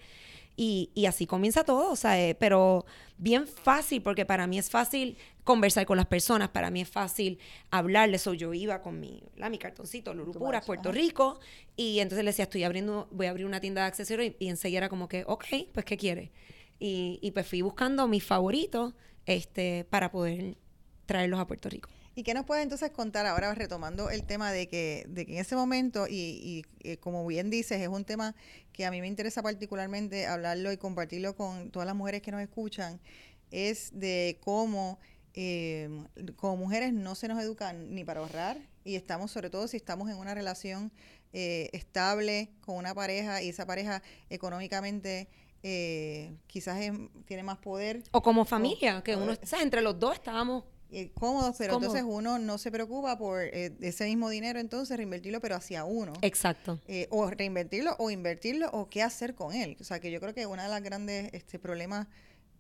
Y, 0.58 0.91
y 0.94 1.08
así 1.08 1.26
comienza 1.26 1.63
todo. 1.63 1.91
O 1.91 1.96
sea, 1.96 2.22
eh, 2.22 2.36
pero 2.36 2.86
bien 3.18 3.48
fácil, 3.48 4.04
porque 4.04 4.26
para 4.26 4.46
mí 4.46 4.60
es 4.60 4.70
fácil 4.70 5.18
conversar 5.44 5.88
con 5.88 5.98
las 5.98 6.06
personas. 6.06 6.50
Para 6.50 6.70
mí 6.70 6.82
es 6.82 6.89
fácil 6.89 7.39
hablarles. 7.72 8.28
O 8.28 8.36
yo 8.36 8.54
iba 8.54 8.84
con 8.84 9.00
mi, 9.00 9.24
la, 9.38 9.50
mi 9.50 9.58
cartoncito, 9.58 10.13
Lurupura, 10.13 10.62
Puerto 10.62 10.91
Rico. 10.91 11.39
Y 11.76 12.00
entonces 12.00 12.24
le 12.24 12.30
decía, 12.30 12.44
estoy 12.44 12.63
abriendo, 12.63 13.08
voy 13.10 13.26
a 13.26 13.32
abrir 13.32 13.48
una 13.48 13.60
tienda 13.60 13.82
de 13.82 13.88
accesorios. 13.88 14.36
Y, 14.39 14.46
y 14.46 14.50
enseguida 14.50 14.80
era 14.80 14.89
como 14.89 15.08
que, 15.08 15.24
ok, 15.26 15.46
pues, 15.74 15.84
¿qué 15.84 15.98
quiere? 15.98 16.32
Y, 16.78 17.20
y 17.24 17.32
pues 17.32 17.48
fui 17.48 17.62
buscando 17.62 18.08
mis 18.08 18.24
favoritos 18.24 18.94
este, 19.26 19.86
para 19.90 20.12
poder 20.12 20.58
traerlos 21.06 21.40
a 21.40 21.48
Puerto 21.48 21.70
Rico. 21.70 21.90
¿Y 22.18 22.24
qué 22.24 22.34
nos 22.34 22.46
puedes 22.46 22.64
entonces 22.64 22.92
contar 22.92 23.26
ahora, 23.26 23.54
retomando 23.54 24.10
el 24.10 24.24
tema 24.24 24.52
de 24.52 24.68
que, 24.68 25.06
de 25.10 25.26
que 25.26 25.34
en 25.34 25.40
ese 25.40 25.56
momento, 25.56 26.08
y, 26.08 26.64
y, 26.82 26.92
y, 26.92 26.98
como 26.98 27.26
bien 27.28 27.50
dices, 27.50 27.82
es 27.82 27.90
un 27.90 28.06
tema 28.06 28.36
que 28.72 28.86
a 28.86 28.92
mí 28.92 29.02
me 29.02 29.08
interesa 29.08 29.44
particularmente 29.44 30.26
hablarlo 30.26 30.72
y 30.72 30.78
compartirlo 30.78 31.36
con 31.36 31.72
todas 31.72 31.86
las 31.86 31.96
mujeres 31.96 32.22
que 32.22 32.32
nos 32.32 32.42
escuchan, 32.42 33.02
es 33.52 33.92
de 33.94 34.40
cómo 34.42 34.98
eh, 35.38 35.90
como 36.38 36.56
mujeres 36.56 36.94
no 36.94 37.14
se 37.14 37.28
nos 37.28 37.44
educan 37.44 37.94
ni 37.94 38.06
para 38.06 38.22
ahorrar 38.22 38.58
y 38.86 38.96
estamos, 38.96 39.32
sobre 39.32 39.50
todo 39.50 39.68
si 39.68 39.76
estamos 39.76 40.10
en 40.10 40.16
una 40.16 40.34
relación 40.34 40.94
eh, 41.34 41.70
estable 41.74 42.52
con 42.62 42.78
una 42.78 42.96
pareja 42.96 43.42
y 43.42 43.50
esa 43.50 43.66
pareja 43.66 44.02
económicamente 44.30 45.28
eh, 45.67 46.38
quizás 46.45 46.80
es, 46.80 46.91
tiene 47.25 47.41
más 47.41 47.58
poder. 47.58 48.04
O 48.12 48.21
como 48.21 48.45
familia, 48.45 48.99
o, 48.99 49.04
que 49.04 49.15
uno, 49.15 49.32
o 49.32 49.45
sea, 49.45 49.63
entre 49.63 49.82
los 49.82 49.99
dos 49.99 50.13
estábamos 50.13 50.63
eh, 50.91 51.10
cómodos, 51.15 51.56
pero 51.58 51.73
entonces 51.73 52.04
uno 52.06 52.38
no 52.38 52.60
se 52.60 52.69
preocupa 52.69 53.17
por 53.17 53.41
eh, 53.41 53.75
ese 53.82 54.06
mismo 54.06 54.30
dinero, 54.30 54.60
entonces 54.60 54.95
reinvertirlo, 54.95 55.41
pero 55.41 55.56
hacia 55.56 55.84
uno. 55.86 56.13
Exacto. 56.21 56.80
Eh, 56.88 57.08
o 57.10 57.28
reinvertirlo 57.32 57.95
o 57.97 58.12
invertirlo 58.12 58.69
o 58.73 58.88
qué 58.89 59.01
hacer 59.01 59.34
con 59.34 59.56
él. 59.56 59.75
O 59.82 59.84
sea, 59.84 59.99
que 59.99 60.12
yo 60.12 60.19
creo 60.19 60.36
que 60.36 60.45
uno 60.45 60.62
de 60.62 60.69
los 60.69 60.82
grandes 60.82 61.34
este, 61.34 61.58
problemas 61.58 62.06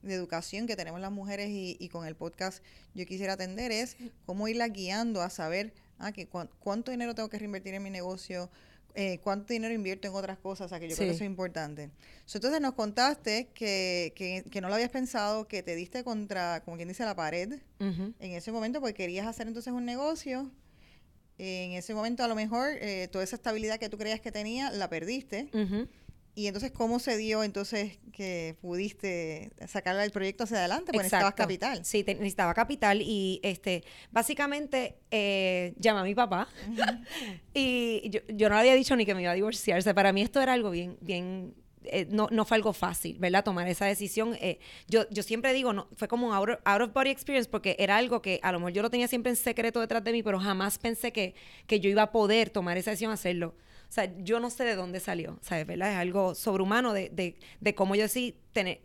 de 0.01 0.15
educación 0.15 0.65
que 0.65 0.75
tenemos 0.75 0.99
las 0.99 1.11
mujeres 1.11 1.49
y, 1.51 1.89
con 1.89 2.07
el 2.07 2.15
podcast 2.15 2.63
yo 2.95 3.05
quisiera 3.05 3.33
atender 3.33 3.71
es 3.71 3.97
cómo 4.25 4.47
irla 4.47 4.67
guiando 4.67 5.21
a 5.21 5.29
saber 5.29 5.73
ah, 5.99 6.11
que 6.11 6.27
cuánto 6.27 6.89
dinero 6.89 7.13
tengo 7.13 7.29
que 7.29 7.37
reinvertir 7.37 7.75
en 7.75 7.83
mi 7.83 7.91
negocio, 7.91 8.49
eh, 8.95 9.19
cuánto 9.21 9.53
dinero 9.53 9.73
invierto 9.73 10.07
en 10.07 10.15
otras 10.15 10.37
cosas, 10.37 10.67
o 10.67 10.69
sea, 10.69 10.79
que 10.79 10.87
yo 10.87 10.95
creo 10.95 11.09
que 11.09 11.13
eso 11.15 11.23
es 11.23 11.29
importante. 11.29 11.89
entonces 12.33 12.61
nos 12.61 12.73
contaste 12.73 13.49
que, 13.53 14.13
que, 14.15 14.45
que, 14.49 14.61
no 14.61 14.69
lo 14.69 14.75
habías 14.75 14.89
pensado, 14.89 15.47
que 15.47 15.63
te 15.63 15.75
diste 15.75 16.03
contra, 16.05 16.61
como 16.63 16.77
quien 16.77 16.87
dice, 16.87 17.03
la 17.03 17.15
pared 17.15 17.59
en 17.79 18.15
ese 18.19 18.51
momento, 18.51 18.79
porque 18.79 18.93
querías 18.93 19.27
hacer 19.27 19.47
entonces 19.47 19.73
un 19.73 19.85
negocio. 19.85 20.49
En 21.37 21.73
ese 21.73 21.93
momento 21.93 22.23
a 22.23 22.29
lo 22.29 22.35
mejor 22.35 22.69
eh, 22.79 23.09
toda 23.11 23.25
esa 23.25 23.35
estabilidad 23.35 23.77
que 23.77 23.89
tú 23.89 23.97
creías 23.97 24.21
que 24.21 24.31
tenía, 24.31 24.71
la 24.71 24.89
perdiste. 24.89 25.49
Y 26.37 26.47
entonces, 26.47 26.71
¿cómo 26.71 26.99
se 26.99 27.15
dio 27.15 27.43
entonces 27.43 27.97
que 28.11 28.57
pudiste 28.59 29.51
sacar 29.67 29.97
el 29.97 30.11
proyecto 30.11 30.43
hacia 30.43 30.57
adelante? 30.57 30.87
Porque 30.87 30.97
necesitabas 30.97 31.33
capital. 31.33 31.85
Sí, 31.85 32.03
necesitaba 32.05 32.53
capital 32.53 33.01
y 33.01 33.39
este, 33.41 33.85
básicamente 34.11 34.97
eh, 35.11 35.73
llamé 35.77 36.01
a 36.01 36.03
mi 36.03 36.13
papá 36.13 36.49
y 37.53 38.09
yo, 38.09 38.19
yo, 38.27 38.49
no 38.49 38.55
le 38.55 38.61
había 38.61 38.75
dicho 38.75 38.97
ni 38.97 39.05
que 39.05 39.15
me 39.15 39.21
iba 39.21 39.31
a 39.31 39.35
divorciarse. 39.35 39.93
Para 39.93 40.11
mí 40.11 40.21
esto 40.21 40.41
era 40.41 40.51
algo 40.51 40.71
bien, 40.71 40.97
bien, 40.99 41.55
eh, 41.85 42.05
no, 42.09 42.27
no, 42.29 42.43
fue 42.43 42.57
algo 42.57 42.73
fácil, 42.73 43.17
¿verdad? 43.17 43.45
Tomar 43.45 43.69
esa 43.69 43.85
decisión. 43.85 44.37
Eh, 44.41 44.59
yo, 44.89 45.09
yo 45.11 45.23
siempre 45.23 45.53
digo, 45.53 45.71
no, 45.71 45.87
fue 45.95 46.09
como 46.09 46.27
un 46.27 46.33
out 46.33 46.81
of, 46.81 46.93
body 46.93 47.11
experience 47.11 47.49
porque 47.49 47.77
era 47.79 47.95
algo 47.95 48.21
que 48.21 48.41
a 48.43 48.51
lo 48.51 48.59
mejor 48.59 48.73
yo 48.73 48.81
lo 48.81 48.89
tenía 48.89 49.07
siempre 49.07 49.29
en 49.29 49.37
secreto 49.37 49.79
detrás 49.79 50.03
de 50.03 50.11
mí, 50.11 50.21
pero 50.21 50.41
jamás 50.41 50.79
pensé 50.79 51.13
que, 51.13 51.33
que 51.65 51.79
yo 51.79 51.89
iba 51.89 52.01
a 52.01 52.11
poder 52.11 52.49
tomar 52.49 52.77
esa 52.77 52.91
decisión, 52.91 53.13
hacerlo. 53.13 53.55
O 53.89 53.91
sea, 53.91 54.11
yo 54.17 54.39
no 54.39 54.49
sé 54.49 54.63
de 54.63 54.75
dónde 54.75 54.99
salió, 54.99 55.39
¿sabes? 55.41 55.65
¿Verdad? 55.65 55.91
Es 55.91 55.97
algo 55.97 56.35
sobrehumano 56.35 56.93
de, 56.93 57.09
de, 57.09 57.37
de 57.59 57.75
cómo 57.75 57.95
yo 57.95 58.07
sí 58.07 58.37
tener, 58.51 58.81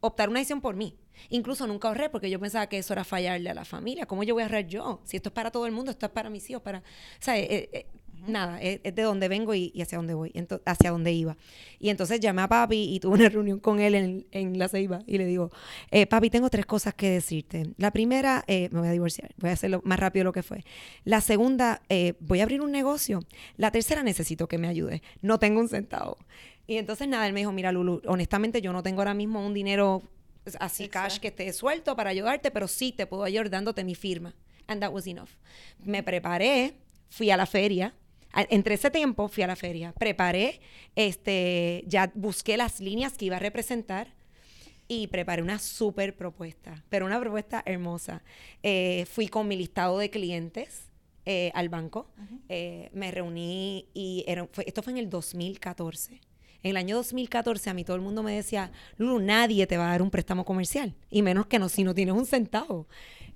optar 0.00 0.28
una 0.28 0.40
decisión 0.40 0.60
por 0.60 0.76
mí. 0.76 0.96
Incluso 1.30 1.66
nunca 1.66 1.88
ahorré 1.88 2.10
porque 2.10 2.28
yo 2.28 2.40
pensaba 2.40 2.66
que 2.68 2.78
eso 2.78 2.92
era 2.92 3.04
fallarle 3.04 3.50
a 3.50 3.54
la 3.54 3.64
familia. 3.64 4.06
¿Cómo 4.06 4.22
yo 4.24 4.34
voy 4.34 4.42
a 4.42 4.46
ahorrar 4.46 4.66
yo? 4.66 5.00
Si 5.04 5.16
esto 5.16 5.28
es 5.28 5.32
para 5.32 5.50
todo 5.50 5.66
el 5.66 5.72
mundo, 5.72 5.90
esto 5.90 6.06
es 6.06 6.12
para 6.12 6.28
mis 6.28 6.48
hijos, 6.50 6.62
para... 6.62 6.82
¿sabes? 7.20 7.46
Eh, 7.50 7.70
eh, 7.72 7.86
nada, 8.26 8.60
es, 8.60 8.82
de 8.82 9.02
dónde 9.02 9.28
vengo 9.28 9.54
y, 9.54 9.72
hacia 9.80 9.98
dónde 9.98 10.14
voy, 10.14 10.32
hacia 10.64 10.90
dónde 10.90 11.12
iba. 11.12 11.36
Y 11.78 11.90
entonces 11.90 12.20
llamé 12.20 12.42
a 12.42 12.48
papi 12.48 12.94
y 12.94 13.00
tuve 13.00 13.14
una 13.14 13.28
reunión 13.28 13.60
con 13.60 13.80
él 13.80 13.94
en, 13.94 14.26
en 14.30 14.58
La 14.58 14.68
Ceiba 14.68 15.02
y 15.06 15.18
le 15.18 15.26
digo, 15.26 15.50
eh, 15.90 16.06
papi, 16.06 16.30
tengo 16.30 16.50
tres 16.50 16.66
cosas 16.66 16.94
que 16.94 17.10
decirte. 17.10 17.72
La 17.76 17.90
primera, 17.90 18.44
eh, 18.46 18.68
me 18.72 18.80
voy 18.80 18.88
a 18.88 18.92
divorciar, 18.92 19.34
voy 19.38 19.50
a 19.50 19.54
hacerlo 19.54 19.80
más 19.84 19.98
rápido 19.98 20.22
de 20.22 20.24
lo 20.24 20.32
que 20.32 20.42
fue. 20.42 20.64
La 21.04 21.20
segunda, 21.20 21.82
eh, 21.88 22.14
voy 22.20 22.40
a 22.40 22.44
abrir 22.44 22.60
un 22.60 22.72
negocio. 22.72 23.20
La 23.56 23.70
tercera, 23.70 24.02
necesito 24.02 24.48
que 24.48 24.58
me 24.58 24.68
ayude. 24.68 25.02
No 25.22 25.38
tengo 25.38 25.60
un 25.60 25.68
centavo. 25.68 26.18
Y 26.66 26.78
entonces 26.78 27.08
nada, 27.08 27.26
él 27.26 27.32
me 27.32 27.40
dijo, 27.40 27.52
mira 27.52 27.72
Lulu, 27.72 28.02
honestamente 28.06 28.62
yo 28.62 28.72
no 28.72 28.82
tengo 28.82 29.00
ahora 29.00 29.14
mismo 29.14 29.44
un 29.44 29.52
dinero 29.52 30.02
así 30.60 30.88
cash 30.88 31.18
que 31.18 31.28
esté 31.28 31.52
suelto 31.52 31.96
para 31.96 32.10
ayudarte, 32.10 32.50
pero 32.50 32.68
sí 32.68 32.92
te 32.92 33.06
puedo 33.06 33.24
ayudar 33.24 33.50
dándote 33.50 33.84
mi 33.84 33.94
firma. 33.94 34.34
And 34.66 34.80
that 34.80 34.92
was 34.92 35.06
enough. 35.06 35.30
Me 35.84 36.02
preparé, 36.02 36.74
fui 37.08 37.30
a 37.30 37.36
la 37.36 37.46
feria, 37.46 37.94
entre 38.34 38.74
ese 38.74 38.90
tiempo 38.90 39.28
fui 39.28 39.42
a 39.42 39.46
la 39.46 39.56
feria, 39.56 39.92
preparé, 39.92 40.60
este, 40.96 41.84
ya 41.86 42.10
busqué 42.14 42.56
las 42.56 42.80
líneas 42.80 43.14
que 43.14 43.26
iba 43.26 43.36
a 43.36 43.40
representar 43.40 44.14
y 44.88 45.06
preparé 45.06 45.42
una 45.42 45.58
súper 45.58 46.16
propuesta, 46.16 46.84
pero 46.88 47.06
una 47.06 47.20
propuesta 47.20 47.62
hermosa. 47.64 48.22
Eh, 48.62 49.06
fui 49.10 49.28
con 49.28 49.48
mi 49.48 49.56
listado 49.56 49.98
de 49.98 50.10
clientes 50.10 50.90
eh, 51.26 51.50
al 51.54 51.68
banco, 51.68 52.10
eh, 52.48 52.90
me 52.92 53.10
reuní 53.10 53.88
y 53.94 54.24
esto 54.66 54.82
fue 54.82 54.92
en 54.92 54.98
el 54.98 55.08
2014. 55.08 56.20
En 56.64 56.70
el 56.70 56.76
año 56.76 56.96
2014 56.96 57.70
a 57.70 57.74
mí 57.74 57.84
todo 57.84 57.94
el 57.94 58.02
mundo 58.02 58.24
me 58.24 58.34
decía, 58.34 58.72
Lulu, 58.96 59.20
nadie 59.20 59.68
te 59.68 59.76
va 59.76 59.86
a 59.86 59.90
dar 59.90 60.02
un 60.02 60.10
préstamo 60.10 60.44
comercial, 60.44 60.96
y 61.10 61.22
menos 61.22 61.46
que 61.46 61.60
no 61.60 61.68
si 61.68 61.84
no 61.84 61.94
tienes 61.94 62.16
un 62.16 62.26
centavo 62.26 62.88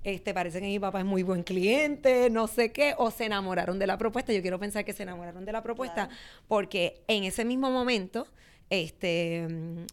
este, 0.03 0.33
parece 0.33 0.59
que 0.59 0.67
mi 0.67 0.79
papá 0.79 0.99
es 0.99 1.05
muy 1.05 1.23
buen 1.23 1.43
cliente, 1.43 2.29
no 2.29 2.47
sé 2.47 2.71
qué, 2.71 2.95
o 2.97 3.11
se 3.11 3.25
enamoraron 3.25 3.79
de 3.79 3.87
la 3.87 3.97
propuesta. 3.97 4.31
Yo 4.31 4.41
quiero 4.41 4.59
pensar 4.59 4.85
que 4.85 4.93
se 4.93 5.03
enamoraron 5.03 5.45
de 5.45 5.51
la 5.51 5.61
propuesta 5.61 6.09
porque 6.47 7.01
en 7.07 7.23
ese 7.23 7.43
mismo 7.45 7.69
momento 7.69 8.27
este, 8.69 9.47
mm, 9.49 9.85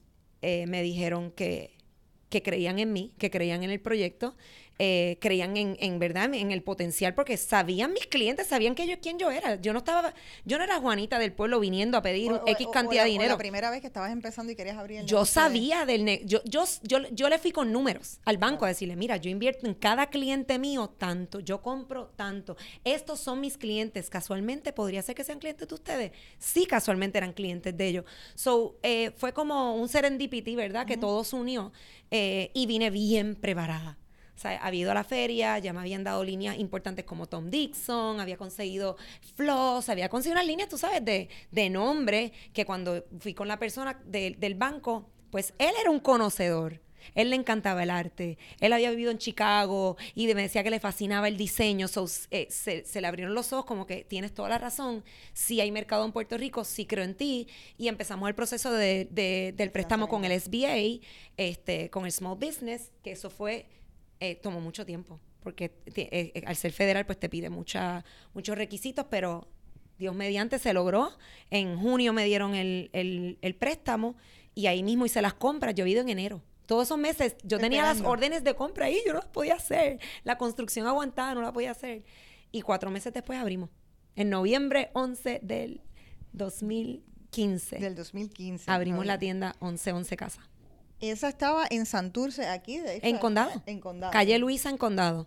eh, 0.42 0.66
me 0.68 0.82
dijeron 0.82 1.32
que, 1.32 1.74
que 2.28 2.42
creían 2.42 2.78
en 2.78 2.92
mí, 2.92 3.12
que 3.18 3.30
creían 3.30 3.64
en 3.64 3.70
el 3.70 3.80
proyecto 3.80 4.36
eh, 4.78 5.16
creían 5.20 5.56
en, 5.56 5.76
en, 5.80 5.98
verdad 5.98 6.32
en 6.34 6.52
el 6.52 6.62
potencial 6.62 7.14
porque 7.14 7.36
sabían 7.36 7.92
mis 7.92 8.06
clientes, 8.06 8.46
sabían 8.46 8.74
que 8.74 8.86
yo 8.86 9.00
quién 9.00 9.18
yo 9.18 9.30
era. 9.30 9.54
Yo 9.56 9.72
no 9.72 9.78
estaba, 9.78 10.12
yo 10.44 10.58
no 10.58 10.64
era 10.64 10.78
Juanita 10.78 11.18
del 11.18 11.32
pueblo 11.32 11.60
viniendo 11.60 11.96
a 11.96 12.02
pedir 12.02 12.32
X 12.46 12.66
cantidad 12.72 13.04
de 13.04 13.10
dinero. 13.10 13.32
la 13.32 13.38
primera 13.38 13.70
vez 13.70 13.80
que 13.80 13.86
estabas 13.86 14.12
empezando 14.12 14.52
y 14.52 14.56
querías 14.56 14.76
abrir 14.76 15.00
el 15.00 15.06
Yo 15.06 15.24
sabía 15.24 15.86
del 15.86 16.06
yo, 16.26 16.40
yo, 16.44 16.64
yo, 16.82 16.98
yo 17.10 17.28
le 17.28 17.38
fui 17.38 17.52
con 17.52 17.72
números 17.72 18.20
al 18.24 18.38
banco 18.38 18.64
a 18.64 18.68
decirle, 18.68 18.96
mira, 18.96 19.16
yo 19.16 19.30
invierto 19.30 19.66
en 19.66 19.74
cada 19.74 20.06
cliente 20.08 20.58
mío 20.58 20.88
tanto, 20.88 21.40
yo 21.40 21.62
compro 21.62 22.08
tanto. 22.16 22.56
Estos 22.84 23.20
son 23.20 23.40
mis 23.40 23.56
clientes. 23.56 24.10
Casualmente 24.10 24.72
podría 24.72 25.02
ser 25.02 25.14
que 25.14 25.24
sean 25.24 25.38
clientes 25.38 25.66
de 25.66 25.74
ustedes. 25.74 26.12
Sí, 26.38 26.66
casualmente 26.66 27.18
eran 27.18 27.32
clientes 27.32 27.76
de 27.76 27.86
ellos. 27.86 28.04
So, 28.34 28.78
eh, 28.82 29.12
fue 29.16 29.32
como 29.32 29.74
un 29.74 29.88
serendipity, 29.88 30.54
¿verdad? 30.54 30.86
Que 30.86 30.96
todo 30.96 31.24
se 31.24 31.36
unió 31.36 31.72
eh, 32.10 32.50
y 32.54 32.66
vine 32.66 32.90
bien 32.90 33.34
preparada 33.34 33.98
o 34.36 34.38
sea, 34.38 34.58
había 34.58 34.82
ido 34.82 34.90
a 34.90 34.94
la 34.94 35.04
feria, 35.04 35.58
ya 35.58 35.72
me 35.72 35.80
habían 35.80 36.04
dado 36.04 36.22
líneas 36.22 36.58
importantes 36.58 37.06
como 37.06 37.26
Tom 37.26 37.50
Dixon, 37.50 38.20
había 38.20 38.36
conseguido 38.36 38.96
Floss, 39.34 39.88
había 39.88 40.10
conseguido 40.10 40.34
unas 40.34 40.46
líneas, 40.46 40.68
tú 40.68 40.76
sabes, 40.76 41.02
de, 41.04 41.30
de 41.50 41.70
nombre, 41.70 42.32
que 42.52 42.66
cuando 42.66 43.04
fui 43.18 43.32
con 43.32 43.48
la 43.48 43.58
persona 43.58 43.98
del 44.04 44.54
banco, 44.54 45.08
pues 45.30 45.54
él 45.58 45.72
era 45.80 45.90
un 45.90 46.00
conocedor. 46.00 46.80
Él 47.14 47.30
le 47.30 47.36
encantaba 47.36 47.82
el 47.82 47.90
arte. 47.90 48.38
Él 48.60 48.72
había 48.72 48.90
vivido 48.90 49.10
en 49.10 49.18
Chicago 49.18 49.96
y 50.14 50.26
me 50.34 50.42
decía 50.42 50.62
que 50.64 50.70
le 50.70 50.80
fascinaba 50.80 51.28
el 51.28 51.36
diseño. 51.36 51.86
Eh, 52.30 52.48
se, 52.50 53.00
le 53.00 53.06
abrieron 53.06 53.34
los 53.34 53.52
ojos 53.52 53.64
como 53.64 53.86
que 53.86 54.04
tienes 54.04 54.34
toda 54.34 54.48
la 54.48 54.58
razón. 54.58 55.04
Si 55.32 55.60
hay 55.60 55.70
mercado 55.70 56.04
en 56.04 56.12
Puerto 56.12 56.36
Rico, 56.36 56.64
sí 56.64 56.84
creo 56.84 57.04
en 57.04 57.14
ti. 57.14 57.48
Y 57.78 57.88
empezamos 57.88 58.28
el 58.28 58.34
proceso 58.34 58.72
de, 58.72 59.52
del 59.54 59.70
préstamo 59.70 60.08
con 60.08 60.24
el 60.24 60.40
SBA, 60.40 61.06
este, 61.36 61.90
con 61.90 62.06
el 62.06 62.12
Small 62.12 62.36
Business, 62.36 62.90
que 63.02 63.12
eso 63.12 63.30
fue 63.30 63.66
eh, 64.20 64.36
tomó 64.36 64.60
mucho 64.60 64.86
tiempo, 64.86 65.20
porque 65.42 65.66
eh, 65.94 66.32
eh, 66.34 66.42
al 66.46 66.56
ser 66.56 66.72
federal 66.72 67.06
pues 67.06 67.18
te 67.18 67.28
pide 67.28 67.50
mucha, 67.50 68.04
muchos 68.34 68.56
requisitos, 68.56 69.06
pero 69.10 69.48
Dios 69.98 70.14
mediante 70.14 70.58
se 70.58 70.72
logró. 70.72 71.10
En 71.50 71.78
junio 71.78 72.12
me 72.12 72.24
dieron 72.24 72.54
el, 72.54 72.90
el, 72.92 73.54
préstamo 73.56 74.16
y 74.54 74.66
ahí 74.66 74.82
mismo 74.82 75.06
hice 75.06 75.22
las 75.22 75.34
compras. 75.34 75.74
Yo 75.74 75.84
he 75.84 75.90
ido 75.90 76.00
en 76.00 76.08
enero. 76.08 76.42
Todos 76.66 76.88
esos 76.88 76.98
meses 76.98 77.36
yo 77.44 77.58
tenía 77.58 77.82
las 77.82 78.00
órdenes 78.00 78.42
de 78.42 78.54
compra 78.54 78.86
ahí, 78.86 78.98
yo 79.06 79.12
no 79.12 79.20
las 79.20 79.28
podía 79.28 79.54
hacer. 79.54 80.00
La 80.24 80.36
construcción 80.36 80.86
aguantada, 80.86 81.34
no 81.34 81.42
la 81.42 81.52
podía 81.52 81.70
hacer. 81.70 82.04
Y 82.50 82.62
cuatro 82.62 82.90
meses 82.90 83.12
después 83.12 83.38
abrimos. 83.38 83.70
En 84.16 84.30
noviembre 84.30 84.90
11 84.94 85.40
del 85.42 85.82
2015. 86.32 87.78
Del 87.78 87.94
2015. 87.94 88.70
Abrimos 88.70 89.06
la 89.06 89.18
tienda 89.18 89.54
1111 89.60 90.16
Casa. 90.16 90.48
Esa 91.00 91.28
estaba 91.28 91.66
en 91.68 91.86
Santurce, 91.86 92.46
aquí. 92.48 92.78
De 92.78 93.00
en 93.02 93.18
Condado. 93.18 93.62
En 93.66 93.80
Condado. 93.80 94.12
Calle 94.12 94.38
Luisa, 94.38 94.70
en 94.70 94.78
Condado. 94.78 95.26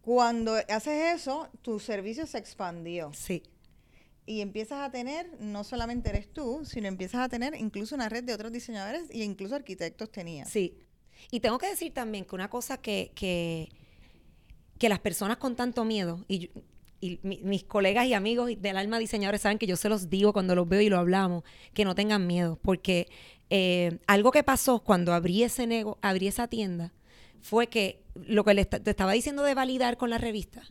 Cuando 0.00 0.54
haces 0.68 1.14
eso, 1.14 1.48
tu 1.62 1.80
servicio 1.80 2.26
se 2.26 2.38
expandió. 2.38 3.10
Sí. 3.14 3.42
Y 4.26 4.40
empiezas 4.40 4.80
a 4.80 4.90
tener, 4.90 5.26
no 5.40 5.64
solamente 5.64 6.10
eres 6.10 6.32
tú, 6.32 6.64
sino 6.64 6.88
empiezas 6.88 7.20
a 7.20 7.28
tener 7.28 7.54
incluso 7.54 7.94
una 7.94 8.08
red 8.08 8.24
de 8.24 8.32
otros 8.32 8.52
diseñadores 8.52 9.10
e 9.10 9.22
incluso 9.22 9.54
arquitectos 9.54 10.10
tenías. 10.10 10.48
Sí. 10.48 10.78
Y 11.30 11.40
tengo 11.40 11.58
que 11.58 11.68
decir 11.68 11.92
también 11.92 12.24
que 12.24 12.34
una 12.34 12.48
cosa 12.48 12.78
que, 12.78 13.12
que, 13.14 13.68
que 14.78 14.88
las 14.88 14.98
personas 14.98 15.36
con 15.36 15.56
tanto 15.56 15.84
miedo, 15.84 16.24
y, 16.28 16.50
y 17.00 17.20
mis 17.22 17.64
colegas 17.64 18.06
y 18.06 18.14
amigos 18.14 18.50
del 18.58 18.76
alma 18.78 18.98
diseñadores 18.98 19.42
saben 19.42 19.58
que 19.58 19.66
yo 19.66 19.76
se 19.76 19.90
los 19.90 20.08
digo 20.08 20.32
cuando 20.32 20.54
los 20.54 20.66
veo 20.66 20.80
y 20.80 20.88
lo 20.88 20.98
hablamos, 20.98 21.44
que 21.74 21.84
no 21.84 21.94
tengan 21.94 22.26
miedo, 22.26 22.58
porque 22.62 23.08
eh, 23.50 23.98
algo 24.06 24.30
que 24.30 24.42
pasó 24.42 24.80
cuando 24.80 25.12
abrí, 25.12 25.42
ese 25.42 25.66
nego, 25.66 25.98
abrí 26.02 26.26
esa 26.26 26.48
tienda 26.48 26.92
fue 27.40 27.66
que 27.66 28.02
lo 28.14 28.42
que 28.42 28.54
le 28.54 28.64
te 28.64 28.90
estaba 28.90 29.12
diciendo 29.12 29.42
de 29.42 29.54
validar 29.54 29.98
con 29.98 30.08
la 30.08 30.16
revista, 30.16 30.62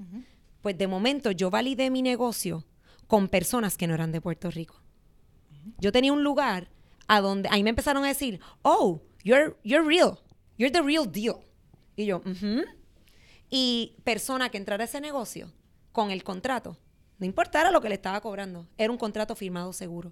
pues 0.62 0.76
de 0.78 0.88
momento 0.88 1.30
yo 1.32 1.52
validé 1.52 1.92
mi 1.92 2.02
negocio 2.02 2.66
con 3.06 3.28
personas 3.28 3.78
que 3.78 3.86
no 3.86 3.94
eran 3.94 4.12
de 4.12 4.22
Puerto 4.22 4.50
Rico. 4.50 4.82
Yo 5.78 5.92
tenía 5.92 6.12
un 6.12 6.24
lugar 6.24 6.72
a 7.08 7.22
donde 7.22 7.48
ahí 7.52 7.64
me 7.64 7.70
empezaron 7.70 8.04
a 8.06 8.08
decir, 8.08 8.40
oh, 8.64 9.02
you're, 9.24 9.56
you're 9.64 9.88
real, 9.88 10.20
you're 10.58 10.72
the 10.72 10.82
real 10.82 11.10
deal. 11.10 11.36
Y 11.96 12.06
yo, 12.06 12.24
y 13.52 13.96
persona 14.04 14.50
que 14.50 14.58
entrara 14.58 14.84
a 14.84 14.86
ese 14.86 15.00
negocio 15.00 15.54
con 15.92 16.10
el 16.10 16.24
contrato, 16.24 16.80
no 17.20 17.28
importara 17.28 17.70
lo 17.70 17.82
que 17.82 17.90
le 17.90 17.96
estaba 17.96 18.20
cobrando, 18.20 18.68
era 18.80 18.92
un 18.92 18.98
contrato 18.98 19.36
firmado 19.36 19.74
seguro, 19.74 20.12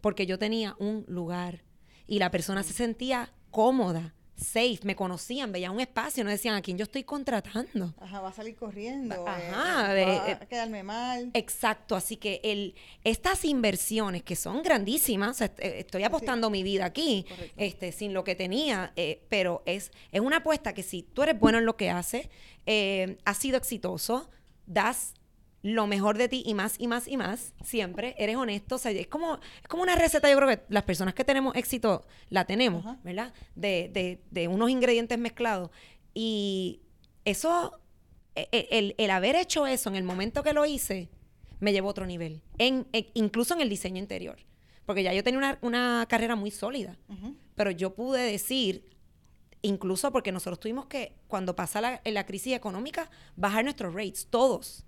porque 0.00 0.26
yo 0.26 0.38
tenía 0.38 0.76
un 0.78 1.04
lugar 1.08 1.64
y 2.08 2.18
la 2.18 2.30
persona 2.32 2.64
se 2.64 2.72
sentía 2.72 3.30
cómoda 3.52 4.14
safe, 4.36 4.78
me 4.84 4.94
conocían, 4.94 5.50
veían 5.50 5.72
un 5.72 5.80
espacio, 5.80 6.22
no 6.22 6.30
decían 6.30 6.54
a 6.54 6.62
quién 6.62 6.78
yo 6.78 6.84
estoy 6.84 7.02
contratando. 7.02 7.92
Ajá, 8.00 8.20
va 8.20 8.28
a 8.28 8.32
salir 8.32 8.54
corriendo. 8.54 9.26
Ajá, 9.26 9.90
eh, 9.92 9.94
de- 9.96 10.04
va 10.06 10.28
eh, 10.30 10.38
a 10.40 10.46
quedarme 10.46 10.84
mal. 10.84 11.30
Exacto, 11.34 11.96
así 11.96 12.16
que 12.18 12.40
el, 12.44 12.76
estas 13.02 13.44
inversiones 13.44 14.22
que 14.22 14.36
son 14.36 14.62
grandísimas, 14.62 15.30
o 15.30 15.34
sea, 15.34 15.46
est- 15.48 15.58
eh, 15.58 15.80
estoy 15.80 16.04
apostando 16.04 16.50
mi 16.50 16.62
vida 16.62 16.84
aquí, 16.84 17.26
Correcto. 17.28 17.54
este, 17.56 17.90
sin 17.90 18.14
lo 18.14 18.22
que 18.22 18.36
tenía, 18.36 18.92
eh, 18.94 19.24
pero 19.28 19.64
es, 19.66 19.90
es 20.12 20.20
una 20.20 20.36
apuesta 20.36 20.72
que 20.72 20.84
si 20.84 21.02
tú 21.02 21.24
eres 21.24 21.36
bueno 21.40 21.58
en 21.58 21.66
lo 21.66 21.76
que 21.76 21.90
haces, 21.90 22.28
eh, 22.64 23.18
has 23.24 23.38
sido 23.38 23.56
exitoso, 23.56 24.30
das 24.66 25.14
lo 25.62 25.86
mejor 25.86 26.16
de 26.18 26.28
ti 26.28 26.42
y 26.46 26.54
más 26.54 26.76
y 26.78 26.86
más 26.86 27.08
y 27.08 27.16
más, 27.16 27.52
siempre, 27.64 28.14
eres 28.18 28.36
honesto, 28.36 28.76
o 28.76 28.78
sea, 28.78 28.92
es 28.92 29.08
como, 29.08 29.34
es 29.60 29.68
como 29.68 29.82
una 29.82 29.96
receta, 29.96 30.30
yo 30.30 30.36
creo 30.36 30.48
que 30.48 30.62
las 30.68 30.84
personas 30.84 31.14
que 31.14 31.24
tenemos 31.24 31.54
éxito 31.56 32.06
la 32.30 32.44
tenemos, 32.44 32.86
Ajá. 32.86 32.98
¿verdad? 33.02 33.34
De, 33.56 33.90
de, 33.92 34.22
de 34.30 34.46
unos 34.48 34.70
ingredientes 34.70 35.18
mezclados. 35.18 35.70
Y 36.14 36.80
eso, 37.24 37.80
e- 38.36 38.48
e- 38.52 38.68
el, 38.70 38.94
el 38.98 39.10
haber 39.10 39.34
hecho 39.36 39.66
eso 39.66 39.88
en 39.90 39.96
el 39.96 40.04
momento 40.04 40.42
que 40.42 40.52
lo 40.52 40.64
hice, 40.64 41.08
me 41.60 41.72
llevó 41.72 41.88
a 41.88 41.90
otro 41.90 42.06
nivel, 42.06 42.42
en, 42.58 42.86
en- 42.92 43.08
incluso 43.14 43.54
en 43.54 43.60
el 43.60 43.68
diseño 43.68 43.98
interior, 43.98 44.38
porque 44.86 45.02
ya 45.02 45.12
yo 45.12 45.24
tenía 45.24 45.38
una, 45.38 45.58
una 45.60 46.06
carrera 46.08 46.36
muy 46.36 46.52
sólida, 46.52 46.96
pero 47.56 47.72
yo 47.72 47.94
pude 47.96 48.22
decir, 48.22 48.88
incluso 49.62 50.12
porque 50.12 50.30
nosotros 50.30 50.60
tuvimos 50.60 50.86
que, 50.86 51.16
cuando 51.26 51.56
pasa 51.56 51.80
la, 51.80 52.00
la 52.04 52.26
crisis 52.26 52.54
económica, 52.54 53.10
bajar 53.34 53.64
nuestros 53.64 53.92
rates, 53.92 54.28
todos, 54.30 54.84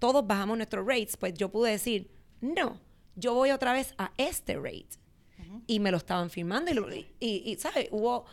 todos 0.00 0.26
bajamos 0.26 0.56
nuestros 0.56 0.84
rates, 0.84 1.16
pues 1.16 1.34
yo 1.34 1.50
pude 1.52 1.70
decir, 1.70 2.10
no, 2.40 2.80
yo 3.14 3.34
voy 3.34 3.52
otra 3.52 3.72
vez 3.72 3.94
a 3.98 4.12
este 4.16 4.56
rate. 4.56 4.98
Y 5.68 5.78
me 5.78 5.90
lo 5.92 5.98
estaban 5.98 6.28
firmando 6.30 6.70
y, 6.72 6.74
lo- 6.74 6.92
y, 6.92 7.06
y, 7.20 7.56
¿sabes? 7.58 7.86
Hubo, 7.92 8.24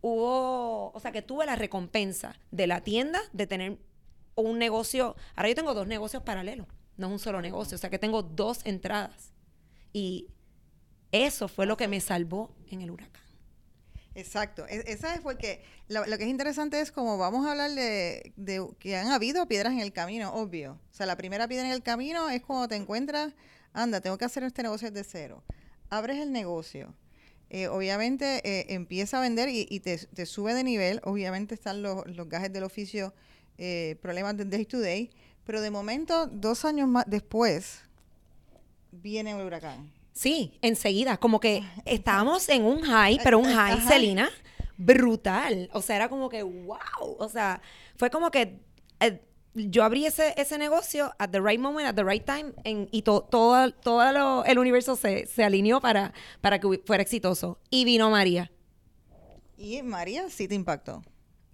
hubo, 0.00 0.90
o 0.92 1.00
sea, 1.00 1.12
que 1.12 1.22
tuve 1.22 1.44
la 1.46 1.56
recompensa 1.56 2.34
de 2.50 2.66
la 2.66 2.80
tienda 2.82 3.20
de 3.32 3.46
tener 3.46 3.78
un 4.34 4.58
negocio, 4.58 5.16
ahora 5.34 5.48
yo 5.48 5.54
tengo 5.54 5.74
dos 5.74 5.86
negocios 5.86 6.22
paralelos, 6.22 6.66
no 6.96 7.06
es 7.08 7.12
un 7.12 7.18
solo 7.18 7.40
negocio, 7.40 7.74
o 7.76 7.78
sea 7.78 7.90
que 7.90 7.98
tengo 7.98 8.22
dos 8.22 8.64
entradas. 8.64 9.32
Y 9.92 10.28
eso 11.12 11.48
fue 11.48 11.66
lo 11.66 11.76
que 11.76 11.88
me 11.88 12.00
salvó 12.00 12.54
en 12.70 12.82
el 12.82 12.90
huracán. 12.90 13.22
Exacto. 14.16 14.66
E- 14.68 14.84
Esa 14.86 15.14
es 15.14 15.20
porque 15.20 15.62
lo, 15.88 16.06
lo 16.06 16.16
que 16.18 16.24
es 16.24 16.30
interesante 16.30 16.80
es 16.80 16.90
como 16.90 17.18
vamos 17.18 17.46
a 17.46 17.50
hablar 17.52 17.70
de, 17.72 18.32
de 18.36 18.66
que 18.78 18.96
han 18.96 19.08
habido 19.08 19.46
piedras 19.46 19.72
en 19.74 19.80
el 19.80 19.92
camino, 19.92 20.32
obvio. 20.32 20.80
O 20.90 20.94
sea, 20.94 21.06
la 21.06 21.16
primera 21.16 21.46
piedra 21.46 21.66
en 21.66 21.72
el 21.72 21.82
camino 21.82 22.30
es 22.30 22.42
cuando 22.42 22.66
te 22.68 22.76
encuentras, 22.76 23.34
anda, 23.74 24.00
tengo 24.00 24.16
que 24.18 24.24
hacer 24.24 24.42
este 24.44 24.62
negocio 24.62 24.90
desde 24.90 25.08
cero. 25.08 25.42
Abres 25.90 26.18
el 26.18 26.32
negocio. 26.32 26.94
eh, 27.50 27.68
obviamente 27.68 28.40
eh, 28.44 28.66
empieza 28.74 29.18
a 29.18 29.20
vender 29.20 29.48
y, 29.50 29.80
te, 29.80 30.26
sube 30.26 30.54
de 30.54 30.64
nivel. 30.64 31.00
Obviamente 31.04 31.54
están 31.54 31.82
los, 31.82 32.04
gajes 32.28 32.52
del 32.52 32.64
oficio, 32.64 33.14
eh, 33.58 33.96
problemas 34.02 34.36
del 34.36 34.50
day 34.50 34.64
to 34.64 34.80
day. 34.80 35.10
Pero 35.44 35.60
de 35.60 35.70
momento, 35.70 36.26
dos 36.26 36.64
años 36.64 36.88
más 36.88 37.04
después, 37.06 37.82
viene 38.92 39.32
el 39.32 39.46
huracán. 39.46 39.92
Sí, 40.16 40.58
enseguida, 40.62 41.18
como 41.18 41.40
que 41.40 41.62
estábamos 41.84 42.48
en 42.48 42.64
un 42.64 42.80
high, 42.80 43.20
pero 43.22 43.38
un 43.38 43.44
high, 43.44 43.74
Ajá. 43.74 43.86
Celina, 43.88 44.30
brutal. 44.78 45.68
O 45.74 45.82
sea, 45.82 45.96
era 45.96 46.08
como 46.08 46.30
que, 46.30 46.42
wow. 46.42 46.78
O 47.18 47.28
sea, 47.28 47.60
fue 47.96 48.08
como 48.10 48.30
que 48.30 48.58
eh, 49.00 49.20
yo 49.54 49.84
abrí 49.84 50.06
ese, 50.06 50.32
ese 50.38 50.56
negocio 50.56 51.12
at 51.18 51.28
the 51.30 51.40
right 51.40 51.60
moment, 51.60 51.86
at 51.86 51.94
the 51.94 52.02
right 52.04 52.24
time, 52.24 52.54
en- 52.64 52.88
y 52.92 53.02
to- 53.02 53.26
todo, 53.30 53.70
todo 53.72 54.10
lo- 54.12 54.44
el 54.46 54.58
universo 54.58 54.96
se, 54.96 55.26
se 55.26 55.44
alineó 55.44 55.82
para, 55.82 56.14
para 56.40 56.58
que 56.60 56.80
fuera 56.86 57.02
exitoso. 57.02 57.58
Y 57.68 57.84
vino 57.84 58.10
María, 58.10 58.50
Y 59.58 59.82
María 59.82 60.30
sí 60.30 60.48
te 60.48 60.54
impactó. 60.54 61.02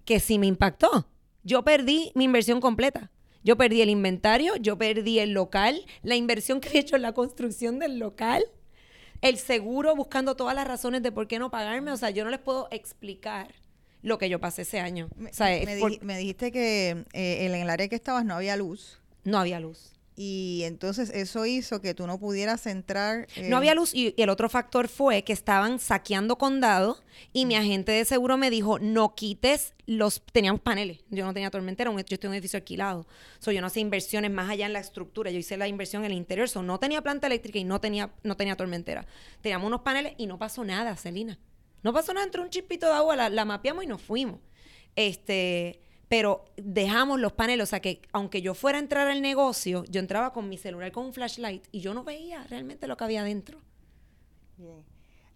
que 0.05 0.19
sí 0.21 0.39
me 0.39 0.47
impactó. 0.47 1.05
Yo 1.43 1.63
perdí 1.63 2.11
mi 2.15 2.23
inversión 2.23 2.61
completa. 2.61 3.11
Yo 3.43 3.57
perdí 3.57 3.81
el 3.81 3.89
inventario, 3.89 4.55
yo 4.55 4.77
perdí 4.77 5.19
el 5.19 5.31
local, 5.31 5.85
la 6.01 6.15
inversión 6.15 6.59
que 6.61 6.69
he 6.69 6.79
hecho 6.79 6.95
en 6.95 7.01
la 7.01 7.13
construcción 7.13 7.79
del 7.79 7.99
local, 7.99 8.43
el 9.21 9.37
seguro 9.37 9.95
buscando 9.95 10.35
todas 10.35 10.55
las 10.55 10.67
razones 10.67 11.01
de 11.03 11.11
por 11.11 11.27
qué 11.27 11.39
no 11.39 11.51
pagarme. 11.51 11.91
O 11.91 11.97
sea, 11.97 12.09
yo 12.09 12.23
no 12.23 12.29
les 12.29 12.39
puedo 12.39 12.67
explicar 12.71 13.53
lo 14.01 14.17
que 14.17 14.27
yo 14.29 14.39
pasé 14.39 14.63
ese 14.63 14.79
año. 14.79 15.09
Me, 15.15 15.29
o 15.29 15.33
sea, 15.33 15.47
me 15.65 15.77
por- 15.77 15.97
dijiste 16.05 16.51
que 16.51 17.05
eh, 17.13 17.45
en 17.45 17.53
el 17.55 17.69
área 17.69 17.87
que 17.87 17.95
estabas 17.95 18.25
no 18.25 18.35
había 18.35 18.55
luz 18.57 18.99
no 19.23 19.37
había 19.39 19.61
luz. 19.61 19.92
Y 20.15 20.61
entonces 20.65 21.09
eso 21.09 21.45
hizo 21.45 21.81
que 21.81 21.93
tú 21.93 22.05
no 22.05 22.19
pudieras 22.19 22.67
entrar. 22.67 23.27
eh, 23.35 23.49
No 23.49 23.57
había 23.57 23.73
luz 23.73 23.93
y, 23.95 24.13
y 24.15 24.21
el 24.21 24.29
otro 24.29 24.47
factor 24.49 24.87
fue 24.87 25.23
que 25.23 25.33
estaban 25.33 25.79
saqueando 25.79 26.37
condado 26.37 27.01
y 27.33 27.45
mi 27.45 27.55
agente 27.55 27.91
de 27.91 28.05
seguro 28.05 28.37
me 28.37 28.49
dijo, 28.49 28.77
no 28.79 29.15
quites 29.15 29.73
los... 29.85 30.21
Teníamos 30.31 30.61
paneles, 30.61 30.99
yo 31.09 31.25
no 31.25 31.33
tenía 31.33 31.49
tormentera, 31.49 31.89
un- 31.89 31.97
yo 31.97 32.01
estoy 32.13 32.27
en 32.27 32.29
un 32.29 32.35
edificio 32.35 32.57
alquilado. 32.57 33.07
So, 33.39 33.51
yo 33.51 33.59
no 33.61 33.67
hacía 33.67 33.81
inversiones 33.81 34.29
más 34.31 34.49
allá 34.49 34.65
en 34.67 34.73
la 34.73 34.79
estructura, 34.79 35.31
yo 35.31 35.39
hice 35.39 35.57
la 35.57 35.67
inversión 35.67 36.05
en 36.05 36.11
el 36.11 36.17
interior, 36.17 36.47
so, 36.47 36.61
no 36.61 36.79
tenía 36.79 37.01
planta 37.01 37.27
eléctrica 37.27 37.57
y 37.59 37.63
no 37.63 37.81
tenía, 37.81 38.13
no 38.23 38.37
tenía 38.37 38.55
tormentera. 38.55 39.05
Teníamos 39.41 39.67
unos 39.67 39.81
paneles 39.81 40.13
y 40.17 40.27
no 40.27 40.37
pasó 40.37 40.63
nada, 40.63 40.95
Celina. 40.95 41.39
No 41.81 41.91
pasó 41.91 42.13
nada, 42.13 42.25
entró 42.25 42.43
un 42.43 42.49
chispito 42.49 42.85
de 42.85 42.93
agua, 42.93 43.15
la, 43.15 43.29
la 43.29 43.45
mapeamos 43.45 43.83
y 43.83 43.87
nos 43.87 44.01
fuimos. 44.01 44.39
Este... 44.95 45.79
Pero 46.13 46.45
dejamos 46.57 47.19
los 47.19 47.33
paneles, 47.33 47.63
o 47.63 47.65
sea 47.65 47.79
que 47.79 47.99
aunque 48.11 48.43
yo 48.43 48.53
fuera 48.53 48.77
a 48.77 48.81
entrar 48.81 49.07
al 49.07 49.19
negocio, 49.23 49.83
yo 49.85 49.99
entraba 49.99 50.31
con 50.31 50.47
mi 50.47 50.59
celular 50.59 50.91
con 50.91 51.07
un 51.07 51.11
flashlight 51.11 51.65
y 51.71 51.79
yo 51.79 51.95
no 51.95 52.03
veía 52.03 52.43
realmente 52.51 52.85
lo 52.85 52.95
que 52.95 53.03
había 53.03 53.21
adentro. 53.21 53.59
Bien. 54.55 54.83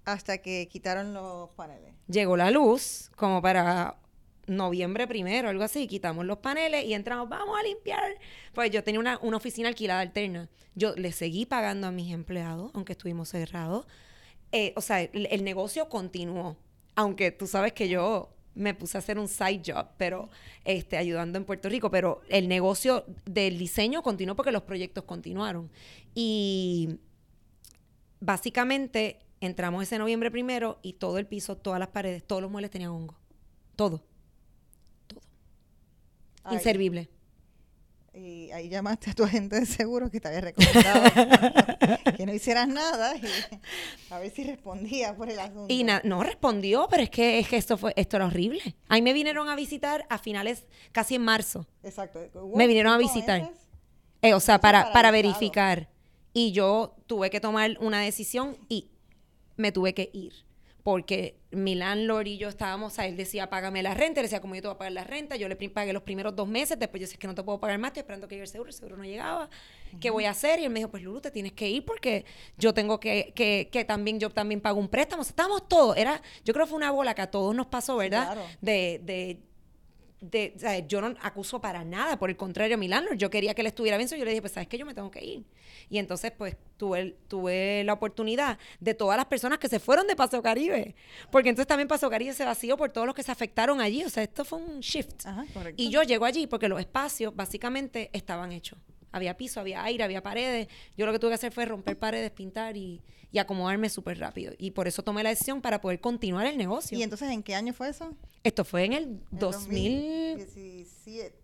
Hasta 0.05 0.37
que 0.37 0.67
quitaron 0.71 1.15
los 1.15 1.49
paneles. 1.55 1.95
llegó 2.07 2.37
la 2.37 2.51
luz 2.51 3.09
como 3.15 3.41
para 3.41 3.97
noviembre 4.45 5.07
primero, 5.07 5.49
algo 5.49 5.63
así, 5.63 5.87
quitamos 5.87 6.27
los 6.27 6.37
paneles 6.37 6.85
y 6.85 6.93
entramos, 6.93 7.27
vamos 7.27 7.59
a 7.59 7.63
limpiar. 7.63 8.13
Pues 8.53 8.69
yo 8.69 8.83
tenía 8.83 8.99
una, 8.99 9.17
una 9.23 9.37
oficina 9.37 9.69
alquilada 9.69 10.01
alterna. 10.01 10.47
Yo 10.75 10.93
le 10.95 11.11
seguí 11.11 11.47
pagando 11.47 11.87
a 11.87 11.91
mis 11.91 12.13
empleados, 12.13 12.69
aunque 12.75 12.91
estuvimos 12.91 13.29
cerrados. 13.29 13.87
Eh, 14.51 14.73
o 14.75 14.81
sea, 14.81 15.01
el, 15.01 15.25
el 15.31 15.43
negocio 15.43 15.89
continuó. 15.89 16.55
Aunque 16.93 17.31
tú 17.31 17.47
sabes 17.47 17.73
que 17.73 17.89
yo 17.89 18.36
me 18.57 18.73
puse 18.73 18.97
a 18.97 18.99
hacer 18.99 19.19
un 19.19 19.27
side 19.27 19.61
job, 19.65 19.87
pero 19.97 20.29
este, 20.65 20.97
ayudando 20.97 21.37
en 21.37 21.45
Puerto 21.45 21.69
Rico, 21.69 21.89
pero 21.91 22.21
el 22.29 22.47
negocio 22.47 23.05
del 23.25 23.57
diseño 23.57 24.01
continuó 24.01 24.35
porque 24.35 24.51
los 24.51 24.63
proyectos 24.63 25.03
continuaron. 25.03 25.69
Y 26.15 26.97
básicamente 28.19 29.19
entramos 29.39 29.83
ese 29.83 29.99
noviembre 29.99 30.31
primero 30.31 30.79
y 30.81 30.93
todo 30.93 31.17
el 31.19 31.27
piso, 31.27 31.55
todas 31.55 31.79
las 31.79 31.89
paredes, 31.89 32.25
todos 32.25 32.41
los 32.41 32.51
muebles 32.51 32.71
tenían 32.71 32.91
hongo. 32.91 33.15
Todo. 33.75 34.03
Todo. 35.07 35.21
Ay, 36.43 36.55
Inservible. 36.55 37.09
Y 38.17 38.51
ahí 38.51 38.67
llamaste 38.67 39.11
a 39.11 39.13
tu 39.13 39.23
agente 39.23 39.59
de 39.59 39.65
seguro 39.65 40.09
que 40.09 40.19
te 40.19 40.27
había 40.27 40.41
recomendado 40.41 41.03
que 42.17 42.25
no 42.25 42.33
hicieras 42.33 42.67
nada 42.67 43.15
y 43.15 43.21
a 44.09 44.17
ver 44.17 44.31
si 44.31 44.43
respondía 44.43 45.15
por 45.15 45.29
el 45.29 45.37
asunto. 45.39 45.67
Y 45.71 45.83
no 45.83 46.23
respondió, 46.23 46.87
pero 46.89 47.03
es 47.03 47.11
que, 47.11 47.37
es 47.39 47.47
que 47.47 47.57
esto, 47.57 47.77
fue, 47.77 47.93
esto 47.95 48.15
era 48.15 48.25
horrible. 48.25 48.75
Ahí 48.87 49.01
me 49.01 49.13
vinieron 49.13 49.49
a 49.49 49.55
visitar 49.55 50.05
a 50.09 50.17
finales, 50.17 50.65
casi 50.91 51.15
en 51.15 51.23
marzo. 51.23 51.67
Exacto. 51.83 52.19
Me 52.55 52.65
vinieron 52.65 52.93
a 52.93 52.97
visitar. 52.97 53.51
Eh, 54.23 54.33
o 54.33 54.39
sea, 54.39 54.59
para, 54.59 54.91
para 54.91 55.11
verificar. 55.11 55.89
Y 56.33 56.51
yo 56.53 56.95
tuve 57.05 57.29
que 57.29 57.39
tomar 57.39 57.77
una 57.79 58.01
decisión 58.01 58.57
y 58.67 58.89
me 59.57 59.71
tuve 59.71 59.93
que 59.93 60.09
ir. 60.13 60.46
Porque 60.87 61.35
mi 61.51 61.75
landlord 61.75 62.27
y 62.27 62.37
yo 62.37 62.47
estábamos, 62.47 62.93
sea, 62.93 63.07
él 63.07 63.17
decía, 63.17 63.49
págame 63.49 63.83
la 63.83 63.93
renta. 63.93 64.21
Él 64.21 64.25
decía, 64.25 64.39
como 64.39 64.55
yo 64.55 64.61
te 64.61 64.69
voy 64.69 64.75
a 64.75 64.77
pagar 64.77 64.93
la 64.93 65.03
renta? 65.03 65.35
Yo 65.35 65.49
le 65.49 65.57
pagué 65.57 65.91
los 65.91 66.03
primeros 66.03 66.33
dos 66.33 66.47
meses. 66.47 66.79
Después 66.79 67.01
yo 67.01 67.03
decía, 67.03 67.15
es 67.15 67.19
que 67.19 67.27
no 67.27 67.35
te 67.35 67.43
puedo 67.43 67.59
pagar 67.59 67.77
más. 67.77 67.89
Estoy 67.89 67.99
esperando 68.03 68.25
que 68.25 68.35
llegue 68.35 68.43
el 68.43 68.47
seguro. 68.47 68.69
El 68.69 68.73
seguro 68.73 68.95
no 68.95 69.03
llegaba. 69.03 69.49
¿Qué 69.99 70.09
voy 70.11 70.23
a 70.23 70.29
hacer? 70.29 70.61
Y 70.61 70.63
él 70.63 70.69
me 70.69 70.79
dijo, 70.79 70.89
pues 70.89 71.03
Lulu, 71.03 71.19
te 71.19 71.29
tienes 71.29 71.51
que 71.51 71.67
ir 71.67 71.83
porque 71.83 72.23
yo 72.57 72.73
tengo 72.73 73.01
que, 73.01 73.33
que, 73.35 73.67
que 73.69 73.83
también, 73.83 74.17
yo 74.17 74.29
también 74.29 74.61
pago 74.61 74.79
un 74.79 74.87
préstamo. 74.87 75.23
O 75.23 75.25
sea, 75.25 75.31
estábamos 75.31 75.67
todos. 75.67 75.97
Era, 75.97 76.21
yo 76.45 76.53
creo 76.53 76.65
que 76.65 76.69
fue 76.69 76.77
una 76.77 76.91
bola 76.91 77.13
que 77.13 77.21
a 77.21 77.31
todos 77.31 77.53
nos 77.53 77.67
pasó, 77.67 77.97
¿verdad? 77.97 78.23
claro. 78.27 78.47
De, 78.61 79.01
de, 79.03 79.41
de, 80.19 80.53
o 80.55 80.59
sea, 80.59 80.79
yo 80.79 81.01
no 81.01 81.15
acuso 81.21 81.61
para 81.61 81.83
nada, 81.83 82.17
por 82.17 82.29
el 82.29 82.37
contrario, 82.37 82.75
a 82.75 82.77
mi 82.77 82.87
landlord, 82.87 83.17
yo 83.17 83.29
quería 83.29 83.53
que 83.53 83.61
él 83.61 83.67
estuviera 83.67 83.97
bien, 83.97 84.09
so 84.09 84.15
yo 84.15 84.25
le 84.25 84.31
dije, 84.31 84.41
pues 84.41 84.53
sabes 84.53 84.67
que 84.67 84.77
yo 84.77 84.85
me 84.85 84.93
tengo 84.93 85.11
que 85.11 85.23
ir. 85.23 85.43
Y 85.89 85.99
entonces, 85.99 86.31
pues, 86.31 86.55
tuve, 86.77 87.15
tuve 87.27 87.83
la 87.83 87.93
oportunidad 87.93 88.57
de 88.79 88.93
todas 88.93 89.17
las 89.17 89.27
personas 89.27 89.59
que 89.59 89.67
se 89.67 89.79
fueron 89.79 90.07
de 90.07 90.15
Paseo 90.15 90.41
Caribe, 90.41 90.95
porque 91.31 91.49
entonces 91.49 91.67
también 91.67 91.87
Paseo 91.87 92.09
Caribe 92.09 92.33
se 92.33 92.45
vació 92.45 92.77
por 92.77 92.91
todos 92.91 93.05
los 93.05 93.15
que 93.15 93.23
se 93.23 93.31
afectaron 93.31 93.79
allí, 93.79 94.03
o 94.03 94.09
sea, 94.09 94.23
esto 94.23 94.43
fue 94.43 94.59
un 94.59 94.79
shift. 94.79 95.25
Ajá. 95.25 95.45
Y 95.75 95.89
yo 95.89 96.03
llego 96.03 96.25
allí 96.25 96.47
porque 96.47 96.67
los 96.67 96.79
espacios 96.79 97.35
básicamente 97.35 98.09
estaban 98.13 98.51
hechos. 98.51 98.79
Había 99.11 99.37
piso, 99.37 99.59
había 99.59 99.83
aire, 99.83 100.03
había 100.03 100.21
paredes. 100.21 100.67
Yo 100.97 101.05
lo 101.05 101.11
que 101.13 101.19
tuve 101.19 101.31
que 101.31 101.35
hacer 101.35 101.51
fue 101.51 101.65
romper 101.65 101.97
paredes, 101.97 102.29
pintar 102.31 102.75
y, 102.77 103.01
y 103.31 103.37
acomodarme 103.39 103.89
súper 103.89 104.19
rápido. 104.19 104.53
Y 104.57 104.71
por 104.71 104.87
eso 104.87 105.01
tomé 105.03 105.23
la 105.23 105.29
decisión 105.29 105.61
para 105.61 105.79
poder 105.81 105.99
continuar 106.01 106.45
el 106.45 106.57
negocio. 106.57 106.97
¿Y 106.97 107.03
entonces 107.03 107.29
en 107.31 107.41
qué 107.43 107.55
año 107.55 107.73
fue 107.73 107.89
eso? 107.89 108.13
Esto 108.43 108.63
fue 108.65 108.83
en 108.85 108.93
el 108.93 109.19
2018. 109.31 110.45
2017, 110.45 111.35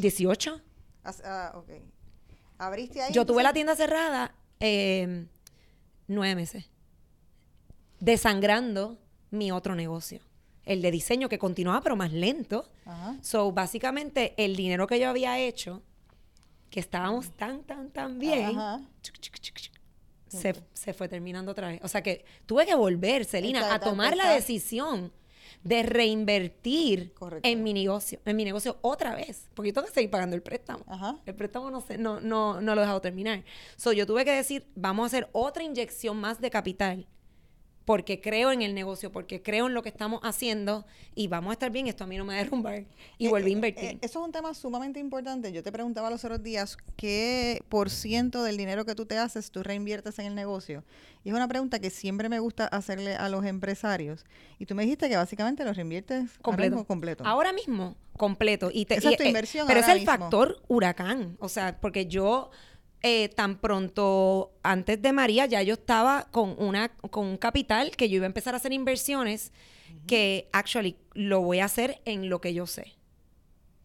18. 0.00 0.60
As- 1.02 1.22
Ah, 1.24 1.52
ok. 1.56 1.68
Abriste 2.58 3.02
ahí. 3.02 3.12
Yo 3.12 3.26
tuve 3.26 3.42
la 3.42 3.52
tienda 3.52 3.74
cerrada 3.76 4.34
eh, 4.60 5.26
nueve 6.06 6.34
meses. 6.36 6.64
Desangrando 8.00 8.98
mi 9.30 9.50
otro 9.52 9.74
negocio. 9.74 10.20
el 10.66 10.80
de 10.80 10.90
diseño 10.90 11.28
que 11.28 11.38
continuaba 11.38 11.82
pero 11.82 11.94
más 11.96 12.10
lento. 12.12 12.70
So, 13.20 13.52
básicamente, 13.52 14.32
el 14.38 14.56
dinero 14.56 14.86
que 14.86 14.98
yo 14.98 15.10
había 15.10 15.38
hecho, 15.38 15.82
que 16.74 16.80
estábamos 16.80 17.30
tan, 17.36 17.62
tan, 17.62 17.88
tan 17.90 18.18
bien, 18.18 18.58
se, 20.26 20.56
se, 20.72 20.92
fue 20.92 21.08
terminando 21.08 21.52
otra 21.52 21.68
vez. 21.68 21.78
O 21.84 21.86
sea 21.86 22.02
que 22.02 22.24
tuve 22.46 22.66
que 22.66 22.74
volver, 22.74 23.24
Celina, 23.24 23.72
a 23.72 23.78
tomar 23.78 24.16
la 24.16 24.32
decisión 24.32 25.12
de 25.62 25.84
reinvertir 25.84 27.14
en 27.44 27.62
mi 27.62 27.72
negocio, 27.72 28.18
en 28.24 28.34
mi 28.34 28.44
negocio 28.44 28.76
otra 28.80 29.14
vez, 29.14 29.48
porque 29.54 29.68
yo 29.68 29.74
tengo 29.74 29.86
que 29.86 29.94
seguir 29.94 30.10
pagando 30.10 30.34
el 30.34 30.42
préstamo. 30.42 30.84
El 31.24 31.36
préstamo 31.36 31.70
no, 31.70 31.80
sé, 31.80 31.96
no, 31.96 32.20
no, 32.20 32.60
no 32.60 32.74
lo 32.74 32.80
he 32.80 32.84
dejado 32.84 33.00
terminar. 33.00 33.44
So, 33.76 33.92
yo 33.92 34.04
tuve 34.04 34.24
que 34.24 34.32
decir, 34.32 34.66
vamos 34.74 35.04
a 35.04 35.06
hacer 35.06 35.28
otra 35.30 35.62
inyección 35.62 36.16
más 36.16 36.40
de 36.40 36.50
capital 36.50 37.06
porque 37.84 38.20
creo 38.20 38.50
en 38.50 38.62
el 38.62 38.74
negocio, 38.74 39.12
porque 39.12 39.42
creo 39.42 39.66
en 39.66 39.74
lo 39.74 39.82
que 39.82 39.88
estamos 39.88 40.20
haciendo 40.22 40.86
y 41.14 41.28
vamos 41.28 41.50
a 41.50 41.52
estar 41.54 41.70
bien, 41.70 41.86
esto 41.86 42.04
a 42.04 42.06
mí 42.06 42.16
no 42.16 42.24
me 42.24 42.34
va 42.34 42.40
a 42.40 42.42
derrumbar 42.44 42.84
y 43.18 43.26
eh, 43.26 43.28
volví 43.28 43.46
a 43.46 43.48
eh, 43.48 43.52
invertir. 43.52 43.84
Eh, 43.84 43.98
eso 44.00 44.20
es 44.20 44.26
un 44.26 44.32
tema 44.32 44.54
sumamente 44.54 45.00
importante. 45.00 45.52
Yo 45.52 45.62
te 45.62 45.70
preguntaba 45.70 46.10
los 46.10 46.24
otros 46.24 46.42
días, 46.42 46.78
¿qué 46.96 47.62
por 47.68 47.90
ciento 47.90 48.42
del 48.42 48.56
dinero 48.56 48.84
que 48.84 48.94
tú 48.94 49.04
te 49.06 49.18
haces 49.18 49.50
tú 49.50 49.62
reinviertes 49.62 50.18
en 50.18 50.26
el 50.26 50.34
negocio? 50.34 50.82
Y 51.24 51.28
es 51.28 51.34
una 51.34 51.48
pregunta 51.48 51.78
que 51.78 51.90
siempre 51.90 52.28
me 52.28 52.38
gusta 52.38 52.66
hacerle 52.66 53.16
a 53.16 53.28
los 53.28 53.44
empresarios. 53.44 54.24
Y 54.58 54.66
tú 54.66 54.74
me 54.74 54.82
dijiste 54.82 55.08
que 55.08 55.16
básicamente 55.16 55.64
los 55.64 55.76
reinviertes 55.76 56.38
completo. 56.42 56.76
Ahora 56.76 56.86
completo. 56.86 57.24
Ahora 57.26 57.52
mismo, 57.52 57.96
completo. 58.16 58.70
Y 58.72 58.86
Esa 58.88 59.10
es 59.10 59.16
tu 59.16 59.24
inversión. 59.24 59.66
pero 59.66 59.80
es 59.80 59.88
el 59.88 60.02
factor 60.04 60.62
huracán. 60.68 61.36
O 61.40 61.48
sea, 61.48 61.80
porque 61.80 62.06
yo 62.06 62.50
eh, 63.06 63.28
tan 63.28 63.58
pronto 63.58 64.54
antes 64.62 65.02
de 65.02 65.12
María 65.12 65.44
ya 65.44 65.62
yo 65.62 65.74
estaba 65.74 66.26
con, 66.30 66.56
una, 66.58 66.88
con 66.88 67.26
un 67.26 67.36
capital 67.36 67.90
que 67.96 68.08
yo 68.08 68.16
iba 68.16 68.24
a 68.24 68.26
empezar 68.26 68.54
a 68.54 68.56
hacer 68.56 68.72
inversiones 68.72 69.52
que 70.06 70.48
actually 70.52 70.96
lo 71.12 71.42
voy 71.42 71.58
a 71.58 71.66
hacer 71.66 72.00
en 72.06 72.30
lo 72.30 72.40
que 72.40 72.54
yo 72.54 72.66
sé. 72.66 72.94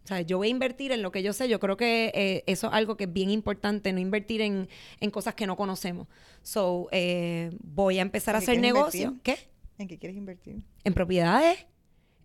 O 0.05 0.07
sea, 0.07 0.21
yo 0.21 0.37
voy 0.37 0.47
a 0.47 0.51
invertir 0.51 0.93
en 0.93 1.01
lo 1.01 1.11
que 1.11 1.21
yo 1.21 1.33
sé. 1.33 1.49
Yo 1.49 1.59
creo 1.59 1.75
que 1.75 2.13
eh, 2.15 2.43
eso 2.47 2.67
es 2.67 2.73
algo 2.73 2.95
que 2.95 3.03
es 3.03 3.13
bien 3.13 3.29
importante, 3.29 3.91
no 3.91 3.99
invertir 3.99 4.39
en, 4.39 4.69
cosas 5.11 5.35
que 5.35 5.45
no 5.45 5.57
conocemos. 5.57 6.07
So, 6.41 6.87
eh, 6.93 7.51
voy 7.61 7.99
a 7.99 8.01
empezar 8.01 8.35
a 8.35 8.37
hacer 8.37 8.57
negocio. 8.61 9.17
¿Qué? 9.21 9.37
¿En 9.77 9.89
qué 9.89 9.99
quieres 9.99 10.17
invertir? 10.17 10.63
En 10.85 10.93
propiedades 10.93 11.65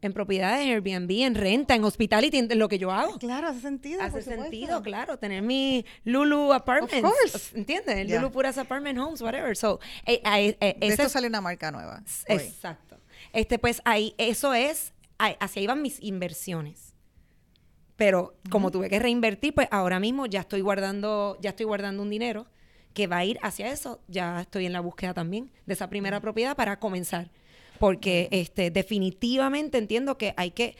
en 0.06 0.12
propiedades, 0.12 0.66
en 0.66 0.72
Airbnb, 0.72 1.10
en 1.22 1.34
renta, 1.34 1.74
en 1.74 1.84
hospitality, 1.84 2.38
en 2.38 2.58
lo 2.58 2.68
que 2.68 2.78
yo 2.78 2.90
hago. 2.90 3.18
Claro, 3.18 3.48
hace 3.48 3.60
sentido. 3.60 4.02
Hace 4.02 4.22
sentido, 4.22 4.82
claro. 4.82 5.18
Tener 5.18 5.42
mi 5.42 5.84
Lulu 6.04 6.52
Apartments. 6.52 7.52
¿Entiendes? 7.54 8.10
Lulu 8.10 8.30
Puras 8.30 8.58
Apartment 8.58 8.98
Homes, 8.98 9.20
whatever. 9.22 9.56
So, 9.56 9.80
eh, 10.06 10.20
eh, 10.24 10.56
eh 10.60 10.76
esto 10.80 11.08
sale 11.08 11.28
una 11.28 11.40
marca 11.40 11.70
nueva. 11.70 12.02
Exacto. 12.26 12.98
Este, 13.32 13.58
pues 13.58 13.82
ahí, 13.84 14.14
eso 14.18 14.54
es, 14.54 14.92
hacia 15.18 15.60
ahí 15.60 15.66
van 15.66 15.82
mis 15.82 16.00
inversiones. 16.02 16.94
Pero 17.96 18.36
como 18.50 18.70
tuve 18.70 18.90
que 18.90 18.98
reinvertir, 18.98 19.54
pues 19.54 19.68
ahora 19.70 20.00
mismo 20.00 20.26
ya 20.26 20.40
estoy 20.40 20.60
guardando, 20.60 21.38
ya 21.40 21.50
estoy 21.50 21.66
guardando 21.66 22.02
un 22.02 22.10
dinero 22.10 22.46
que 22.92 23.06
va 23.06 23.18
a 23.18 23.24
ir 23.24 23.38
hacia 23.42 23.70
eso. 23.70 24.00
Ya 24.08 24.40
estoy 24.40 24.66
en 24.66 24.72
la 24.72 24.80
búsqueda 24.80 25.14
también 25.14 25.50
de 25.66 25.74
esa 25.74 25.88
primera 25.88 26.20
propiedad 26.20 26.56
para 26.56 26.78
comenzar 26.78 27.30
porque 27.84 28.28
este, 28.30 28.70
definitivamente 28.70 29.76
entiendo 29.76 30.16
que 30.16 30.32
hay 30.38 30.52
que 30.52 30.74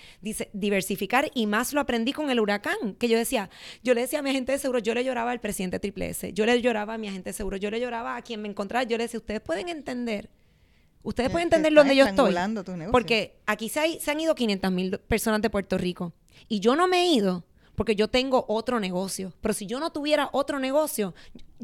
diversificar 0.54 1.30
y 1.34 1.46
más 1.46 1.74
lo 1.74 1.82
aprendí 1.82 2.14
con 2.14 2.30
el 2.30 2.40
huracán, 2.40 2.94
que 2.98 3.10
yo 3.10 3.18
decía, 3.18 3.50
yo 3.82 3.92
le 3.92 4.00
decía 4.00 4.20
a 4.20 4.22
mi 4.22 4.30
agente 4.30 4.52
de 4.52 4.58
seguro, 4.58 4.78
yo 4.78 4.94
le 4.94 5.04
lloraba 5.04 5.30
al 5.30 5.38
presidente 5.38 5.78
Triple 5.78 6.08
S, 6.08 6.32
yo 6.32 6.46
le 6.46 6.62
lloraba 6.62 6.94
a 6.94 6.98
mi 6.98 7.08
agente 7.08 7.28
de 7.28 7.34
seguro, 7.34 7.58
yo 7.58 7.70
le 7.70 7.78
lloraba 7.78 8.16
a 8.16 8.22
quien 8.22 8.40
me 8.40 8.48
encontraba, 8.48 8.84
yo 8.84 8.96
le 8.96 9.04
decía, 9.04 9.20
ustedes 9.20 9.42
pueden 9.42 9.68
entender. 9.68 10.30
Ustedes 11.02 11.28
pueden 11.28 11.48
entender 11.48 11.74
dónde 11.74 11.94
yo 11.94 12.06
estoy. 12.06 12.34
Porque 12.90 13.36
aquí 13.44 13.68
se, 13.68 14.00
se 14.00 14.10
han 14.10 14.20
ido 14.20 14.34
500 14.34 14.72
mil 14.72 14.98
personas 15.00 15.42
de 15.42 15.50
Puerto 15.50 15.76
Rico. 15.76 16.14
Y 16.48 16.60
yo 16.60 16.74
no 16.74 16.88
me 16.88 17.02
he 17.02 17.06
ido 17.08 17.44
porque 17.74 17.96
yo 17.96 18.08
tengo 18.08 18.46
otro 18.48 18.80
negocio. 18.80 19.34
Pero 19.42 19.52
si 19.52 19.66
yo 19.66 19.78
no 19.78 19.92
tuviera 19.92 20.30
otro 20.32 20.58
negocio, 20.58 21.14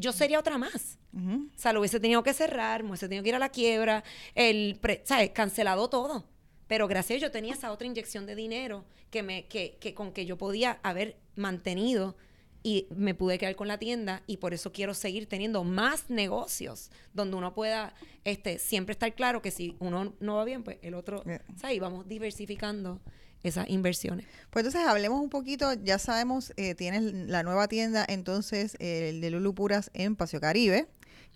yo 0.01 0.13
sería 0.13 0.39
otra 0.39 0.59
más. 0.59 0.99
O 1.15 1.59
sea, 1.59 1.73
lo 1.73 1.81
hubiese 1.81 2.01
tenido 2.01 2.23
que 2.23 2.33
cerrar, 2.33 2.83
me 2.83 2.91
hubiese 2.91 3.09
tenido 3.09 3.23
que 3.23 3.29
ir 3.31 3.35
a 3.35 3.39
la 3.39 3.51
quiebra, 3.51 4.03
el 4.35 4.81
¿sabes? 5.05 5.31
cancelado 5.31 5.89
todo. 5.89 6.25
Pero 6.67 6.87
gracias 6.89 7.11
a 7.11 7.15
Dios 7.15 7.23
yo 7.23 7.31
tenía 7.33 7.55
esa 7.55 7.73
otra 7.73 7.87
inyección 7.87 8.27
de 8.27 8.37
dinero 8.37 8.85
que 9.11 9.23
me, 9.23 9.47
que, 9.47 9.77
que 9.81 9.93
con 9.93 10.13
que 10.13 10.25
yo 10.25 10.39
podía 10.39 10.79
haber 10.83 11.17
mantenido 11.35 12.17
y 12.63 12.87
me 12.95 13.15
pude 13.15 13.39
quedar 13.39 13.57
con 13.57 13.69
la 13.69 13.79
tienda 13.79 14.23
y 14.27 14.37
por 14.37 14.55
eso 14.55 14.73
quiero 14.73 14.95
seguir 14.95 15.27
teniendo 15.27 15.65
más 15.65 16.11
negocios 16.11 16.91
donde 17.15 17.37
uno 17.37 17.55
pueda 17.55 17.95
este 18.25 18.59
siempre 18.59 18.93
estar 18.93 19.15
claro 19.15 19.41
que 19.41 19.51
si 19.51 19.77
uno 19.81 20.15
no 20.21 20.37
va 20.37 20.45
bien 20.45 20.63
pues 20.63 20.79
el 20.83 20.95
otro 20.95 21.25
¿sabes? 21.57 21.77
y 21.77 21.81
vamos 21.81 22.07
diversificando 22.07 23.01
esas 23.43 23.69
inversiones. 23.69 24.27
Pues 24.51 24.65
entonces 24.65 24.89
hablemos 24.89 25.21
un 25.21 25.31
poquito, 25.31 25.73
ya 25.75 25.99
sabemos, 25.99 26.53
eh, 26.57 26.75
tienes 26.75 27.03
la 27.03 27.43
nueva 27.43 27.69
tienda 27.69 28.05
entonces, 28.09 28.77
el 28.81 29.21
de 29.21 29.31
Lulu 29.31 29.55
Puras 29.55 29.91
en 29.95 30.17
Paseo 30.17 30.41
Caribe, 30.41 30.87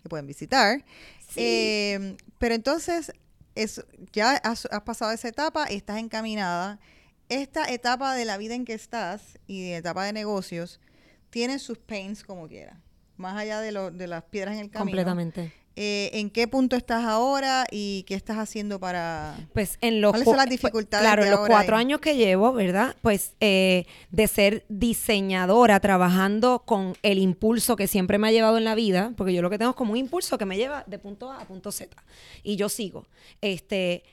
que 0.01 0.09
pueden 0.09 0.27
visitar. 0.27 0.83
Eh, 1.35 2.15
pero 2.37 2.55
entonces, 2.55 3.11
es, 3.55 3.83
ya 4.11 4.31
has, 4.31 4.67
pasado 4.85 5.11
esa 5.11 5.27
etapa, 5.27 5.65
estás 5.65 5.97
encaminada. 5.97 6.79
Esta 7.29 7.65
etapa 7.71 8.13
de 8.13 8.25
la 8.25 8.37
vida 8.37 8.53
en 8.53 8.65
que 8.65 8.73
estás 8.73 9.39
y 9.47 9.63
de 9.63 9.77
etapa 9.77 10.05
de 10.05 10.13
negocios, 10.13 10.79
tiene 11.31 11.57
sus 11.57 11.79
pains 11.79 12.23
como 12.23 12.47
quiera, 12.47 12.79
más 13.17 13.35
allá 13.35 13.61
de, 13.61 13.71
lo, 13.71 13.89
de 13.89 14.07
las 14.07 14.23
piedras 14.25 14.55
en 14.55 14.61
el 14.61 14.69
camino. 14.69 14.91
Completamente. 14.91 15.51
Eh, 15.77 16.09
¿En 16.13 16.29
qué 16.29 16.47
punto 16.47 16.75
estás 16.75 17.03
ahora 17.03 17.65
y 17.69 18.03
qué 18.03 18.15
estás 18.15 18.37
haciendo 18.37 18.79
para...? 18.79 19.35
Pues 19.53 19.77
en 19.81 19.99
los... 19.99 20.11
¿Cuáles 20.11 20.25
son 20.25 20.37
las 20.37 20.49
dificultades 20.49 21.05
Claro, 21.05 21.23
en 21.23 21.31
los 21.31 21.47
cuatro 21.47 21.75
años 21.75 21.99
que 21.99 22.15
llevo, 22.15 22.53
¿verdad? 22.53 22.95
Pues 23.01 23.33
eh, 23.41 23.85
de 24.09 24.27
ser 24.27 24.65
diseñadora, 24.69 25.79
trabajando 25.81 26.63
con 26.65 26.95
el 27.03 27.17
impulso 27.17 27.75
que 27.75 27.87
siempre 27.87 28.17
me 28.17 28.29
ha 28.29 28.31
llevado 28.31 28.57
en 28.57 28.63
la 28.63 28.75
vida, 28.75 29.13
porque 29.17 29.33
yo 29.33 29.41
lo 29.41 29.49
que 29.49 29.57
tengo 29.57 29.71
es 29.71 29.77
como 29.77 29.91
un 29.91 29.97
impulso 29.97 30.37
que 30.37 30.45
me 30.45 30.55
lleva 30.55 30.85
de 30.87 30.97
punto 30.97 31.31
A 31.31 31.41
a 31.41 31.45
punto 31.45 31.71
Z. 31.71 31.95
Y 32.43 32.55
yo 32.55 32.69
sigo. 32.69 33.05
Este 33.41 34.03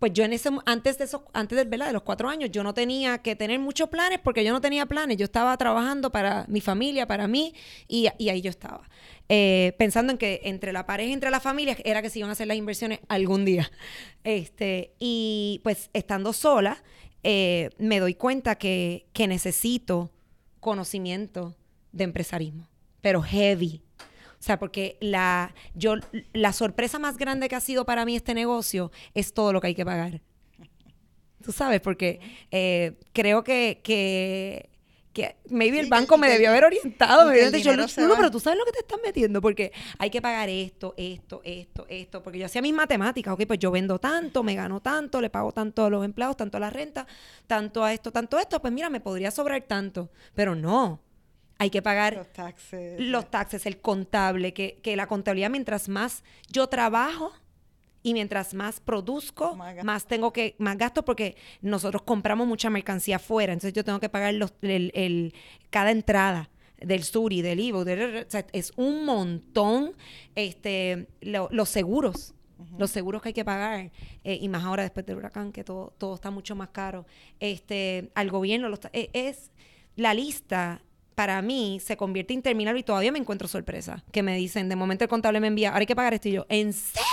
pues 0.00 0.14
yo 0.14 0.24
en 0.24 0.32
ese 0.32 0.50
antes 0.64 0.98
de 0.98 1.04
esos 1.04 1.20
antes 1.34 1.70
de, 1.70 1.76
los 1.92 2.02
cuatro 2.02 2.28
años 2.28 2.50
yo 2.50 2.64
no 2.64 2.72
tenía 2.74 3.18
que 3.18 3.36
tener 3.36 3.60
muchos 3.60 3.90
planes 3.90 4.18
porque 4.18 4.42
yo 4.42 4.52
no 4.52 4.60
tenía 4.60 4.86
planes. 4.86 5.18
Yo 5.18 5.24
estaba 5.24 5.56
trabajando 5.58 6.10
para 6.10 6.46
mi 6.48 6.60
familia 6.60 7.06
para 7.06 7.28
mí 7.28 7.54
y, 7.86 8.08
ahí 8.08 8.40
yo 8.40 8.50
estaba. 8.50 8.88
Eh, 9.28 9.74
pensando 9.78 10.10
en 10.10 10.18
que 10.18 10.40
entre 10.44 10.72
la 10.72 10.86
pareja 10.86 11.12
entre 11.12 11.30
la 11.30 11.38
familia 11.38 11.76
era 11.84 12.02
que 12.02 12.10
se 12.10 12.18
iban 12.18 12.30
a 12.30 12.32
hacer 12.32 12.48
las 12.48 12.56
inversiones 12.56 13.00
algún 13.08 13.44
día. 13.44 13.70
Este 14.24 14.92
y 14.98 15.60
pues 15.62 15.88
estando 15.92 16.32
sola 16.32 16.82
eh, 17.22 17.70
me 17.78 18.00
doy 18.00 18.14
cuenta 18.14 18.56
que, 18.56 19.06
que 19.12 19.28
necesito 19.28 20.10
conocimiento 20.60 21.54
de 21.92 22.04
empresarismo 22.04 22.68
pero 23.00 23.22
heavy 23.22 23.82
o 24.40 24.42
sea, 24.42 24.58
porque 24.58 24.96
la, 25.00 25.54
yo, 25.74 25.96
la 26.32 26.54
sorpresa 26.54 26.98
más 26.98 27.18
grande 27.18 27.50
que 27.50 27.56
ha 27.56 27.60
sido 27.60 27.84
para 27.84 28.06
mí 28.06 28.16
este 28.16 28.32
negocio 28.32 28.90
es 29.12 29.34
todo 29.34 29.52
lo 29.52 29.60
que 29.60 29.66
hay 29.68 29.74
que 29.74 29.84
pagar. 29.84 30.22
Tú 31.44 31.52
sabes, 31.52 31.82
porque 31.82 32.20
eh, 32.50 32.98
creo 33.12 33.44
que, 33.44 33.80
que, 33.84 34.70
que 35.12 35.36
maybe 35.50 35.78
el 35.78 35.88
banco 35.90 36.16
me 36.16 36.30
debió 36.30 36.48
haber 36.48 36.64
orientado, 36.64 37.26
me 37.26 37.32
hubiera 37.32 37.50
dicho, 37.50 37.76
no, 37.76 37.84
no, 37.84 38.16
pero 38.16 38.30
tú 38.30 38.40
sabes 38.40 38.58
lo 38.58 38.64
que 38.64 38.72
te 38.72 38.78
estás 38.78 38.98
metiendo, 39.04 39.42
porque 39.42 39.72
hay 39.98 40.08
que 40.08 40.22
pagar 40.22 40.48
esto, 40.48 40.94
esto, 40.96 41.42
esto, 41.44 41.84
esto, 41.90 42.22
porque 42.22 42.38
yo 42.38 42.46
hacía 42.46 42.62
mis 42.62 42.74
matemáticas, 42.74 43.34
ok, 43.34 43.42
pues 43.46 43.58
yo 43.58 43.70
vendo 43.70 43.98
tanto, 43.98 44.42
me 44.42 44.54
gano 44.54 44.80
tanto, 44.80 45.20
le 45.20 45.28
pago 45.28 45.52
tanto 45.52 45.84
a 45.84 45.90
los 45.90 46.02
empleados, 46.02 46.38
tanto 46.38 46.56
a 46.56 46.60
la 46.60 46.70
renta, 46.70 47.06
tanto 47.46 47.84
a 47.84 47.92
esto, 47.92 48.10
tanto 48.10 48.38
a 48.38 48.40
esto, 48.40 48.58
pues 48.60 48.72
mira, 48.72 48.88
me 48.88 49.00
podría 49.00 49.30
sobrar 49.30 49.62
tanto, 49.62 50.10
pero 50.34 50.54
no, 50.54 51.02
hay 51.60 51.68
que 51.68 51.82
pagar 51.82 52.16
los 52.16 52.32
taxes, 52.32 52.98
los 52.98 53.30
taxes 53.30 53.66
el 53.66 53.82
contable, 53.82 54.54
que, 54.54 54.80
la 54.96 55.06
contabilidad 55.06 55.50
mientras 55.50 55.90
más 55.90 56.24
yo 56.48 56.68
trabajo 56.68 57.34
y 58.02 58.14
mientras 58.14 58.54
más 58.54 58.80
produzco, 58.80 59.56
más, 59.84 60.06
tengo 60.06 60.32
que, 60.32 60.56
más 60.56 60.78
gasto 60.78 61.04
porque 61.04 61.36
nosotros 61.60 62.00
compramos 62.00 62.46
mucha 62.46 62.70
mercancía 62.70 63.16
afuera, 63.16 63.52
entonces 63.52 63.74
yo 63.74 63.84
tengo 63.84 64.00
que 64.00 64.08
pagar 64.08 64.32
los, 64.32 64.54
el, 64.62 65.34
cada 65.68 65.90
entrada 65.90 66.48
del 66.78 67.04
Suri, 67.04 67.42
del 67.42 67.60
Ivo, 67.60 67.84
es 67.84 68.72
un 68.76 69.04
montón 69.04 69.92
este, 70.34 71.08
los 71.20 71.68
seguros. 71.68 72.34
Los 72.76 72.90
seguros 72.90 73.22
que 73.22 73.30
hay 73.30 73.32
que 73.32 73.44
pagar, 73.44 73.90
eh, 74.22 74.38
y 74.38 74.48
más 74.50 74.64
ahora 74.64 74.82
después 74.82 75.06
del 75.06 75.16
huracán, 75.16 75.50
que 75.50 75.64
todo, 75.64 75.94
todo 75.96 76.14
está 76.14 76.30
mucho 76.30 76.54
más 76.54 76.68
caro. 76.68 77.06
Este, 77.38 78.10
al 78.14 78.30
gobierno 78.30 78.68
eh, 78.92 79.08
es 79.14 79.50
la 79.96 80.12
lista 80.12 80.82
para 81.20 81.42
mí 81.42 81.82
se 81.84 81.98
convierte 81.98 82.32
interminable 82.32 82.80
y 82.80 82.82
todavía 82.82 83.12
me 83.12 83.18
encuentro 83.18 83.46
sorpresa. 83.46 84.02
Que 84.10 84.22
me 84.22 84.34
dicen, 84.36 84.70
de 84.70 84.74
momento 84.74 85.04
el 85.04 85.10
contable 85.10 85.38
me 85.38 85.48
envía, 85.48 85.68
ahora 85.68 85.80
hay 85.80 85.86
que 85.86 85.94
pagar 85.94 86.14
esto 86.14 86.30
y 86.30 86.32
yo, 86.32 86.46
¿en 86.48 86.72
serio? 86.72 87.04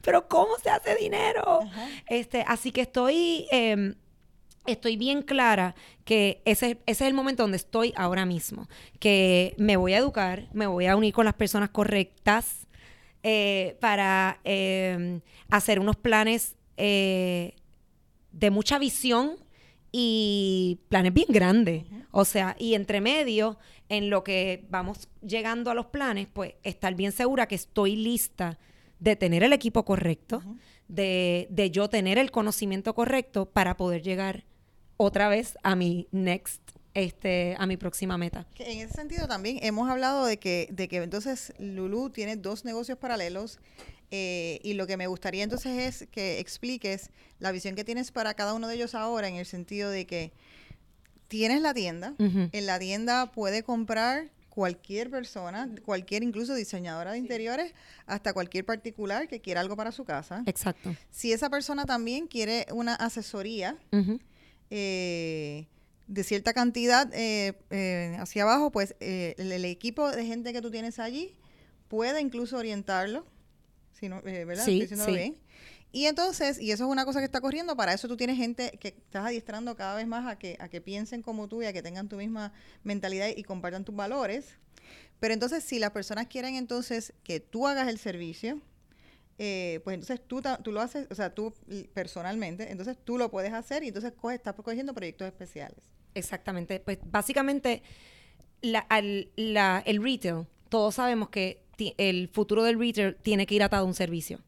¿Pero 0.00 0.26
cómo 0.26 0.56
se 0.56 0.70
hace 0.70 0.94
dinero? 0.96 1.60
este, 2.06 2.42
así 2.48 2.72
que 2.72 2.80
estoy... 2.80 3.46
Em, 3.50 3.94
estoy 4.66 4.96
bien 4.96 5.20
clara 5.20 5.74
que 6.06 6.40
ese, 6.46 6.78
ese, 6.86 7.04
es 7.04 7.08
el 7.08 7.12
momento 7.12 7.42
donde 7.42 7.58
estoy 7.58 7.92
ahora 7.94 8.24
mismo, 8.24 8.70
que 9.00 9.54
me 9.58 9.76
voy 9.76 9.92
a 9.92 9.98
educar, 9.98 10.48
me 10.54 10.66
voy 10.66 10.86
a 10.86 10.96
unir 10.96 11.12
con 11.12 11.26
las 11.26 11.34
personas 11.34 11.68
correctas 11.68 12.66
eh, 13.22 13.76
para 13.80 14.40
em, 14.44 15.20
hacer 15.50 15.78
unos 15.78 15.96
planes 15.96 16.56
eh, 16.78 17.54
de 18.32 18.50
mucha 18.50 18.78
visión 18.78 19.36
y 19.92 20.80
planes 20.88 21.12
bien 21.12 21.28
grandes. 21.28 21.84
O 22.10 22.24
sea, 22.24 22.56
y 22.58 22.74
entre 22.74 23.00
medio, 23.00 23.58
en 23.88 24.10
lo 24.10 24.24
que 24.24 24.66
vamos 24.70 25.08
llegando 25.20 25.70
a 25.70 25.74
los 25.74 25.86
planes, 25.86 26.28
pues 26.32 26.54
estar 26.62 26.94
bien 26.94 27.12
segura 27.12 27.46
que 27.46 27.54
estoy 27.54 27.96
lista 27.96 28.58
de 28.98 29.16
tener 29.16 29.42
el 29.42 29.52
equipo 29.52 29.84
correcto, 29.84 30.42
de, 30.88 31.46
de 31.50 31.70
yo 31.70 31.88
tener 31.88 32.18
el 32.18 32.30
conocimiento 32.30 32.94
correcto 32.94 33.46
para 33.46 33.76
poder 33.76 34.02
llegar 34.02 34.44
otra 34.96 35.28
vez 35.28 35.56
a 35.62 35.74
mi 35.74 36.08
next 36.12 36.60
este, 36.94 37.54
a 37.58 37.66
mi 37.66 37.76
próxima 37.76 38.18
meta. 38.18 38.46
en 38.58 38.80
ese 38.80 38.94
sentido 38.94 39.28
también 39.28 39.58
hemos 39.62 39.88
hablado 39.88 40.26
de 40.26 40.38
que, 40.38 40.68
de 40.72 40.88
que 40.88 40.96
entonces 40.96 41.52
Lulu 41.58 42.10
tiene 42.10 42.36
dos 42.36 42.64
negocios 42.64 42.98
paralelos 42.98 43.58
eh, 44.10 44.60
y 44.62 44.74
lo 44.74 44.86
que 44.86 44.96
me 44.96 45.06
gustaría 45.06 45.44
entonces 45.44 46.02
es 46.02 46.08
que 46.08 46.40
expliques 46.40 47.10
la 47.38 47.52
visión 47.52 47.74
que 47.74 47.84
tienes 47.84 48.12
para 48.12 48.34
cada 48.34 48.54
uno 48.54 48.68
de 48.68 48.74
ellos 48.74 48.94
ahora 48.94 49.28
en 49.28 49.36
el 49.36 49.46
sentido 49.46 49.90
de 49.90 50.06
que 50.06 50.32
tienes 51.28 51.62
la 51.62 51.74
tienda, 51.74 52.14
en 52.18 52.66
la 52.66 52.78
tienda 52.78 53.30
puede 53.30 53.62
comprar 53.62 54.30
cualquier 54.48 55.10
persona, 55.10 55.68
cualquier 55.84 56.24
incluso 56.24 56.54
diseñadora 56.54 57.12
de 57.12 57.18
interiores, 57.18 57.72
hasta 58.06 58.32
cualquier 58.32 58.64
particular 58.64 59.28
que 59.28 59.40
quiera 59.40 59.60
algo 59.60 59.76
para 59.76 59.92
su 59.92 60.04
casa. 60.04 60.42
Exacto. 60.46 60.94
Si 61.10 61.32
esa 61.32 61.48
persona 61.48 61.86
también 61.86 62.26
quiere 62.26 62.66
una 62.72 62.96
asesoría, 62.96 63.78
eh, 64.70 65.66
de 66.10 66.24
cierta 66.24 66.52
cantidad 66.52 67.08
eh, 67.14 67.54
eh, 67.70 68.16
hacia 68.18 68.42
abajo, 68.42 68.72
pues 68.72 68.96
eh, 68.98 69.36
el, 69.38 69.64
equipo 69.64 70.10
de 70.10 70.26
gente 70.26 70.52
que 70.52 70.60
tú 70.60 70.70
tienes 70.70 70.98
allí 70.98 71.36
puede 71.86 72.20
incluso 72.20 72.56
orientarlo, 72.56 73.24
si 74.00 74.08
no, 74.08 74.20
¿verdad? 74.22 74.64
Sí, 74.64 74.88
sí. 74.88 75.12
bien. 75.12 75.36
Y 75.92 76.06
entonces, 76.06 76.60
y 76.60 76.72
eso 76.72 76.84
es 76.84 76.90
una 76.90 77.04
cosa 77.04 77.18
que 77.18 77.26
está 77.26 77.40
corriendo, 77.40 77.76
para 77.76 77.92
eso 77.92 78.08
tú 78.08 78.16
tienes 78.16 78.36
gente 78.36 78.78
que 78.80 78.88
estás 78.88 79.26
adiestrando 79.26 79.76
cada 79.76 79.96
vez 79.96 80.06
más 80.06 80.26
a 80.26 80.38
que, 80.38 80.56
a 80.58 80.68
que 80.68 80.80
piensen 80.80 81.20
como 81.22 81.48
tú 81.48 81.62
y 81.62 81.66
a 81.66 81.72
que 81.72 81.82
tengan 81.82 82.08
tu 82.08 82.16
misma 82.16 82.52
mentalidad 82.84 83.28
y 83.36 83.42
compartan 83.42 83.84
tus 83.84 83.94
valores. 83.94 84.56
Pero 85.18 85.34
entonces, 85.34 85.62
si 85.62 85.78
las 85.78 85.90
personas 85.90 86.28
quieren 86.28 86.54
entonces 86.54 87.12
que 87.22 87.40
tú 87.40 87.66
hagas 87.66 87.88
el 87.88 87.98
servicio, 87.98 88.60
pues 89.36 89.94
entonces 89.94 90.20
tú, 90.26 90.42
tú 90.62 90.70
lo 90.70 90.80
haces, 90.80 91.06
o 91.10 91.14
sea, 91.14 91.34
tú 91.34 91.52
personalmente, 91.92 92.70
entonces 92.70 92.96
tú 93.02 93.18
lo 93.18 93.30
puedes 93.30 93.52
hacer 93.52 93.82
y 93.82 93.88
entonces 93.88 94.12
coges, 94.12 94.36
estás 94.36 94.54
cogiendo 94.54 94.94
proyectos 94.94 95.26
especiales. 95.26 95.78
Exactamente. 96.14 96.80
Pues 96.80 96.98
básicamente 97.04 97.82
el 98.62 100.02
retail, 100.02 100.46
todos 100.68 100.94
sabemos 100.94 101.30
que 101.30 101.64
el 101.98 102.28
futuro 102.28 102.62
del 102.62 102.78
retail 102.78 103.16
tiene 103.22 103.46
que 103.46 103.54
ir 103.54 103.62
atado 103.62 103.84
a 103.84 103.86
un 103.86 103.94
servicio. 103.94 104.40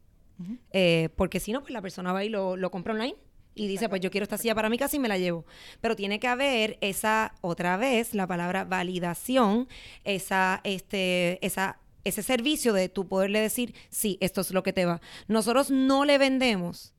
Eh, 0.71 1.09
porque 1.15 1.39
si 1.39 1.53
no, 1.53 1.61
pues 1.61 1.71
la 1.71 1.81
persona 1.81 2.11
va 2.11 2.25
y 2.25 2.29
lo, 2.29 2.57
lo 2.57 2.69
compra 2.69 2.93
online 2.93 3.15
y 3.55 3.67
dice, 3.67 3.87
pues 3.87 4.01
yo 4.01 4.09
quiero 4.11 4.23
esta 4.23 4.37
silla 4.37 4.55
para 4.55 4.69
mi 4.69 4.77
casa 4.77 4.95
y 4.95 4.99
me 4.99 5.07
la 5.07 5.17
llevo. 5.17 5.45
Pero 5.79 5.95
tiene 5.95 6.19
que 6.19 6.27
haber 6.27 6.77
esa, 6.81 7.35
otra 7.41 7.77
vez, 7.77 8.13
la 8.13 8.27
palabra 8.27 8.65
validación, 8.65 9.67
esa, 10.03 10.61
este, 10.63 11.45
esa, 11.45 11.79
ese 12.03 12.23
servicio 12.23 12.73
de 12.73 12.89
tu 12.89 13.07
poderle 13.07 13.39
decir, 13.39 13.73
sí, 13.89 14.17
esto 14.21 14.41
es 14.41 14.51
lo 14.51 14.63
que 14.63 14.73
te 14.73 14.85
va. 14.85 15.01
Nosotros 15.27 15.71
no 15.71 16.03
le 16.05 16.17
vendemos 16.17 16.93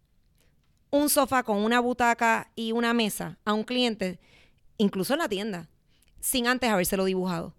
un 0.90 1.08
sofá 1.08 1.42
con 1.42 1.58
una 1.58 1.80
butaca 1.80 2.50
y 2.54 2.72
una 2.72 2.94
mesa 2.94 3.38
a 3.44 3.52
un 3.52 3.64
cliente 3.64 4.20
incluso 4.78 5.12
en 5.14 5.20
la 5.20 5.28
tienda, 5.28 5.68
sin 6.20 6.46
antes 6.46 6.70
habérselo 6.70 7.04
dibujado. 7.04 7.54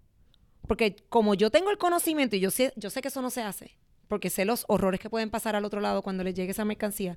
Porque 0.66 0.96
como 1.08 1.34
yo 1.34 1.50
tengo 1.50 1.70
el 1.70 1.78
conocimiento 1.78 2.36
y 2.36 2.40
yo 2.40 2.50
sé, 2.50 2.72
yo 2.76 2.90
sé 2.90 3.00
que 3.02 3.08
eso 3.08 3.22
no 3.22 3.30
se 3.30 3.42
hace, 3.42 3.76
porque 4.08 4.30
sé 4.30 4.44
los 4.44 4.64
horrores 4.68 5.00
que 5.00 5.10
pueden 5.10 5.30
pasar 5.30 5.56
al 5.56 5.64
otro 5.64 5.80
lado 5.80 6.02
cuando 6.02 6.24
les 6.24 6.34
llegue 6.34 6.52
esa 6.52 6.64
mercancía, 6.64 7.16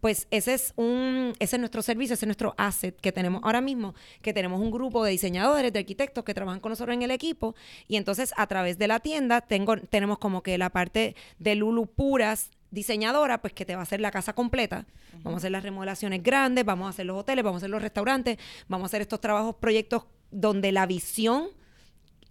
pues 0.00 0.26
ese 0.30 0.54
es 0.54 0.72
un, 0.76 1.34
ese 1.38 1.56
es 1.56 1.60
nuestro 1.60 1.82
servicio, 1.82 2.14
ese 2.14 2.24
es 2.24 2.28
nuestro 2.28 2.54
asset 2.56 2.98
que 2.98 3.12
tenemos 3.12 3.42
ahora 3.44 3.60
mismo, 3.60 3.94
que 4.22 4.32
tenemos 4.32 4.60
un 4.60 4.70
grupo 4.70 5.04
de 5.04 5.12
diseñadores, 5.12 5.72
de 5.72 5.78
arquitectos 5.78 6.24
que 6.24 6.34
trabajan 6.34 6.60
con 6.60 6.70
nosotros 6.70 6.94
en 6.94 7.02
el 7.02 7.10
equipo, 7.10 7.54
y 7.88 7.96
entonces 7.96 8.32
a 8.36 8.46
través 8.46 8.78
de 8.78 8.88
la 8.88 9.00
tienda 9.00 9.40
tengo, 9.40 9.76
tenemos 9.76 10.18
como 10.18 10.42
que 10.42 10.56
la 10.58 10.70
parte 10.70 11.14
de 11.38 11.54
Lulu 11.54 11.86
puras 11.86 12.50
diseñadora, 12.70 13.40
pues 13.40 13.52
que 13.52 13.64
te 13.64 13.74
va 13.74 13.80
a 13.80 13.82
hacer 13.82 14.00
la 14.00 14.10
casa 14.10 14.32
completa. 14.32 14.86
Vamos 15.24 15.34
a 15.34 15.36
hacer 15.38 15.50
las 15.50 15.64
remodelaciones 15.64 16.22
grandes, 16.22 16.64
vamos 16.64 16.86
a 16.86 16.90
hacer 16.90 17.04
los 17.04 17.18
hoteles, 17.18 17.44
vamos 17.44 17.56
a 17.56 17.60
hacer 17.62 17.70
los 17.70 17.82
restaurantes, 17.82 18.38
vamos 18.68 18.84
a 18.84 18.86
hacer 18.86 19.00
estos 19.02 19.20
trabajos, 19.20 19.56
proyectos 19.56 20.04
donde 20.30 20.70
la 20.70 20.86
visión 20.86 21.48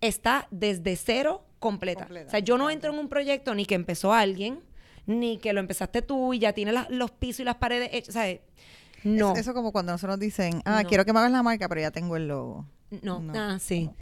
está 0.02 0.48
desde 0.52 0.96
cero 0.96 1.46
completa. 1.60 2.08
o 2.10 2.30
sea, 2.30 2.40
yo 2.40 2.58
no 2.58 2.70
entro 2.70 2.94
en 2.94 3.00
un 3.00 3.10
proyecto 3.10 3.54
ni 3.54 3.66
que 3.66 3.76
empezó 3.76 4.14
alguien, 4.14 4.62
ni 5.06 5.38
que 5.38 5.54
lo 5.54 5.60
empezaste 5.60 6.02
tú 6.02 6.34
y 6.34 6.40
ya 6.40 6.54
tiene 6.54 6.74
los 6.90 7.12
pisos 7.12 7.42
y 7.42 7.44
las 7.44 7.56
paredes 7.56 7.90
hechas. 7.92 8.10
O 8.10 8.20
sea, 8.20 8.40
no. 9.04 9.36
eso 9.36 9.54
como 9.54 9.72
cuando 9.72 9.92
nosotros 9.92 10.20
dicen, 10.20 10.62
ah, 10.66 10.84
quiero 10.88 11.06
que 11.06 11.14
me 11.14 11.20
hagas 11.20 11.32
la 11.32 11.44
marca, 11.44 11.68
pero 11.68 11.82
ya 11.82 11.92
tengo 11.92 12.16
el 12.16 12.28
logo. 12.28 12.66
No, 13.02 13.24
ah, 13.36 13.58
sí. 13.60 13.86
No, 13.86 13.96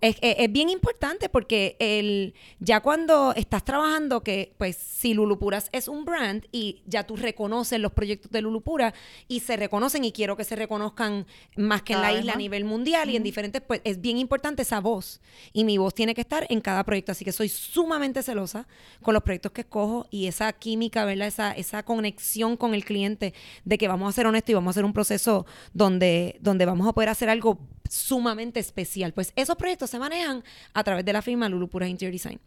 es, 0.00 0.16
es, 0.20 0.52
bien 0.52 0.68
importante 0.68 1.28
porque 1.28 1.76
el, 1.80 2.34
ya 2.60 2.80
cuando 2.80 3.32
estás 3.34 3.64
trabajando, 3.64 4.22
que 4.22 4.54
pues 4.58 4.76
si 4.76 5.12
Lulupuras 5.12 5.68
es 5.72 5.88
un 5.88 6.04
brand 6.04 6.46
y 6.52 6.82
ya 6.86 7.04
tú 7.04 7.16
reconoces 7.16 7.80
los 7.80 7.92
proyectos 7.92 8.30
de 8.30 8.42
Lulupura 8.42 8.94
y 9.26 9.40
se 9.40 9.56
reconocen 9.56 10.04
y 10.04 10.12
quiero 10.12 10.36
que 10.36 10.44
se 10.44 10.54
reconozcan 10.54 11.26
más 11.56 11.82
que 11.82 11.94
en 11.94 12.00
la 12.00 12.12
isla 12.12 12.34
a 12.34 12.36
nivel 12.36 12.64
mundial 12.64 13.10
y 13.10 13.16
en 13.16 13.24
diferentes, 13.24 13.60
pues 13.60 13.80
es 13.82 14.00
bien 14.00 14.18
importante 14.18 14.62
esa 14.62 14.80
voz. 14.80 15.20
Y 15.52 15.64
mi 15.64 15.78
voz 15.78 15.94
tiene 15.94 16.14
que 16.14 16.20
estar 16.20 16.46
en 16.48 16.60
cada 16.60 16.84
proyecto, 16.84 17.10
así 17.10 17.24
que 17.24 17.32
soy 17.32 17.48
sumamente 17.48 18.22
celosa 18.22 18.68
con 19.02 19.14
los 19.14 19.24
proyectos 19.24 19.50
que 19.50 19.62
escojo 19.62 20.06
y 20.10 20.28
esa 20.28 20.52
química, 20.52 21.04
¿verdad? 21.04 21.26
Esa, 21.26 21.52
esa 21.52 21.82
conexión 21.82 22.56
con 22.56 22.72
el 22.72 22.84
cliente 22.84 23.34
de 23.64 23.78
que 23.78 23.88
vamos 23.88 24.10
a 24.10 24.12
ser 24.12 24.26
honestos 24.26 24.50
y 24.50 24.54
vamos 24.54 24.68
a 24.68 24.74
hacer 24.74 24.84
un 24.84 24.92
proceso 24.92 25.44
donde, 25.74 26.38
donde 26.40 26.66
vamos 26.66 26.86
a 26.86 26.92
poder 26.92 27.08
hacer 27.08 27.28
algo 27.28 27.58
sumamente 27.90 28.60
especial. 28.60 29.12
Pues 29.12 29.32
esos 29.36 29.56
proyectos 29.56 29.90
se 29.90 29.98
manejan 29.98 30.44
a 30.74 30.84
través 30.84 31.04
de 31.04 31.12
la 31.12 31.22
firma 31.22 31.48
Lulupura 31.48 31.88
Interior 31.88 32.12
Design. 32.12 32.40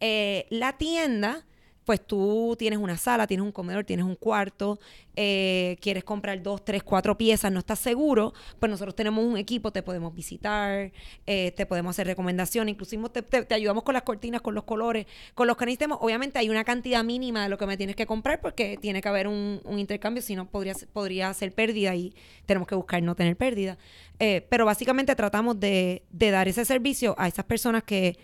Eh, 0.00 0.46
la 0.50 0.76
tienda 0.78 1.44
pues 1.84 2.00
tú 2.06 2.54
tienes 2.58 2.78
una 2.78 2.96
sala, 2.96 3.26
tienes 3.26 3.44
un 3.44 3.52
comedor, 3.52 3.84
tienes 3.84 4.06
un 4.06 4.14
cuarto, 4.14 4.78
eh, 5.16 5.76
quieres 5.80 6.04
comprar 6.04 6.42
dos, 6.42 6.64
tres, 6.64 6.82
cuatro 6.82 7.18
piezas, 7.18 7.50
no 7.50 7.58
estás 7.58 7.78
seguro, 7.78 8.32
pues 8.60 8.70
nosotros 8.70 8.94
tenemos 8.94 9.24
un 9.24 9.36
equipo, 9.36 9.72
te 9.72 9.82
podemos 9.82 10.14
visitar, 10.14 10.92
eh, 11.26 11.52
te 11.56 11.66
podemos 11.66 11.90
hacer 11.90 12.06
recomendaciones, 12.06 12.72
inclusive 12.72 13.08
te, 13.08 13.54
ayudamos 13.54 13.82
con 13.82 13.94
las 13.94 14.02
cortinas, 14.02 14.40
con 14.40 14.54
los 14.54 14.64
colores, 14.64 15.06
con 15.34 15.46
los 15.46 15.56
que 15.56 15.66
necesitemos. 15.66 15.98
Obviamente 16.00 16.38
hay 16.38 16.48
una 16.50 16.64
cantidad 16.64 17.02
mínima 17.02 17.42
de 17.42 17.48
lo 17.48 17.58
que 17.58 17.66
me 17.66 17.76
tienes 17.76 17.96
que 17.96 18.06
comprar 18.06 18.40
porque 18.40 18.78
tiene 18.80 19.00
que 19.00 19.08
haber 19.08 19.26
un, 19.28 19.60
intercambio, 19.76 20.22
si 20.22 20.36
no 20.36 20.48
podría, 20.48 20.74
podría 20.92 21.32
ser 21.34 21.52
pérdida 21.52 21.94
y 21.94 22.14
tenemos 22.46 22.68
que 22.68 22.74
buscar 22.74 23.02
no 23.02 23.14
tener 23.16 23.36
pérdida. 23.36 23.78
Eh, 24.18 24.46
pero 24.48 24.64
básicamente 24.64 25.14
tratamos 25.16 25.58
de, 25.58 26.02
de 26.10 26.30
dar 26.30 26.46
ese 26.46 26.64
servicio 26.64 27.14
a 27.18 27.26
esas 27.26 27.44
personas 27.44 27.82
que 27.82 28.16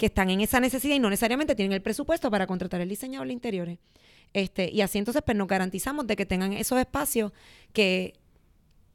que 0.00 0.06
están 0.06 0.30
en 0.30 0.40
esa 0.40 0.60
necesidad 0.60 0.94
y 0.94 0.98
no 0.98 1.10
necesariamente 1.10 1.54
tienen 1.54 1.74
el 1.74 1.82
presupuesto 1.82 2.30
para 2.30 2.46
contratar 2.46 2.80
el 2.80 2.88
diseñador 2.88 3.26
de 3.26 3.34
interiores. 3.34 3.78
Este, 4.32 4.70
y 4.72 4.80
así 4.80 4.96
entonces 4.96 5.22
pues 5.22 5.36
nos 5.36 5.46
garantizamos 5.46 6.06
de 6.06 6.16
que 6.16 6.24
tengan 6.24 6.54
esos 6.54 6.80
espacios 6.80 7.32
que, 7.74 8.14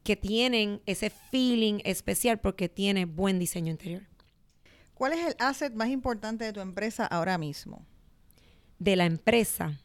que 0.02 0.16
tienen 0.16 0.82
ese 0.84 1.10
feeling 1.10 1.78
especial 1.84 2.40
porque 2.40 2.68
tiene 2.68 3.04
buen 3.04 3.38
diseño 3.38 3.70
interior. 3.70 4.02
¿Cuál 4.94 5.12
es 5.12 5.24
el 5.24 5.36
asset 5.38 5.72
más 5.74 5.90
importante 5.90 6.44
de 6.44 6.52
tu 6.52 6.58
empresa 6.58 7.06
ahora 7.06 7.38
mismo? 7.38 7.86
De 8.80 8.96
la 8.96 9.04
empresa, 9.04 9.80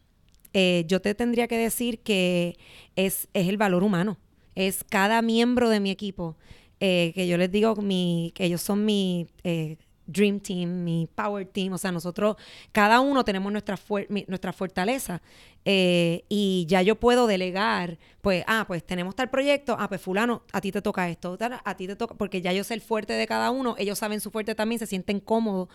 eh, 0.54 0.86
yo 0.88 1.04
te 1.04 1.14
tendría 1.14 1.48
que 1.48 1.58
decir 1.60 2.00
que 2.00 2.58
es, 2.96 3.28
es, 3.34 3.48
el 3.48 3.58
valor 3.58 3.84
humano. 3.84 4.18
Es 4.56 4.84
cada 4.84 5.22
miembro 5.22 5.70
de 5.70 5.82
mi 5.82 5.92
equipo, 5.92 6.36
eh, 6.80 7.12
que 7.14 7.28
yo 7.28 7.38
les 7.38 7.52
digo 7.52 7.76
mi, 7.76 8.32
que 8.34 8.46
ellos 8.46 8.64
son 8.64 8.86
mi 8.86 9.28
eh, 9.44 9.78
Dream 10.12 10.40
Team, 10.40 10.84
mi 10.84 11.08
Power 11.14 11.46
Team, 11.46 11.74
o 11.74 11.78
sea, 11.78 11.92
nosotros, 11.92 12.36
cada 12.72 13.00
uno 13.00 13.24
tenemos 13.24 13.52
nuestra, 13.52 13.80
nuestra 14.28 14.54
fortaleza 14.54 15.22
eh, 15.64 16.24
y 16.28 16.66
ya 16.68 16.82
yo 16.82 16.96
puedo 16.96 17.28
delegar, 17.28 18.00
pues, 18.22 18.44
ah, 18.48 18.66
pues 18.68 18.84
tenemos 18.84 19.16
tal 19.16 19.30
proyecto, 19.30 19.76
ah, 19.80 19.88
pues 19.88 20.02
fulano, 20.02 20.44
a 20.52 20.62
ti 20.62 20.72
te 20.72 20.82
toca 20.82 21.10
esto, 21.10 21.38
a 21.40 21.76
ti 21.76 21.88
te 21.88 21.96
toca, 21.96 22.16
porque 22.16 22.42
ya 22.42 22.52
yo 22.54 22.64
sé 22.64 22.74
el 22.74 22.82
fuerte 22.82 23.14
de 23.14 23.28
cada 23.28 23.52
uno, 23.52 23.76
ellos 23.78 24.00
saben 24.00 24.22
su 24.22 24.32
fuerte 24.32 24.56
también, 24.56 24.80
se 24.80 24.88
sienten 24.88 25.20
cómodos, 25.20 25.70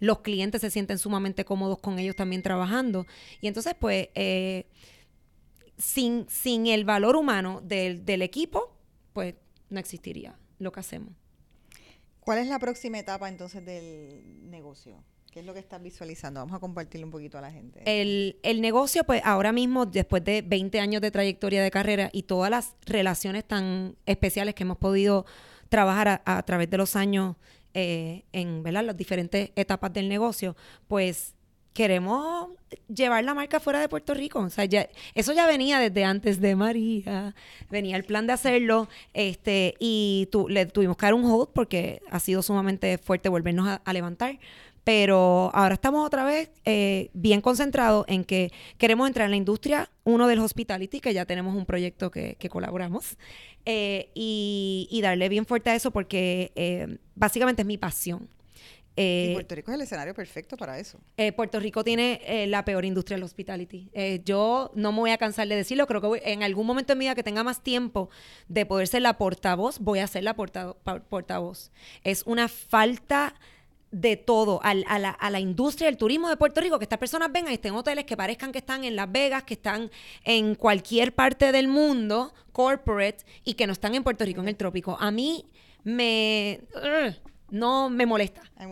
los 0.00 0.20
clientes 0.20 0.60
se 0.60 0.70
sienten 0.70 0.98
sumamente 0.98 1.44
cómodos 1.44 1.78
con 1.78 1.98
ellos 1.98 2.16
también 2.16 2.42
trabajando. 2.42 3.06
Y 3.40 3.48
entonces, 3.48 3.74
pues, 3.78 4.08
eh, 4.14 4.66
sin, 5.76 6.26
sin 6.28 6.66
el 6.66 6.84
valor 6.84 7.16
humano 7.16 7.60
del, 7.64 8.04
del 8.04 8.22
equipo, 8.22 8.76
pues 9.12 9.34
no 9.70 9.80
existiría 9.80 10.38
lo 10.58 10.70
que 10.70 10.80
hacemos. 10.80 11.21
¿Cuál 12.24 12.38
es 12.38 12.46
la 12.46 12.58
próxima 12.58 12.98
etapa 12.98 13.28
entonces 13.28 13.64
del 13.64 14.48
negocio? 14.48 15.02
¿Qué 15.32 15.40
es 15.40 15.46
lo 15.46 15.54
que 15.54 15.60
estás 15.60 15.82
visualizando? 15.82 16.40
Vamos 16.40 16.54
a 16.54 16.60
compartirle 16.60 17.04
un 17.04 17.10
poquito 17.10 17.38
a 17.38 17.40
la 17.40 17.50
gente. 17.50 17.82
El, 17.84 18.60
negocio, 18.60 19.02
pues 19.04 19.22
ahora 19.24 19.50
mismo, 19.50 19.86
después 19.86 20.22
de 20.22 20.42
20 20.42 20.78
años 20.78 21.00
de 21.00 21.10
trayectoria 21.10 21.62
de 21.62 21.70
carrera 21.70 22.10
y 22.12 22.24
todas 22.24 22.50
las 22.50 22.74
relaciones 22.84 23.44
tan 23.44 23.96
especiales 24.06 24.54
que 24.54 24.62
hemos 24.62 24.76
podido 24.76 25.24
trabajar 25.68 26.22
a, 26.24 26.42
través 26.42 26.68
de 26.68 26.76
los 26.76 26.96
años 26.96 27.36
eh, 27.74 28.24
en 28.32 28.62
¿verdad? 28.62 28.84
las 28.84 28.96
diferentes 28.96 29.50
etapas 29.56 29.92
del 29.92 30.08
negocio, 30.08 30.54
pues 30.86 31.34
queremos 31.72 32.48
llevar 32.94 33.24
la 33.24 33.34
marca 33.34 33.60
fuera 33.60 33.80
de 33.80 33.88
Puerto 33.88 34.14
Rico. 34.14 34.40
O 34.40 34.50
sea, 34.50 34.64
ya, 34.64 34.88
eso 35.14 35.32
ya 35.32 35.46
venía 35.46 35.78
desde 35.78 36.04
antes 36.04 36.40
de 36.40 36.56
María. 36.56 37.34
Venía 37.70 37.96
el 37.96 38.04
plan 38.04 38.26
de 38.26 38.32
hacerlo. 38.32 38.88
Este, 39.14 39.74
y 39.78 40.28
tu, 40.30 40.48
le 40.48 40.66
tuvimos 40.66 40.96
que 40.96 41.06
dar 41.06 41.14
un 41.14 41.24
hold 41.24 41.50
porque 41.52 42.02
ha 42.10 42.20
sido 42.20 42.42
sumamente 42.42 42.98
fuerte 42.98 43.28
volvernos 43.28 43.80
a, 43.84 43.92
levantar. 43.92 44.38
Pero 44.84 45.50
ahora 45.54 45.74
estamos 45.74 46.04
otra 46.04 46.24
vez 46.24 46.50
eh, 46.64 47.10
bien 47.12 47.40
concentrados 47.40 48.04
en 48.08 48.24
que 48.24 48.50
queremos 48.78 49.06
entrar 49.06 49.26
en 49.26 49.30
la 49.30 49.36
industria, 49.36 49.90
uno 50.02 50.26
del 50.26 50.40
hospitality, 50.40 50.98
que 51.00 51.14
ya 51.14 51.24
tenemos 51.24 51.54
un 51.54 51.66
proyecto 51.66 52.10
que, 52.10 52.36
colaboramos, 52.50 53.16
eh, 53.64 54.10
y, 54.14 54.98
darle 55.00 55.28
bien 55.28 55.46
fuerte 55.46 55.70
a 55.70 55.76
eso 55.76 55.92
porque 55.92 56.50
eh, 56.56 56.98
básicamente 57.14 57.62
es 57.62 57.66
mi 57.66 57.78
pasión. 57.78 58.28
Eh, 58.96 59.30
Puerto 59.34 59.54
Rico 59.54 59.70
es 59.70 59.76
el 59.76 59.80
escenario 59.82 60.14
perfecto 60.14 60.56
para 60.56 60.78
eso. 60.78 60.98
Eh, 61.16 61.32
Puerto 61.32 61.58
Rico 61.58 61.82
tiene 61.82 62.20
eh, 62.24 62.46
la 62.46 62.64
peor 62.64 62.84
industria 62.84 63.16
del 63.16 63.24
hospitality. 63.24 63.90
yo 64.24 64.70
no 64.74 64.92
me 64.92 64.98
voy 64.98 65.10
a 65.10 65.18
cansar 65.18 65.48
de 65.48 65.56
decirlo, 65.56 65.86
creo 65.86 66.00
que 66.00 66.22
en 66.24 66.42
algún 66.42 66.66
momento 66.66 66.92
en 66.92 66.98
mi 66.98 67.06
vida 67.06 67.14
que 67.14 67.22
tenga 67.22 67.42
más 67.42 67.62
tiempo 67.62 68.10
de 68.48 68.66
poder 68.66 68.86
ser 68.88 69.02
la 69.02 69.16
portavoz, 69.16 69.78
voy 69.78 70.00
a 70.00 70.06
ser 70.06 70.24
la 70.24 70.34
portavoz. 70.34 71.70
Es 72.04 72.22
una 72.26 72.48
falta 72.48 73.34
de 73.90 74.16
todo 74.16 74.58
a, 74.62 74.74
la, 74.74 75.10
a, 75.10 75.30
la, 75.30 75.40
industria 75.40 75.86
del 75.86 75.98
turismo 75.98 76.30
de 76.30 76.38
Puerto 76.38 76.62
Rico, 76.62 76.78
que 76.78 76.84
estas 76.86 76.98
personas 76.98 77.30
vengan 77.30 77.52
y 77.52 77.56
estén 77.56 77.74
en 77.74 77.78
hoteles 77.78 78.06
que 78.06 78.16
parezcan 78.16 78.50
que 78.50 78.58
están 78.58 78.84
en 78.84 78.96
Las 78.96 79.12
Vegas, 79.12 79.42
que 79.44 79.54
están 79.54 79.90
en 80.24 80.54
cualquier 80.54 81.14
parte 81.14 81.52
del 81.52 81.68
mundo, 81.68 82.32
corporate, 82.52 83.18
y 83.44 83.52
que 83.52 83.66
no 83.66 83.74
están 83.74 83.94
en 83.94 84.02
Puerto 84.02 84.24
Rico, 84.24 84.40
en 84.40 84.48
el 84.48 84.56
trópico. 84.56 84.96
A 84.98 85.10
mí 85.10 85.44
me 85.84 86.60
no 87.52 87.90
me 87.90 88.06
molesta. 88.06 88.40
Hay, 88.56 88.66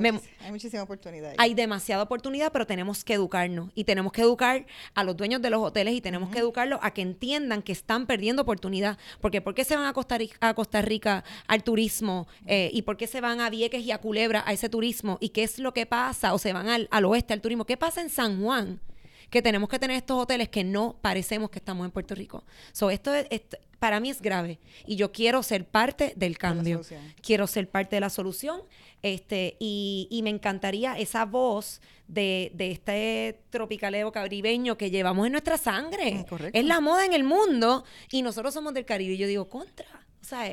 muchísima 0.50 0.82
oportunidad. 0.82 1.34
Hay 1.36 1.52
demasiada 1.52 2.02
oportunidad, 2.02 2.50
pero 2.50 2.66
tenemos 2.66 3.04
que 3.04 3.12
educarnos 3.12 3.70
y 3.74 3.84
tenemos 3.84 4.10
que 4.10 4.22
educar 4.22 4.66
a 4.94 5.04
los 5.04 5.18
dueños 5.18 5.42
de 5.42 5.50
los 5.50 5.60
hoteles 5.60 5.94
y 5.94 6.00
tenemos 6.00 6.30
que 6.30 6.38
educarlos 6.38 6.80
a 6.82 6.92
que 6.92 7.02
entiendan 7.02 7.60
que 7.60 7.72
están 7.72 8.06
perdiendo 8.06 8.40
oportunidad. 8.40 8.96
Porque 9.20 9.42
¿por 9.42 9.54
qué 9.54 9.64
se 9.64 9.76
van 9.76 9.84
a 9.84 9.92
Costa 9.92 10.16
Rica, 10.16 10.36
a 10.40 10.54
Costa 10.54 10.80
Rica 10.80 11.24
al 11.46 11.62
turismo? 11.62 12.26
Eh, 12.46 12.70
¿Y 12.72 12.82
por 12.82 12.96
qué 12.96 13.06
se 13.06 13.20
van 13.20 13.42
a 13.42 13.50
Vieques 13.50 13.84
y 13.84 13.92
a 13.92 13.98
Culebra 13.98 14.42
a 14.46 14.54
ese 14.54 14.70
turismo? 14.70 15.18
¿Y 15.20 15.28
qué 15.28 15.42
es 15.42 15.58
lo 15.58 15.74
que 15.74 15.84
pasa? 15.84 16.32
¿O 16.32 16.38
se 16.38 16.54
van 16.54 16.70
al, 16.70 16.88
al 16.90 17.04
oeste 17.04 17.34
al 17.34 17.42
turismo? 17.42 17.66
¿Qué 17.66 17.76
pasa 17.76 18.00
en 18.00 18.08
San 18.08 18.42
Juan? 18.42 18.80
que 19.28 19.42
tenemos 19.42 19.68
que 19.68 19.78
tener 19.78 19.96
estos 19.96 20.20
hoteles 20.20 20.48
que 20.48 20.64
no 20.64 20.96
parecemos 21.00 21.50
que 21.50 21.60
estamos 21.60 21.84
en 21.84 21.92
Puerto 21.92 22.16
Rico. 22.16 22.42
So, 22.72 22.90
esto, 22.90 23.14
es, 23.14 23.40
para 23.80 23.98
mí 23.98 24.10
es 24.10 24.22
grave 24.22 24.60
y 24.86 24.94
yo 24.94 25.10
quiero 25.10 25.42
ser 25.42 25.64
parte 25.64 26.12
del 26.14 26.38
cambio. 26.38 26.82
quiero 27.22 27.48
ser 27.48 27.68
parte 27.68 27.96
de 27.96 28.00
la 28.00 28.10
solución 28.10 28.60
este, 29.02 29.56
y, 29.58 30.06
y 30.10 30.22
me 30.22 30.30
encantaría 30.30 30.98
esa 30.98 31.24
voz 31.24 31.80
de, 32.06 32.52
de, 32.54 32.70
este 32.70 33.40
tropicaleo 33.50 34.12
caribeño 34.12 34.76
que 34.76 34.90
llevamos 34.90 35.26
en 35.26 35.32
nuestra 35.32 35.56
sangre. 35.56 36.26
Es 36.52 36.64
la 36.64 36.80
moda 36.80 37.06
en 37.06 37.14
el 37.14 37.24
mundo 37.24 37.84
y 38.10 38.22
nosotros 38.22 38.52
somos 38.52 38.74
del 38.74 38.84
Caribe. 38.84 39.14
Y 39.14 39.16
yo 39.16 39.26
digo, 39.26 39.48
contra. 39.48 40.06
O 40.20 40.24
sea, 40.24 40.46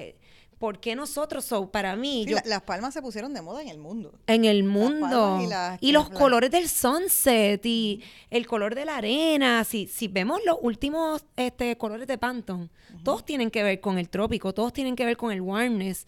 ¿por 0.59 0.79
qué 0.79 0.95
nosotros? 0.95 1.45
So, 1.45 1.69
para 1.69 1.95
mí. 1.95 2.25
las 2.45 2.61
palmas 2.61 2.93
se 2.93 3.01
pusieron 3.01 3.33
de 3.33 3.41
moda 3.41 3.61
en 3.61 3.69
el 3.69 3.77
mundo. 3.77 4.13
En 4.27 4.45
el 4.45 4.63
mundo. 4.63 5.39
Y, 5.81 5.91
los 5.91 6.09
colores 6.09 6.51
del 6.51 6.69
sunset 6.69 7.65
y 7.65 8.03
el 8.29 8.47
color 8.47 8.75
de 8.75 8.85
la 8.85 8.97
arena. 8.97 9.63
Si, 9.63 9.87
si 9.87 10.07
vemos 10.07 10.41
los 10.45 10.57
últimos 10.61 11.25
este, 11.35 11.77
colores 11.77 12.07
de 12.07 12.17
Pantone, 12.17 12.69
todos 13.03 13.25
tienen 13.25 13.51
que 13.51 13.63
ver 13.63 13.79
con 13.79 13.97
el 13.97 14.09
trópico, 14.09 14.53
todos 14.53 14.73
tienen 14.73 14.95
que 14.95 15.05
ver 15.05 15.17
con 15.17 15.31
el 15.31 15.41
warmness 15.41 16.07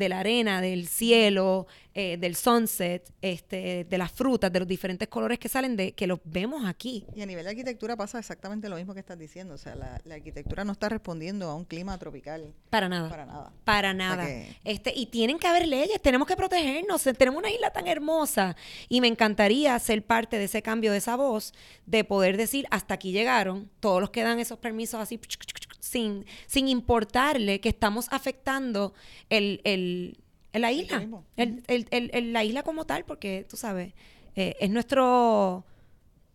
de 0.00 0.08
la 0.08 0.18
arena, 0.18 0.60
del 0.60 0.88
cielo, 0.88 1.66
eh, 1.92 2.16
del 2.16 2.34
sunset, 2.34 3.12
este, 3.20 3.84
de 3.84 3.98
las 3.98 4.10
frutas, 4.10 4.50
de 4.50 4.58
los 4.58 4.66
diferentes 4.66 5.06
colores 5.08 5.38
que 5.38 5.48
salen, 5.48 5.76
de 5.76 5.92
que 5.92 6.06
los 6.06 6.18
vemos 6.24 6.64
aquí. 6.64 7.04
Y 7.14 7.20
a 7.20 7.26
nivel 7.26 7.44
de 7.44 7.50
arquitectura 7.50 7.96
pasa 7.96 8.18
exactamente 8.18 8.68
lo 8.68 8.76
mismo 8.76 8.94
que 8.94 9.00
estás 9.00 9.18
diciendo. 9.18 9.54
O 9.54 9.58
sea, 9.58 9.74
la, 9.74 10.00
arquitectura 10.14 10.64
no 10.64 10.72
está 10.72 10.88
respondiendo 10.88 11.50
a 11.50 11.54
un 11.54 11.64
clima 11.64 11.98
tropical. 11.98 12.54
Para 12.70 12.88
nada. 12.88 13.10
Para 13.10 13.26
nada. 13.26 13.52
Para 13.64 13.94
nada. 13.94 14.26
este, 14.64 14.92
y 14.96 15.06
tienen 15.06 15.38
que 15.38 15.46
haber 15.46 15.68
leyes, 15.68 16.00
tenemos 16.00 16.26
que 16.26 16.36
protegernos. 16.36 17.02
Tenemos 17.02 17.38
una 17.38 17.50
isla 17.50 17.70
tan 17.70 17.86
hermosa. 17.86 18.56
Y 18.88 19.00
me 19.00 19.08
encantaría 19.08 19.78
ser 19.78 20.02
parte 20.02 20.38
de 20.38 20.44
ese 20.44 20.62
cambio 20.62 20.92
de 20.92 20.98
esa 20.98 21.16
voz, 21.16 21.52
de 21.84 22.04
poder 22.04 22.38
decir, 22.38 22.66
hasta 22.70 22.94
aquí 22.94 23.12
llegaron, 23.12 23.68
todos 23.80 24.00
los 24.00 24.10
que 24.10 24.22
dan 24.22 24.38
esos 24.38 24.58
permisos 24.58 25.00
así, 25.00 25.20
sin, 25.80 26.24
sin 26.46 26.68
importarle 26.68 27.60
que 27.60 27.68
estamos 27.68 28.06
afectando 28.10 28.94
el 29.28 29.60
en 30.52 30.62
la 30.62 30.72
isla. 30.72 31.06
El, 31.36 32.32
la 32.32 32.44
isla 32.44 32.62
como 32.62 32.84
tal, 32.84 33.04
porque 33.04 33.46
tú 33.48 33.56
sabes, 33.56 33.94
eh, 34.34 34.56
es 34.60 34.70
nuestro 34.70 35.64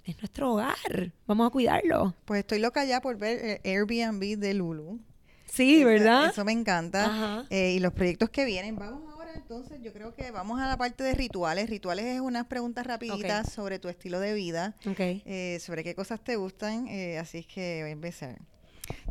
es 0.03 0.17
nuestro 0.19 0.53
hogar. 0.53 1.13
Vamos 1.25 1.47
a 1.47 1.49
cuidarlo. 1.49 2.13
Pues 2.25 2.41
estoy 2.41 2.59
loca 2.59 2.85
ya 2.85 3.01
por 3.01 3.17
ver 3.17 3.59
el 3.63 3.71
Airbnb 3.71 4.37
de 4.37 4.53
Lulu. 4.53 4.99
Sí, 5.45 5.83
¿verdad? 5.83 6.29
Eso 6.29 6.45
me 6.45 6.51
encanta. 6.51 7.45
Eh, 7.49 7.73
y 7.73 7.79
los 7.79 7.93
proyectos 7.93 8.29
que 8.29 8.45
vienen. 8.45 8.75
Vamos 8.75 9.11
ahora 9.13 9.33
entonces, 9.33 9.79
yo 9.81 9.93
creo 9.93 10.13
que 10.13 10.31
vamos 10.31 10.59
a 10.59 10.67
la 10.67 10.77
parte 10.77 11.03
de 11.03 11.13
rituales. 11.13 11.69
Rituales 11.69 12.05
es 12.05 12.19
unas 12.19 12.45
preguntas 12.45 12.85
rapiditas 12.85 13.51
sobre 13.51 13.79
tu 13.79 13.89
estilo 13.89 14.19
de 14.19 14.33
vida, 14.33 14.75
eh, 14.85 15.59
sobre 15.59 15.83
qué 15.83 15.95
cosas 15.95 16.23
te 16.23 16.35
gustan. 16.35 16.87
así 17.19 17.39
es 17.39 17.47
que 17.47 17.79
voy 17.81 17.89
a 17.89 17.93
empezar. 17.93 18.39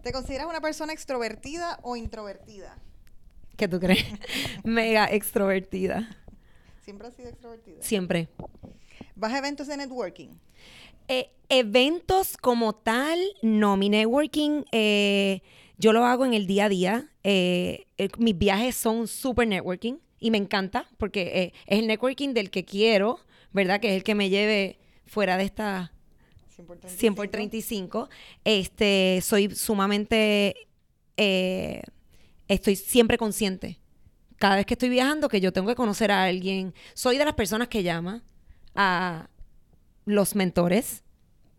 ¿Te 0.03 0.12
consideras 0.12 0.47
una 0.47 0.61
persona 0.61 0.93
extrovertida 0.93 1.79
o 1.83 1.97
introvertida? 1.97 2.79
¿Qué 3.57 3.68
tú 3.68 3.81
crees? 3.81 4.05
Mega 4.64 5.07
extrovertida. 5.07 6.16
¿Siempre 6.85 7.09
has 7.09 7.14
sido 7.14 7.31
extrovertida? 7.31 7.77
Siempre. 7.81 8.29
¿Vas 9.16 9.33
a 9.33 9.39
eventos 9.39 9.66
de 9.66 9.77
networking? 9.77 10.29
Eh, 11.09 11.31
eventos 11.49 12.37
como 12.37 12.75
tal, 12.75 13.18
no. 13.43 13.77
Mi 13.77 13.89
networking, 13.89 14.64
eh, 14.72 15.41
yo 15.79 15.93
lo 15.93 16.05
hago 16.05 16.27
en 16.27 16.35
el 16.35 16.47
día 16.47 16.66
a 16.66 16.68
día. 16.68 17.11
Eh, 17.22 17.87
mis 18.18 18.37
viajes 18.37 18.75
son 18.75 19.09
super 19.09 19.49
networking 19.49 19.95
y 20.18 20.31
me 20.31 20.39
encanta 20.39 20.87
porque 20.99 21.53
es 21.66 21.79
el 21.79 21.87
networking 21.87 22.35
del 22.35 22.51
que 22.51 22.64
quiero, 22.64 23.20
¿verdad? 23.53 23.81
Que 23.81 23.89
es 23.89 23.95
el 23.95 24.05
que 24.05 24.14
me 24.14 24.29
lleve 24.29 24.79
fuera 25.07 25.39
de 25.39 25.45
esta 25.45 25.94
100 26.87 27.15
por 27.15 27.29
35. 27.29 28.09
Este, 28.45 29.21
soy 29.23 29.55
sumamente 29.55 30.69
estoy 32.49 32.77
siempre 32.77 33.19
consciente. 33.19 33.81
Cada 34.37 34.57
vez 34.57 34.67
que 34.67 34.75
estoy 34.75 34.89
viajando, 34.89 35.29
que 35.29 35.41
yo 35.41 35.53
tengo 35.53 35.69
que 35.69 35.75
conocer 35.75 36.11
a 36.11 36.25
alguien. 36.25 36.75
Soy 36.95 37.19
de 37.19 37.25
las 37.25 37.35
personas 37.35 37.69
que 37.69 37.83
llama 37.83 38.23
a 38.75 39.29
los 40.05 40.35
mentores. 40.35 41.03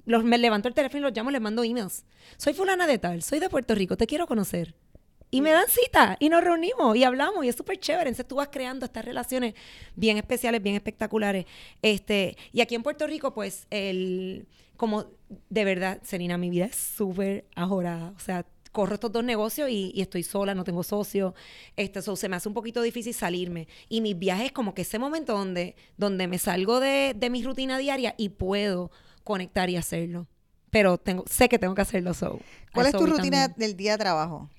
Los, 0.05 0.23
me 0.23 0.37
levanto 0.37 0.67
el 0.67 0.73
teléfono 0.73 0.99
y 0.99 1.01
los 1.03 1.17
llamo, 1.17 1.31
les 1.31 1.41
mando 1.41 1.63
emails. 1.63 2.05
Soy 2.37 2.53
fulana 2.53 2.85
de 2.85 2.99
tal, 2.99 3.23
soy 3.23 3.39
de 3.39 3.49
Puerto 3.49 3.73
Rico, 3.73 3.97
te 3.97 4.05
quiero 4.05 4.27
conocer. 4.27 4.75
Y 5.35 5.41
me 5.41 5.51
dan 5.51 5.65
cita 5.67 6.15
y 6.21 6.29
nos 6.29 6.41
reunimos 6.41 6.95
y 6.95 7.03
hablamos 7.03 7.43
y 7.43 7.49
es 7.49 7.57
súper 7.57 7.77
chévere. 7.77 8.07
Entonces 8.07 8.25
tú 8.25 8.35
vas 8.35 8.47
creando 8.49 8.85
estas 8.85 9.03
relaciones 9.03 9.53
bien 9.93 10.15
especiales, 10.15 10.63
bien 10.63 10.77
espectaculares. 10.77 11.45
Este, 11.81 12.37
y 12.53 12.61
aquí 12.61 12.73
en 12.73 12.83
Puerto 12.83 13.05
Rico, 13.05 13.33
pues, 13.33 13.67
el, 13.69 14.47
como 14.77 15.07
de 15.49 15.65
verdad, 15.65 15.99
Serena, 16.03 16.37
mi 16.37 16.49
vida 16.49 16.63
es 16.63 16.77
súper 16.77 17.43
ajorada. 17.53 18.13
O 18.15 18.19
sea, 18.19 18.45
corro 18.71 18.93
estos 18.93 19.11
dos 19.11 19.25
negocios 19.25 19.69
y, 19.69 19.91
estoy 19.99 20.23
sola, 20.23 20.55
no 20.55 20.63
tengo 20.63 20.83
socio, 20.83 21.35
este, 21.75 22.01
se 22.01 22.29
me 22.29 22.37
hace 22.37 22.47
un 22.47 22.53
poquito 22.53 22.81
difícil 22.81 23.13
salirme. 23.13 23.67
Y 23.89 23.99
mis 23.99 24.17
viajes 24.17 24.53
como 24.53 24.73
que 24.73 24.83
ese 24.83 24.99
momento 24.99 25.37
donde, 25.37 25.75
donde 25.97 26.27
me 26.29 26.37
salgo 26.37 26.79
de, 26.79 27.13
mi 27.29 27.43
rutina 27.43 27.77
diaria 27.77 28.15
y 28.17 28.29
puedo 28.29 28.89
conectar 29.25 29.69
y 29.69 29.75
hacerlo. 29.75 30.27
Pero 30.69 30.97
tengo, 30.97 31.25
sé 31.29 31.49
que 31.49 31.59
tengo 31.59 31.75
que 31.75 31.81
hacerlo. 31.81 32.13
So, 32.13 32.39
¿Cuál 32.73 32.87
es 32.87 32.93
tu 32.93 33.05
rutina 33.05 33.49
del 33.49 33.75
día 33.75 33.93
de 33.93 33.97
trabajo 33.97 34.49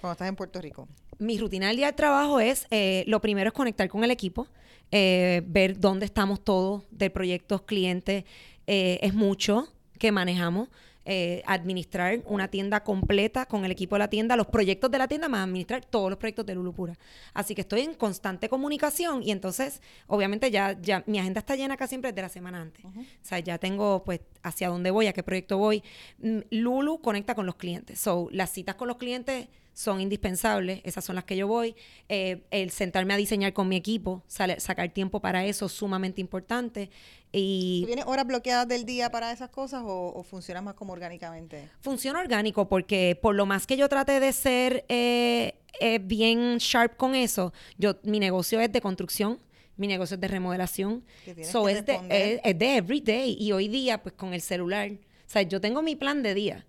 cuando 0.00 0.12
estás 0.12 0.28
en 0.28 0.36
Puerto 0.36 0.60
Rico? 0.60 0.88
Mi 1.18 1.38
rutina 1.38 1.68
del 1.68 1.76
día 1.76 1.86
de 1.86 1.92
trabajo 1.92 2.40
es, 2.40 2.66
eh, 2.70 3.04
lo 3.06 3.20
primero 3.20 3.48
es 3.48 3.54
conectar 3.54 3.88
con 3.88 4.02
el 4.04 4.10
equipo, 4.10 4.48
eh, 4.90 5.42
ver 5.46 5.78
dónde 5.78 6.06
estamos 6.06 6.42
todos 6.42 6.84
de 6.90 7.10
proyectos, 7.10 7.62
clientes, 7.62 8.24
eh, 8.66 8.98
es 9.02 9.14
mucho 9.14 9.68
que 9.98 10.12
manejamos. 10.12 10.68
Eh, 11.12 11.42
administrar 11.44 12.22
una 12.26 12.46
tienda 12.46 12.84
completa 12.84 13.44
con 13.44 13.64
el 13.64 13.72
equipo 13.72 13.96
de 13.96 13.98
la 13.98 14.08
tienda, 14.08 14.36
los 14.36 14.46
proyectos 14.46 14.92
de 14.92 14.98
la 14.98 15.08
tienda, 15.08 15.28
más 15.28 15.42
administrar 15.42 15.84
todos 15.84 16.08
los 16.08 16.16
proyectos 16.16 16.46
de 16.46 16.54
Lulupura. 16.54 16.96
Así 17.34 17.52
que 17.56 17.62
estoy 17.62 17.80
en 17.80 17.94
constante 17.94 18.48
comunicación 18.48 19.20
y 19.20 19.32
entonces, 19.32 19.82
obviamente, 20.06 20.52
ya, 20.52 20.80
ya 20.80 21.02
mi 21.08 21.18
agenda 21.18 21.40
está 21.40 21.56
llena 21.56 21.76
casi 21.76 21.90
siempre 21.90 22.12
de 22.12 22.22
la 22.22 22.28
semana 22.28 22.60
antes. 22.60 22.84
O 22.84 22.92
sea, 23.22 23.40
ya 23.40 23.58
tengo, 23.58 24.04
pues, 24.04 24.20
hacia 24.44 24.68
dónde 24.68 24.92
voy, 24.92 25.08
a 25.08 25.12
qué 25.12 25.24
proyecto 25.24 25.58
voy. 25.58 25.82
Mm, 26.18 26.42
Lulu 26.52 27.00
conecta 27.00 27.34
con 27.34 27.44
los 27.44 27.56
clientes. 27.56 27.98
So, 27.98 28.28
las 28.30 28.52
citas 28.52 28.76
con 28.76 28.86
los 28.86 28.96
clientes 28.96 29.48
son 29.72 30.00
indispensables, 30.00 30.80
esas 30.84 31.04
son 31.04 31.16
las 31.16 31.24
que 31.24 31.36
yo 31.36 31.46
voy. 31.46 31.74
Eh, 32.08 32.42
el 32.50 32.70
sentarme 32.70 33.14
a 33.14 33.16
diseñar 33.16 33.52
con 33.52 33.66
mi 33.66 33.76
equipo, 33.76 34.22
sacar 34.26 34.90
tiempo 34.90 35.20
para 35.20 35.44
eso 35.44 35.66
es 35.66 35.72
sumamente 35.72 36.20
importante. 36.20 36.90
Y 37.32 37.84
¿Tienes 37.86 38.06
horas 38.06 38.26
bloqueadas 38.26 38.66
del 38.66 38.84
día 38.84 39.10
para 39.10 39.32
esas 39.32 39.50
cosas 39.50 39.82
o, 39.84 40.22
funciona 40.22 40.60
más 40.60 40.74
como 40.74 40.92
orgánicamente? 40.92 41.68
Funciona 41.80 42.20
orgánico 42.20 42.68
porque 42.68 43.18
por 43.20 43.34
lo 43.34 43.46
más 43.46 43.66
que 43.66 43.76
yo 43.76 43.88
trate 43.88 44.18
de 44.18 44.32
ser 44.32 44.84
eh, 44.88 45.54
eh, 45.80 46.00
bien 46.00 46.58
sharp 46.58 46.96
con 46.96 47.14
eso, 47.14 47.52
yo 47.78 47.96
mi 48.02 48.18
negocio 48.18 48.60
es 48.60 48.72
de 48.72 48.80
construcción 48.80 49.38
mi 49.76 49.86
negocio 49.86 50.16
es 50.16 50.20
de 50.20 50.28
remodelación. 50.28 51.02
So, 51.42 51.64
de, 51.64 51.78
es, 52.10 52.40
es 52.44 52.58
de 52.58 52.76
everyday. 52.76 53.34
Y 53.40 53.52
hoy 53.52 53.66
día, 53.66 54.02
pues 54.02 54.14
con 54.14 54.34
el 54.34 54.42
celular, 54.42 54.90
o 54.90 54.96
sea, 55.24 55.40
yo 55.40 55.58
tengo 55.58 55.80
mi 55.80 55.96
plan 55.96 56.22
de 56.22 56.34
día 56.34 56.66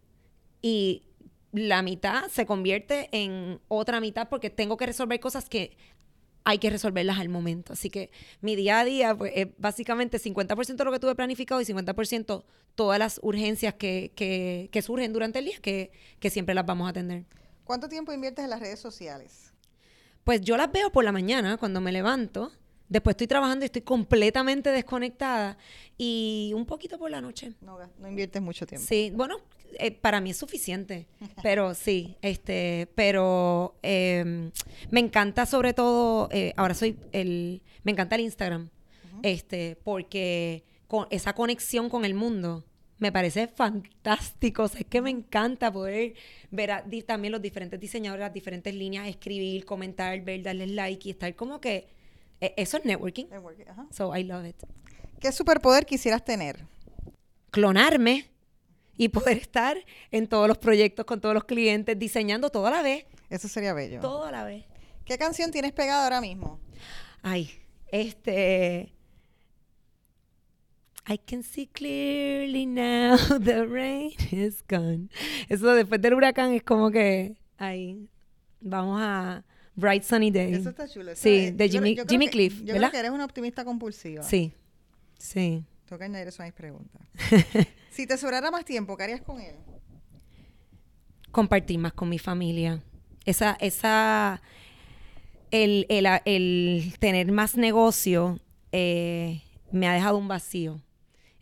y 0.62 1.04
la 1.52 1.82
mitad 1.82 2.28
se 2.30 2.46
convierte 2.46 3.10
en 3.12 3.60
otra 3.68 4.00
mitad 4.00 4.30
porque 4.30 4.50
tengo 4.50 4.78
que 4.78 4.86
resolver 4.86 5.20
cosas 5.20 5.50
que 5.50 5.76
hay 6.44 6.58
que 6.58 6.70
resolverlas 6.70 7.20
al 7.20 7.30
momento. 7.30 7.74
Así 7.74 7.90
que 7.90 8.10
mi 8.42 8.56
día 8.56 8.80
a 8.80 8.86
día 8.86 9.16
pues, 9.16 9.32
es 9.36 9.48
básicamente 9.58 10.18
50% 10.20 10.84
lo 10.84 10.92
que 10.92 11.00
tuve 11.00 11.16
planificado 11.16 11.62
y 11.62 11.66
50% 11.66 12.44
todas 12.76 12.98
las 13.00 13.20
urgencias 13.24 13.74
que, 13.76 14.12
que- 14.16 14.70
que 14.72 14.82
surgen 14.82 15.14
durante 15.14 15.40
el 15.40 15.46
día, 15.46 15.60
que, 15.62 15.92
que 16.20 16.30
siempre 16.30 16.56
las 16.56 16.66
vamos 16.66 16.88
a 16.88 16.90
atender. 16.92 17.26
¿Cuánto 17.64 17.88
tiempo 17.90 18.12
inviertes 18.12 18.44
en 18.44 18.50
las 18.50 18.60
redes 18.60 18.80
sociales? 18.80 19.54
Pues 20.24 20.42
yo 20.42 20.58
las 20.58 20.72
veo 20.72 20.92
por 20.92 21.04
la 21.04 21.12
mañana 21.12 21.58
cuando 21.58 21.80
me 21.82 21.92
levanto. 21.92 22.52
Después 22.90 23.14
estoy 23.14 23.28
trabajando 23.28 23.64
y 23.64 23.68
estoy 23.68 23.82
completamente 23.84 24.70
desconectada. 24.70 25.58
Y 25.98 26.52
un 26.56 26.66
poquito 26.66 26.98
por 27.00 27.10
la 27.10 27.22
noche. 27.22 27.54
No 27.62 27.80
inviertes 28.10 28.42
mucho 28.42 28.66
tiempo. 28.68 28.86
Sí, 28.88 29.12
bueno, 29.16 29.38
eh, 29.80 29.92
para 29.92 30.22
mí 30.22 30.32
es 30.32 30.38
suficiente. 30.38 31.08
Pero 31.44 31.74
sí, 31.74 32.16
este, 32.22 32.88
pero 32.96 33.76
eh, 33.84 34.52
me 34.90 35.00
encanta 35.00 35.46
sobre 35.46 35.74
todo, 35.74 36.30
eh, 36.32 36.54
ahora 36.58 36.74
soy 36.74 36.98
el, 37.12 37.62
me 37.84 37.92
encanta 37.92 38.16
el 38.16 38.22
Instagram. 38.22 38.70
Este, 39.24 39.78
porque 39.84 40.64
con 40.88 41.08
esa 41.12 41.34
conexión 41.34 41.90
con 41.90 42.06
el 42.06 42.14
mundo 42.14 42.64
me 42.98 43.12
parece 43.12 43.48
fantástico. 43.48 44.64
O 44.64 44.68
sea, 44.68 44.82
es 44.82 44.86
que 44.88 45.02
me 45.02 45.10
encanta 45.10 45.72
poder 45.72 46.14
ver 46.52 46.72
a- 46.72 46.82
di- 46.82 47.02
también 47.04 47.32
los 47.32 47.42
diferentes 47.42 47.80
diseñadores, 47.80 48.24
las 48.26 48.34
diferentes 48.34 48.74
líneas, 48.74 49.08
escribir, 49.08 49.66
comentar, 49.66 50.20
ver, 50.22 50.42
darles 50.44 50.72
like 50.72 51.08
y 51.08 51.12
estar 51.12 51.34
como 51.36 51.60
que 51.62 51.88
eh, 52.42 52.54
eso 52.58 52.78
es 52.78 52.86
networking. 52.86 53.26
Networking. 53.30 53.66
So 53.92 54.16
I 54.16 54.24
love 54.24 54.46
it. 54.48 54.56
¿Qué 55.20 55.32
superpoder 55.32 55.86
quisieras 55.86 56.24
tener? 56.26 56.66
clonarme 57.52 58.26
y 59.04 59.10
poder 59.10 59.38
estar 59.38 59.78
en 60.12 60.28
todos 60.28 60.48
los 60.48 60.60
proyectos 60.60 61.06
con 61.06 61.20
todos 61.20 61.34
los 61.34 61.46
clientes, 61.46 61.98
diseñando 61.98 62.52
todo 62.52 62.68
a 62.68 62.72
la 62.72 62.82
vez. 62.84 63.06
Eso 63.32 63.48
sería 63.48 63.74
bello. 63.74 64.00
Todo 64.00 64.26
a 64.26 64.32
la 64.32 64.44
vez. 64.44 64.64
¿Qué 65.06 65.18
canción 65.18 65.50
tienes 65.50 65.72
pegada 65.72 66.04
ahora 66.04 66.22
mismo? 66.22 66.60
Ay, 67.24 67.50
este. 67.92 68.94
I 71.10 71.18
can 71.18 71.42
see 71.42 71.66
clearly 71.66 72.68
now 72.68 73.18
the 73.44 73.66
rain 73.66 74.12
is 74.32 74.64
gone. 74.70 75.10
Eso 75.50 75.74
después 75.74 76.00
del 76.00 76.14
huracán 76.14 76.54
es 76.54 76.62
como 76.62 76.92
que. 76.92 77.36
Ay, 77.58 78.08
vamos 78.60 79.00
a 79.02 79.44
Bright 79.76 80.04
Sunny 80.04 80.30
Day. 80.30 80.54
Eso 80.54 80.70
está 80.70 80.88
chulo. 80.88 81.12
Eso 81.12 81.24
Sí, 81.24 81.36
es- 81.48 81.58
de 81.58 81.70
Jimmy- 81.70 81.96
yo 81.96 82.04
Jimmy 82.08 82.26
que- 82.26 82.32
Cliff, 82.32 82.60
Yo 82.60 82.66
creo 82.66 82.74
¿verdad? 82.76 82.92
que 82.92 83.00
eres 83.00 83.12
una 83.12 83.26
optimista 83.26 83.66
compulsiva. 83.66 84.22
Sí, 84.22 84.54
sí. 85.18 85.66
Tengo 85.86 85.98
que 85.98 86.06
añadir 86.06 86.28
eso 86.28 86.44
a 86.44 86.46
mis 86.46 86.54
preguntas. 86.54 87.02
si 87.92 88.08
te 88.08 88.18
sobrara 88.18 88.50
más 88.50 88.66
tiempo, 88.66 88.98
¿qué 88.98 89.04
harías 89.04 89.22
con 89.22 89.40
él? 89.40 89.56
compartir 91.32 91.80
más 91.80 91.94
con 91.94 92.10
mi 92.10 92.20
familia. 92.20 92.84
Esa, 93.26 93.58
esa, 93.60 94.42
el, 95.50 95.86
el, 95.90 96.08
el 96.26 96.94
tener 97.00 97.32
más 97.32 97.56
negocio 97.56 98.40
eh, 98.72 99.42
me 99.72 99.88
ha 99.88 99.94
dejado 99.94 100.18
un 100.18 100.28
vacío. 100.28 100.82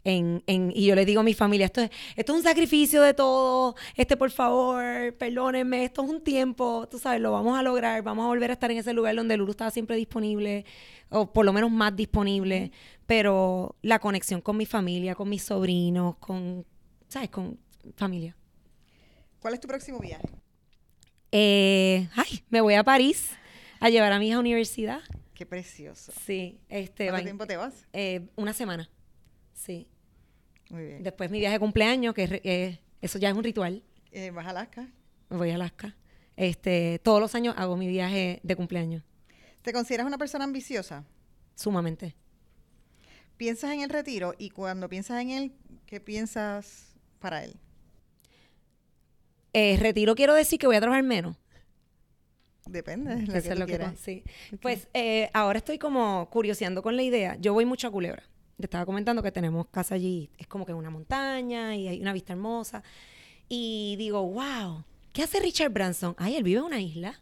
En, 0.06 0.44
en, 0.48 0.72
y 0.74 0.86
yo 0.86 0.96
le 0.96 1.06
digo 1.06 1.20
a 1.20 1.24
mi 1.24 1.34
familia, 1.34 1.66
esto 1.66 1.82
es, 1.82 1.90
esto 2.16 2.32
es 2.32 2.38
un 2.38 2.44
sacrificio 2.44 3.02
de 3.02 3.14
todo, 3.14 3.76
este 3.96 4.16
por 4.16 4.32
favor, 4.32 5.14
perdónenme, 5.16 5.84
esto 5.84 6.04
es 6.04 6.10
un 6.10 6.24
tiempo, 6.24 6.88
tú 6.90 6.98
sabes, 6.98 7.20
lo 7.20 7.34
vamos 7.34 7.60
a 7.60 7.64
lograr, 7.64 8.02
vamos 8.02 8.24
a 8.24 8.28
volver 8.30 8.50
a 8.50 8.54
estar 8.54 8.72
en 8.72 8.78
ese 8.78 8.94
lugar 8.94 9.16
donde 9.16 9.36
Lulu 9.36 9.52
estaba 9.52 9.72
siempre 9.72 9.98
disponible, 9.98 10.66
o 11.10 11.32
por 11.32 11.46
lo 11.46 11.52
menos 11.52 11.70
más 11.70 11.96
disponible, 11.96 12.72
pero 13.10 13.76
la 13.82 13.98
conexión 13.98 14.40
con 14.40 14.56
mi 14.56 14.68
familia, 14.68 15.16
con 15.16 15.28
mis 15.30 15.42
sobrinos, 15.42 16.18
con, 16.18 16.64
¿sabes? 17.08 17.32
Con 17.32 17.58
familia. 17.96 18.36
¿Cuál 19.40 19.56
es 19.56 19.60
tu 19.60 19.68
próximo 19.68 19.98
viaje? 19.98 20.30
Eh, 21.32 22.08
ay, 22.16 22.44
me 22.52 22.62
voy 22.62 22.76
a 22.76 22.84
París 22.84 23.32
a 23.80 23.90
llevar 23.90 24.12
a 24.12 24.20
mi 24.20 24.28
hija 24.28 24.36
a 24.38 24.40
universidad. 24.40 25.00
Qué 25.34 25.48
precioso. 25.48 26.12
Sí, 26.24 26.60
este, 26.70 27.06
¿Cuánto 27.06 27.22
va- 27.22 27.24
tiempo 27.24 27.48
te 27.48 27.58
vas? 27.58 27.88
eh, 27.94 28.28
una 28.36 28.54
semana. 28.54 28.92
Sí. 29.54 29.88
Muy 30.70 30.86
bien. 30.86 31.02
Después 31.02 31.32
mi 31.32 31.40
viaje 31.40 31.54
de 31.56 31.60
cumpleaños, 31.60 32.14
que 32.14 32.24
es 32.26 32.32
eh, 32.44 32.80
eso 33.02 33.18
ya 33.18 33.30
es 33.30 33.36
un 33.36 33.44
ritual. 33.44 33.82
Eh, 34.12 34.30
¿Vas 34.30 34.46
a 34.46 34.52
Alaska? 34.52 34.88
Me 35.30 35.38
voy 35.38 35.50
a 35.50 35.56
Alaska. 35.56 35.96
Este, 36.36 37.00
todos 37.00 37.20
los 37.20 37.34
años 37.34 37.56
hago 37.58 37.76
mi 37.76 37.88
viaje 37.88 38.40
de 38.44 38.56
cumpleaños, 38.56 39.04
¿Te 39.64 39.74
consideras 39.74 40.06
una 40.06 40.20
persona 40.20 40.44
ambiciosa? 40.46 41.06
sumamente. 41.56 42.16
¿Piensas 43.40 43.72
en 43.72 43.80
el 43.80 43.90
retiro? 43.90 44.36
Y 44.38 44.50
cuando 44.50 44.90
piensas 44.90 45.22
en 45.22 45.30
él, 45.30 45.54
¿qué 45.86 46.02
piensas 46.02 46.94
para 47.20 47.46
él? 47.46 47.56
Eh, 49.54 49.78
retiro 49.80 50.14
quiero 50.14 50.34
decir 50.34 50.60
que 50.60 50.68
voy 50.68 50.76
a 50.76 50.82
trabajar 50.82 51.04
menos. 51.04 51.38
Depende 52.66 53.16
que 53.32 53.38
es 53.38 53.50
tú 53.50 53.56
lo 53.58 53.66
que 53.66 53.80
sí. 53.96 54.26
Pues 54.62 54.90
eh, 54.94 55.30
ahora 55.34 55.60
estoy 55.60 55.78
como 55.78 56.30
curioseando 56.30 56.84
con 56.84 56.98
la 56.98 57.02
idea. 57.02 57.38
Yo 57.40 57.54
voy 57.54 57.64
mucho 57.64 57.88
a 57.88 57.92
Culebra. 57.92 58.24
Te 58.58 58.66
estaba 58.66 58.86
comentando 58.86 59.24
que 59.24 59.32
tenemos 59.32 59.68
casa 59.68 59.96
allí. 59.96 60.30
Es 60.38 60.48
como 60.48 60.66
que 60.66 60.74
una 60.74 60.90
montaña 60.90 61.78
y 61.78 61.88
hay 61.88 62.02
una 62.02 62.12
vista 62.12 62.34
hermosa. 62.34 62.84
Y 63.48 63.96
digo, 63.98 64.22
wow, 64.22 64.84
¿qué 65.14 65.24
hace 65.24 65.40
Richard 65.40 65.72
Branson? 65.72 66.14
Ay, 66.18 66.36
él 66.36 66.44
vive 66.44 66.60
en 66.60 66.66
una 66.66 66.82
isla. 66.82 67.22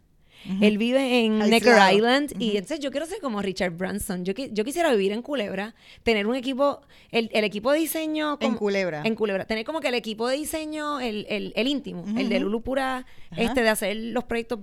Él 0.60 0.78
vive 0.78 1.24
en 1.24 1.38
Necker. 1.40 1.76
Island 1.94 2.32
y 2.38 2.52
entonces 2.56 2.80
yo 2.80 2.90
quiero 2.90 3.06
ser 3.06 3.20
como 3.20 3.42
Richard 3.42 3.72
Branson. 3.76 4.24
Yo, 4.24 4.32
qui- 4.34 4.50
yo 4.52 4.64
quisiera 4.64 4.90
vivir 4.92 5.12
en 5.12 5.20
Culebra, 5.22 5.74
tener 6.04 6.26
un 6.26 6.36
equipo, 6.36 6.80
el, 7.10 7.28
el 7.32 7.44
equipo 7.44 7.72
de 7.72 7.80
diseño... 7.80 8.38
En 8.40 8.54
Culebra. 8.54 9.02
En 9.04 9.14
Culebra. 9.14 9.44
Tener 9.44 9.64
como 9.64 9.80
que 9.80 9.88
el 9.88 9.94
equipo 9.94 10.26
de 10.28 10.36
diseño, 10.36 11.00
el, 11.00 11.26
el, 11.28 11.52
el 11.54 11.66
íntimo, 11.68 12.04
el 12.16 12.28
de 12.28 12.36
Ujú. 12.36 12.44
Lulu 12.44 12.62
Pura, 12.62 13.06
Ajá. 13.30 13.42
este, 13.42 13.62
de 13.62 13.68
hacer 13.68 13.96
los 13.96 14.24
proyectos 14.24 14.60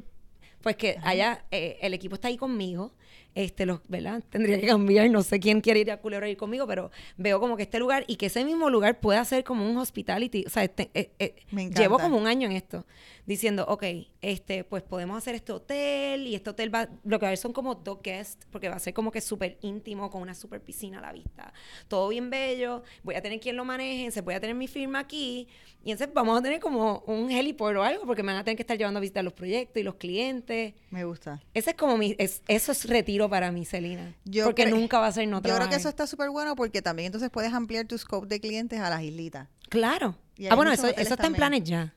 pues 0.62 0.78
que 0.78 0.98
allá 1.04 1.46
eh, 1.52 1.78
el 1.82 1.94
equipo 1.94 2.16
está 2.16 2.28
ahí 2.28 2.38
conmigo. 2.38 2.92
Este, 3.36 3.66
los, 3.66 3.82
¿verdad? 3.90 4.24
Tendría 4.30 4.60
que 4.62 4.66
cambiar, 4.68 5.10
no 5.10 5.22
sé 5.22 5.42
quién 5.42 5.60
quiere 5.60 5.82
ir 5.82 5.92
a 5.92 5.98
Culebra 5.98 6.30
ir 6.30 6.38
conmigo, 6.38 6.66
pero 6.66 6.90
veo 7.18 7.40
como 7.42 7.58
que 7.58 7.64
este 7.64 7.80
lugar 7.80 8.06
y 8.08 8.16
que 8.16 8.28
ese 8.28 8.46
mismo 8.46 8.70
lugar 8.70 9.00
pueda 9.02 9.24
ser 9.26 9.44
como 9.44 9.70
un 9.70 9.78
hospitality. 9.78 10.46
O 10.48 10.50
sea, 10.50 10.64
este, 10.64 10.90
eh, 10.94 11.12
eh, 11.20 11.36
Me 11.52 11.70
llevo 11.70 12.00
como 12.00 12.18
un 12.18 12.28
año 12.28 12.48
en 12.48 12.54
esto, 12.54 12.86
diciendo, 13.26 13.66
ok, 13.68 13.84
este, 14.22 14.64
pues 14.64 14.84
podemos 14.84 15.18
hacer 15.18 15.36
este 15.36 15.52
hotel 15.52 16.26
y 16.28 16.36
este 16.36 16.50
hotel 16.52 16.74
va, 16.74 16.88
lo 17.04 17.20
que 17.20 17.24
va 17.24 17.28
a 17.28 17.30
haber 17.32 17.38
son 17.38 17.52
como 17.52 17.76
dos 17.76 18.00
guests, 18.02 18.48
porque 18.52 18.70
va 18.70 18.78
a 18.78 18.80
ser 18.80 18.94
como 18.94 19.12
que 19.12 19.20
súper 19.20 19.58
íntimo, 19.62 20.10
con 20.10 20.22
una 20.22 20.34
súper 20.34 20.62
piscina 20.62 21.00
a 21.00 21.02
la 21.02 21.12
vista. 21.12 21.54
Todo 21.90 22.08
bien 22.08 22.30
bello, 22.30 22.84
voy 23.04 23.16
a 23.16 23.22
tener 23.22 23.42
quien 23.42 23.58
lo 23.58 23.66
maneje, 23.66 24.12
se 24.12 24.22
voy 24.22 24.36
a 24.36 24.40
tener 24.40 24.56
mi 24.56 24.68
firma 24.68 25.00
aquí, 25.00 25.50
y 25.84 25.92
entonces 25.92 26.14
vamos 26.14 26.40
a 26.40 26.42
tener 26.42 26.60
como 26.62 27.00
un 27.06 27.30
heliport 27.30 27.76
o 27.78 27.84
algo, 27.84 28.06
porque 28.06 28.24
me 28.24 28.32
van 28.32 28.42
a 28.42 28.44
tener 28.46 28.56
que 28.56 28.64
estar 28.64 28.78
llevando 28.78 29.00
a 29.00 29.02
visitar 29.02 29.24
los 29.26 29.34
proyectos 29.34 29.82
y 29.82 29.84
los 29.84 29.96
clientes. 29.96 30.74
Me 30.90 31.04
gusta. 31.04 31.44
Ese 31.54 31.72
es 31.72 31.76
como 31.76 31.98
mi, 31.98 32.16
es- 32.18 32.42
eso 32.48 32.72
es 32.72 32.88
retiro 32.90 33.25
para 33.30 33.52
mí, 33.52 33.66
Celina. 33.66 34.14
Yo 34.26 34.46
porque 34.46 34.66
nunca 34.66 35.00
va 35.00 35.08
a 35.08 35.12
ser 35.12 35.28
no 35.28 35.42
Yo 35.42 35.56
creo 35.56 35.70
que 35.70 35.76
eso 35.76 35.90
está 35.90 36.08
súper 36.08 36.30
bueno 36.30 36.56
porque 36.56 36.82
también 36.82 37.08
entonces 37.08 37.30
puedes 37.30 37.54
ampliar 37.54 37.86
tu 37.86 37.98
scope 37.98 38.28
de 38.28 38.40
clientes 38.40 38.80
a 38.80 38.90
las 38.90 39.02
islitas. 39.02 39.48
Claro. 39.70 40.16
Ah, 40.50 40.56
bueno, 40.56 40.72
eso, 40.72 40.88
eso 40.88 41.14
está 41.14 41.28
en 41.28 41.34
planes 41.34 41.64
ya. 41.64 41.94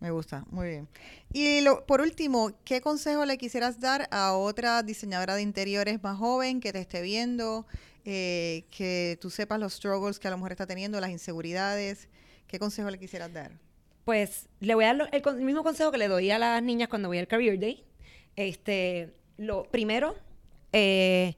Me 0.00 0.10
gusta, 0.10 0.44
muy 0.50 0.68
bien. 0.68 0.88
Y 1.32 1.62
lo, 1.62 1.86
por 1.86 2.00
último, 2.00 2.52
¿qué 2.64 2.80
consejo 2.80 3.24
le 3.24 3.38
quisieras 3.38 3.80
dar 3.80 4.08
a 4.10 4.34
otra 4.34 4.82
diseñadora 4.82 5.34
de 5.34 5.42
interiores 5.42 6.02
más 6.02 6.18
joven 6.18 6.60
que 6.60 6.72
te 6.72 6.80
esté 6.80 7.00
viendo, 7.00 7.66
eh, 8.04 8.66
que 8.70 9.18
tú 9.20 9.30
sepas 9.30 9.58
los 9.58 9.72
struggles 9.72 10.18
que 10.18 10.28
a 10.28 10.30
lo 10.30 10.36
mejor 10.36 10.52
está 10.52 10.66
teniendo, 10.66 11.00
las 11.00 11.10
inseguridades? 11.10 12.08
¿Qué 12.46 12.58
consejo 12.58 12.90
le 12.90 12.98
quisieras 12.98 13.32
dar? 13.32 13.52
Pues 14.04 14.48
le 14.60 14.74
voy 14.74 14.84
a 14.84 14.94
dar 14.94 15.08
el, 15.12 15.22
el 15.26 15.42
mismo 15.42 15.64
consejo 15.64 15.90
que 15.90 15.98
le 15.98 16.08
doy 16.08 16.30
a 16.30 16.38
las 16.38 16.62
niñas 16.62 16.88
cuando 16.88 17.08
voy 17.08 17.18
al 17.18 17.26
Career 17.26 17.58
Day. 17.58 17.84
Este, 18.36 19.14
lo 19.38 19.64
primero, 19.64 20.14
eh, 20.78 21.36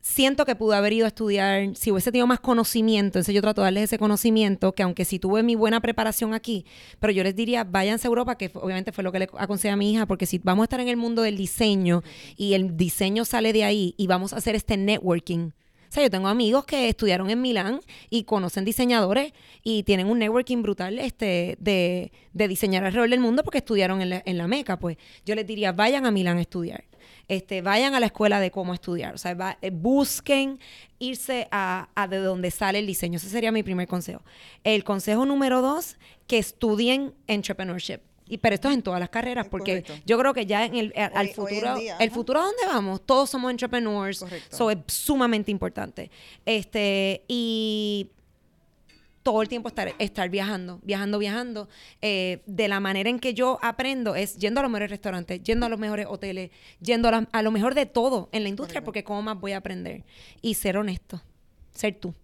siento 0.00 0.46
que 0.46 0.56
pude 0.56 0.74
haber 0.74 0.94
ido 0.94 1.04
a 1.04 1.08
estudiar, 1.08 1.76
si 1.76 1.90
hubiese 1.90 2.10
tenido 2.10 2.26
más 2.26 2.40
conocimiento, 2.40 3.18
entonces 3.18 3.34
yo 3.34 3.42
trato 3.42 3.60
de 3.60 3.66
darles 3.66 3.84
ese 3.84 3.98
conocimiento, 3.98 4.72
que 4.72 4.82
aunque 4.82 5.04
sí 5.04 5.18
tuve 5.18 5.42
mi 5.42 5.56
buena 5.56 5.80
preparación 5.80 6.32
aquí, 6.32 6.64
pero 7.00 7.12
yo 7.12 7.22
les 7.22 7.36
diría, 7.36 7.64
váyanse 7.64 8.06
a 8.06 8.08
Europa, 8.08 8.38
que 8.38 8.50
obviamente 8.54 8.92
fue 8.92 9.04
lo 9.04 9.12
que 9.12 9.18
le 9.18 9.28
aconsejé 9.36 9.70
a 9.70 9.76
mi 9.76 9.92
hija, 9.92 10.06
porque 10.06 10.24
si 10.24 10.38
vamos 10.38 10.62
a 10.62 10.64
estar 10.64 10.80
en 10.80 10.88
el 10.88 10.96
mundo 10.96 11.20
del 11.20 11.36
diseño 11.36 12.02
y 12.36 12.54
el 12.54 12.78
diseño 12.78 13.26
sale 13.26 13.52
de 13.52 13.64
ahí 13.64 13.94
y 13.98 14.06
vamos 14.06 14.32
a 14.32 14.36
hacer 14.36 14.54
este 14.54 14.78
networking, 14.78 15.50
o 15.88 15.92
sea, 15.92 16.02
yo 16.02 16.10
tengo 16.10 16.28
amigos 16.28 16.64
que 16.64 16.88
estudiaron 16.88 17.28
en 17.30 17.40
Milán 17.40 17.80
y 18.10 18.24
conocen 18.24 18.64
diseñadores 18.64 19.32
y 19.62 19.82
tienen 19.82 20.08
un 20.08 20.18
networking 20.18 20.62
brutal 20.62 20.98
este, 20.98 21.56
de, 21.60 22.10
diseñar 22.32 22.84
alrededor 22.84 23.10
del 23.10 23.20
mundo 23.20 23.44
porque 23.44 23.58
estudiaron 23.58 24.00
en 24.02 24.38
la 24.38 24.48
Meca. 24.48 24.78
Pues 24.78 24.96
yo 25.24 25.34
les 25.34 25.46
diría, 25.46 25.72
vayan 25.72 26.04
a 26.04 26.10
Milán 26.10 26.38
a 26.38 26.40
estudiar. 26.40 26.84
Este, 27.28 27.60
vayan 27.60 27.94
a 27.94 28.00
la 28.00 28.06
escuela 28.06 28.38
de 28.40 28.50
cómo 28.50 28.72
estudiar. 28.74 29.14
O 29.14 29.18
sea, 29.18 29.34
va- 29.34 29.58
eh, 29.62 29.70
busquen 29.72 30.60
irse 30.98 31.48
a, 31.50 31.88
a 31.94 32.06
de 32.08 32.18
donde 32.18 32.50
sale 32.50 32.78
el 32.78 32.86
diseño. 32.86 33.16
Ese 33.16 33.28
sería 33.28 33.50
mi 33.52 33.62
primer 33.62 33.88
consejo. 33.88 34.22
El 34.64 34.84
consejo 34.84 35.26
número 35.26 35.60
dos, 35.60 35.96
que 36.26 36.38
estudien 36.38 37.14
entrepreneurship 37.26 38.00
Y, 38.28 38.38
pero 38.38 38.54
esto 38.56 38.68
es 38.68 38.74
en 38.74 38.82
todas 38.82 38.98
las 39.00 39.08
carreras, 39.10 39.46
porque 39.48 39.82
yo 40.04 40.18
creo 40.18 40.34
que 40.34 40.46
ya 40.46 40.64
en 40.64 40.74
el, 40.74 40.92
al 40.96 41.28
futuro, 41.34 41.74
el 42.00 42.10
futuro 42.10 42.40
a 42.40 42.42
dónde 42.44 42.62
vamos, 42.66 43.00
todos 43.06 43.30
somos 43.30 43.50
entrepreneurs, 43.52 44.20
eso 44.50 44.70
es 44.70 44.78
sumamente 44.88 45.50
importante. 45.52 46.10
Este, 46.44 47.22
y 47.28 48.08
todo 49.26 49.42
el 49.42 49.48
tiempo 49.48 49.66
estar, 49.66 49.92
estar 49.98 50.30
viajando, 50.30 50.78
viajando, 50.84 51.18
viajando. 51.18 51.68
Eh, 52.00 52.44
de 52.46 52.68
la 52.68 52.78
manera 52.78 53.10
en 53.10 53.18
que 53.18 53.34
yo 53.34 53.58
aprendo 53.60 54.14
es 54.14 54.36
yendo 54.36 54.60
a 54.60 54.62
los 54.62 54.70
mejores 54.70 54.88
restaurantes, 54.88 55.42
yendo 55.42 55.66
a 55.66 55.68
los 55.68 55.80
mejores 55.80 56.06
hoteles, 56.08 56.52
yendo 56.80 57.08
a, 57.08 57.42
lo 57.42 57.50
mejor 57.50 57.74
de 57.74 57.86
todo 57.86 58.28
en 58.30 58.44
la 58.44 58.48
industria, 58.48 58.84
porque 58.84 59.02
cómo 59.02 59.22
más 59.22 59.40
voy 59.40 59.50
a 59.50 59.56
aprender. 59.56 60.04
Y 60.42 60.54
ser 60.54 60.78
honesto, 60.78 61.20
ser 61.74 61.98
tú. 61.98 62.14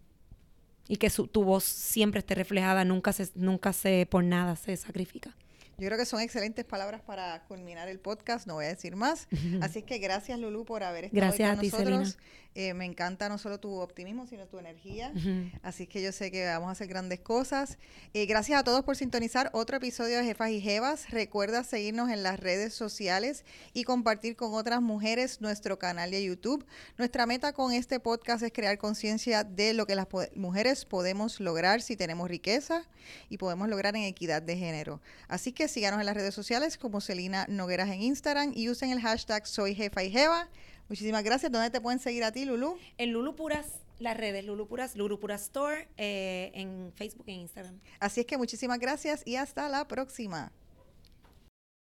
Y 0.87 0.99
que 0.99 1.11
tu 1.11 1.43
voz 1.43 1.65
siempre 1.65 2.21
esté 2.21 2.37
reflejada, 2.37 2.85
nunca 2.85 3.13
se, 3.13 3.29
nunca 3.35 3.73
se 3.73 4.07
por 4.09 4.23
nada 4.23 4.55
se 4.55 4.77
sacrifica. 4.77 5.35
Yo 5.79 5.89
creo 5.89 5.99
que 5.99 6.07
son 6.07 6.21
excelentes 6.21 6.65
palabras 6.65 7.01
para 7.01 7.43
culminar 7.49 7.89
el 7.89 7.99
podcast, 7.99 8.47
no 8.47 8.55
voy 8.55 8.67
a 8.67 8.69
decir 8.69 8.95
más. 8.95 9.27
Así 9.61 9.81
es 9.81 9.85
que 9.85 9.99
gracias 9.99 10.39
Lulu 10.39 10.65
por 10.65 10.85
haber 10.85 11.07
estado 11.07 11.21
gracias 11.21 11.51
con 11.51 11.59
a 11.59 11.61
ti, 11.61 11.71
nosotros. 11.71 12.19
Eh, 12.55 12.75
me 12.75 12.85
encanta 12.85 13.29
no 13.31 13.39
solo 13.39 13.59
tu 13.59 13.81
optimismo, 13.81 14.27
sino 14.27 14.47
tu 14.47 14.59
energía. 14.59 15.13
Así 15.63 15.87
que 15.87 16.03
yo 16.03 16.13
sé 16.13 16.31
que 16.31 16.47
vamos 16.47 16.69
a 16.69 16.73
hacer 16.73 16.87
grandes 16.87 17.21
cosas. 17.21 17.79
Eh, 18.13 18.27
gracias 18.27 18.61
a 18.61 18.65
todos 18.65 18.85
por 18.85 18.97
sintonizar 18.97 19.51
otro 19.55 19.79
episodio 19.79 20.19
de 20.19 20.25
Jefas 20.25 20.51
y 20.51 20.61
Jevas. 20.61 21.11
Recuerda 21.11 21.65
seguirnos 21.65 22.11
en 22.11 22.23
las 22.23 22.39
redes 22.39 22.75
sociales 22.75 23.45
y 23.73 23.85
compartir 23.85 24.37
con 24.37 24.53
otras 24.55 24.83
mujeres 24.83 25.41
nuestro 25.41 25.79
canal 25.79 26.11
de 26.11 26.25
YouTube. 26.25 26.67
Nuestra 26.99 27.25
meta 27.25 27.55
con 27.55 27.73
este 27.73 28.01
podcast 28.01 28.43
es 28.43 28.53
crear 28.53 28.77
conciencia 28.77 29.45
de 29.45 29.73
lo 29.73 29.87
que 29.87 29.95
las 29.95 30.09
mujeres 30.35 30.85
podemos 30.85 31.41
lograr 31.41 31.81
si 31.81 31.97
tenemos 31.97 32.29
riqueza 32.29 32.87
y 33.31 33.39
podemos 33.39 33.69
lograr 33.69 33.97
en 33.97 34.03
equidad 34.03 34.43
de 34.43 34.57
género. 34.57 35.01
Así 35.29 35.53
que 35.53 35.69
síganos 35.69 36.01
en 36.01 36.07
las 36.07 36.15
redes 36.15 36.35
sociales 36.35 36.77
como 36.77 37.01
Celina 37.01 37.47
Nogueras 37.49 37.89
en 37.89 38.03
Instagram 38.03 38.53
y 38.55 38.69
usen 38.69 38.91
el 38.91 39.01
hashtag 39.01 39.47
Soy 39.47 39.75
Jefa 39.75 40.03
y 40.03 40.11
Jeva. 40.11 40.49
Muchísimas 40.89 41.25
gracias. 41.25 41.51
¿Dónde 41.51 41.71
te 41.71 41.81
pueden 41.81 41.99
seguir 41.99 42.25
a 42.25 42.33
ti, 42.33 42.45
Lulu? 42.45 42.79
En 42.99 43.13
Lulu 43.13 43.35
Puras, 43.35 43.81
las 43.99 44.17
redes 44.17 44.45
Lulu 44.45 44.67
Puras, 44.67 44.97
Lulu 44.97 45.19
Puras 45.19 45.43
Store, 45.43 45.89
eh, 45.97 46.51
en 46.55 46.93
Facebook 46.95 47.25
e 47.29 47.33
Instagram. 47.33 47.81
Así 48.01 48.21
es 48.21 48.27
que 48.27 48.37
muchísimas 48.37 48.79
gracias 48.79 49.23
y 49.27 49.37
hasta 49.37 49.69
la 49.69 49.89
próxima. 49.89 50.53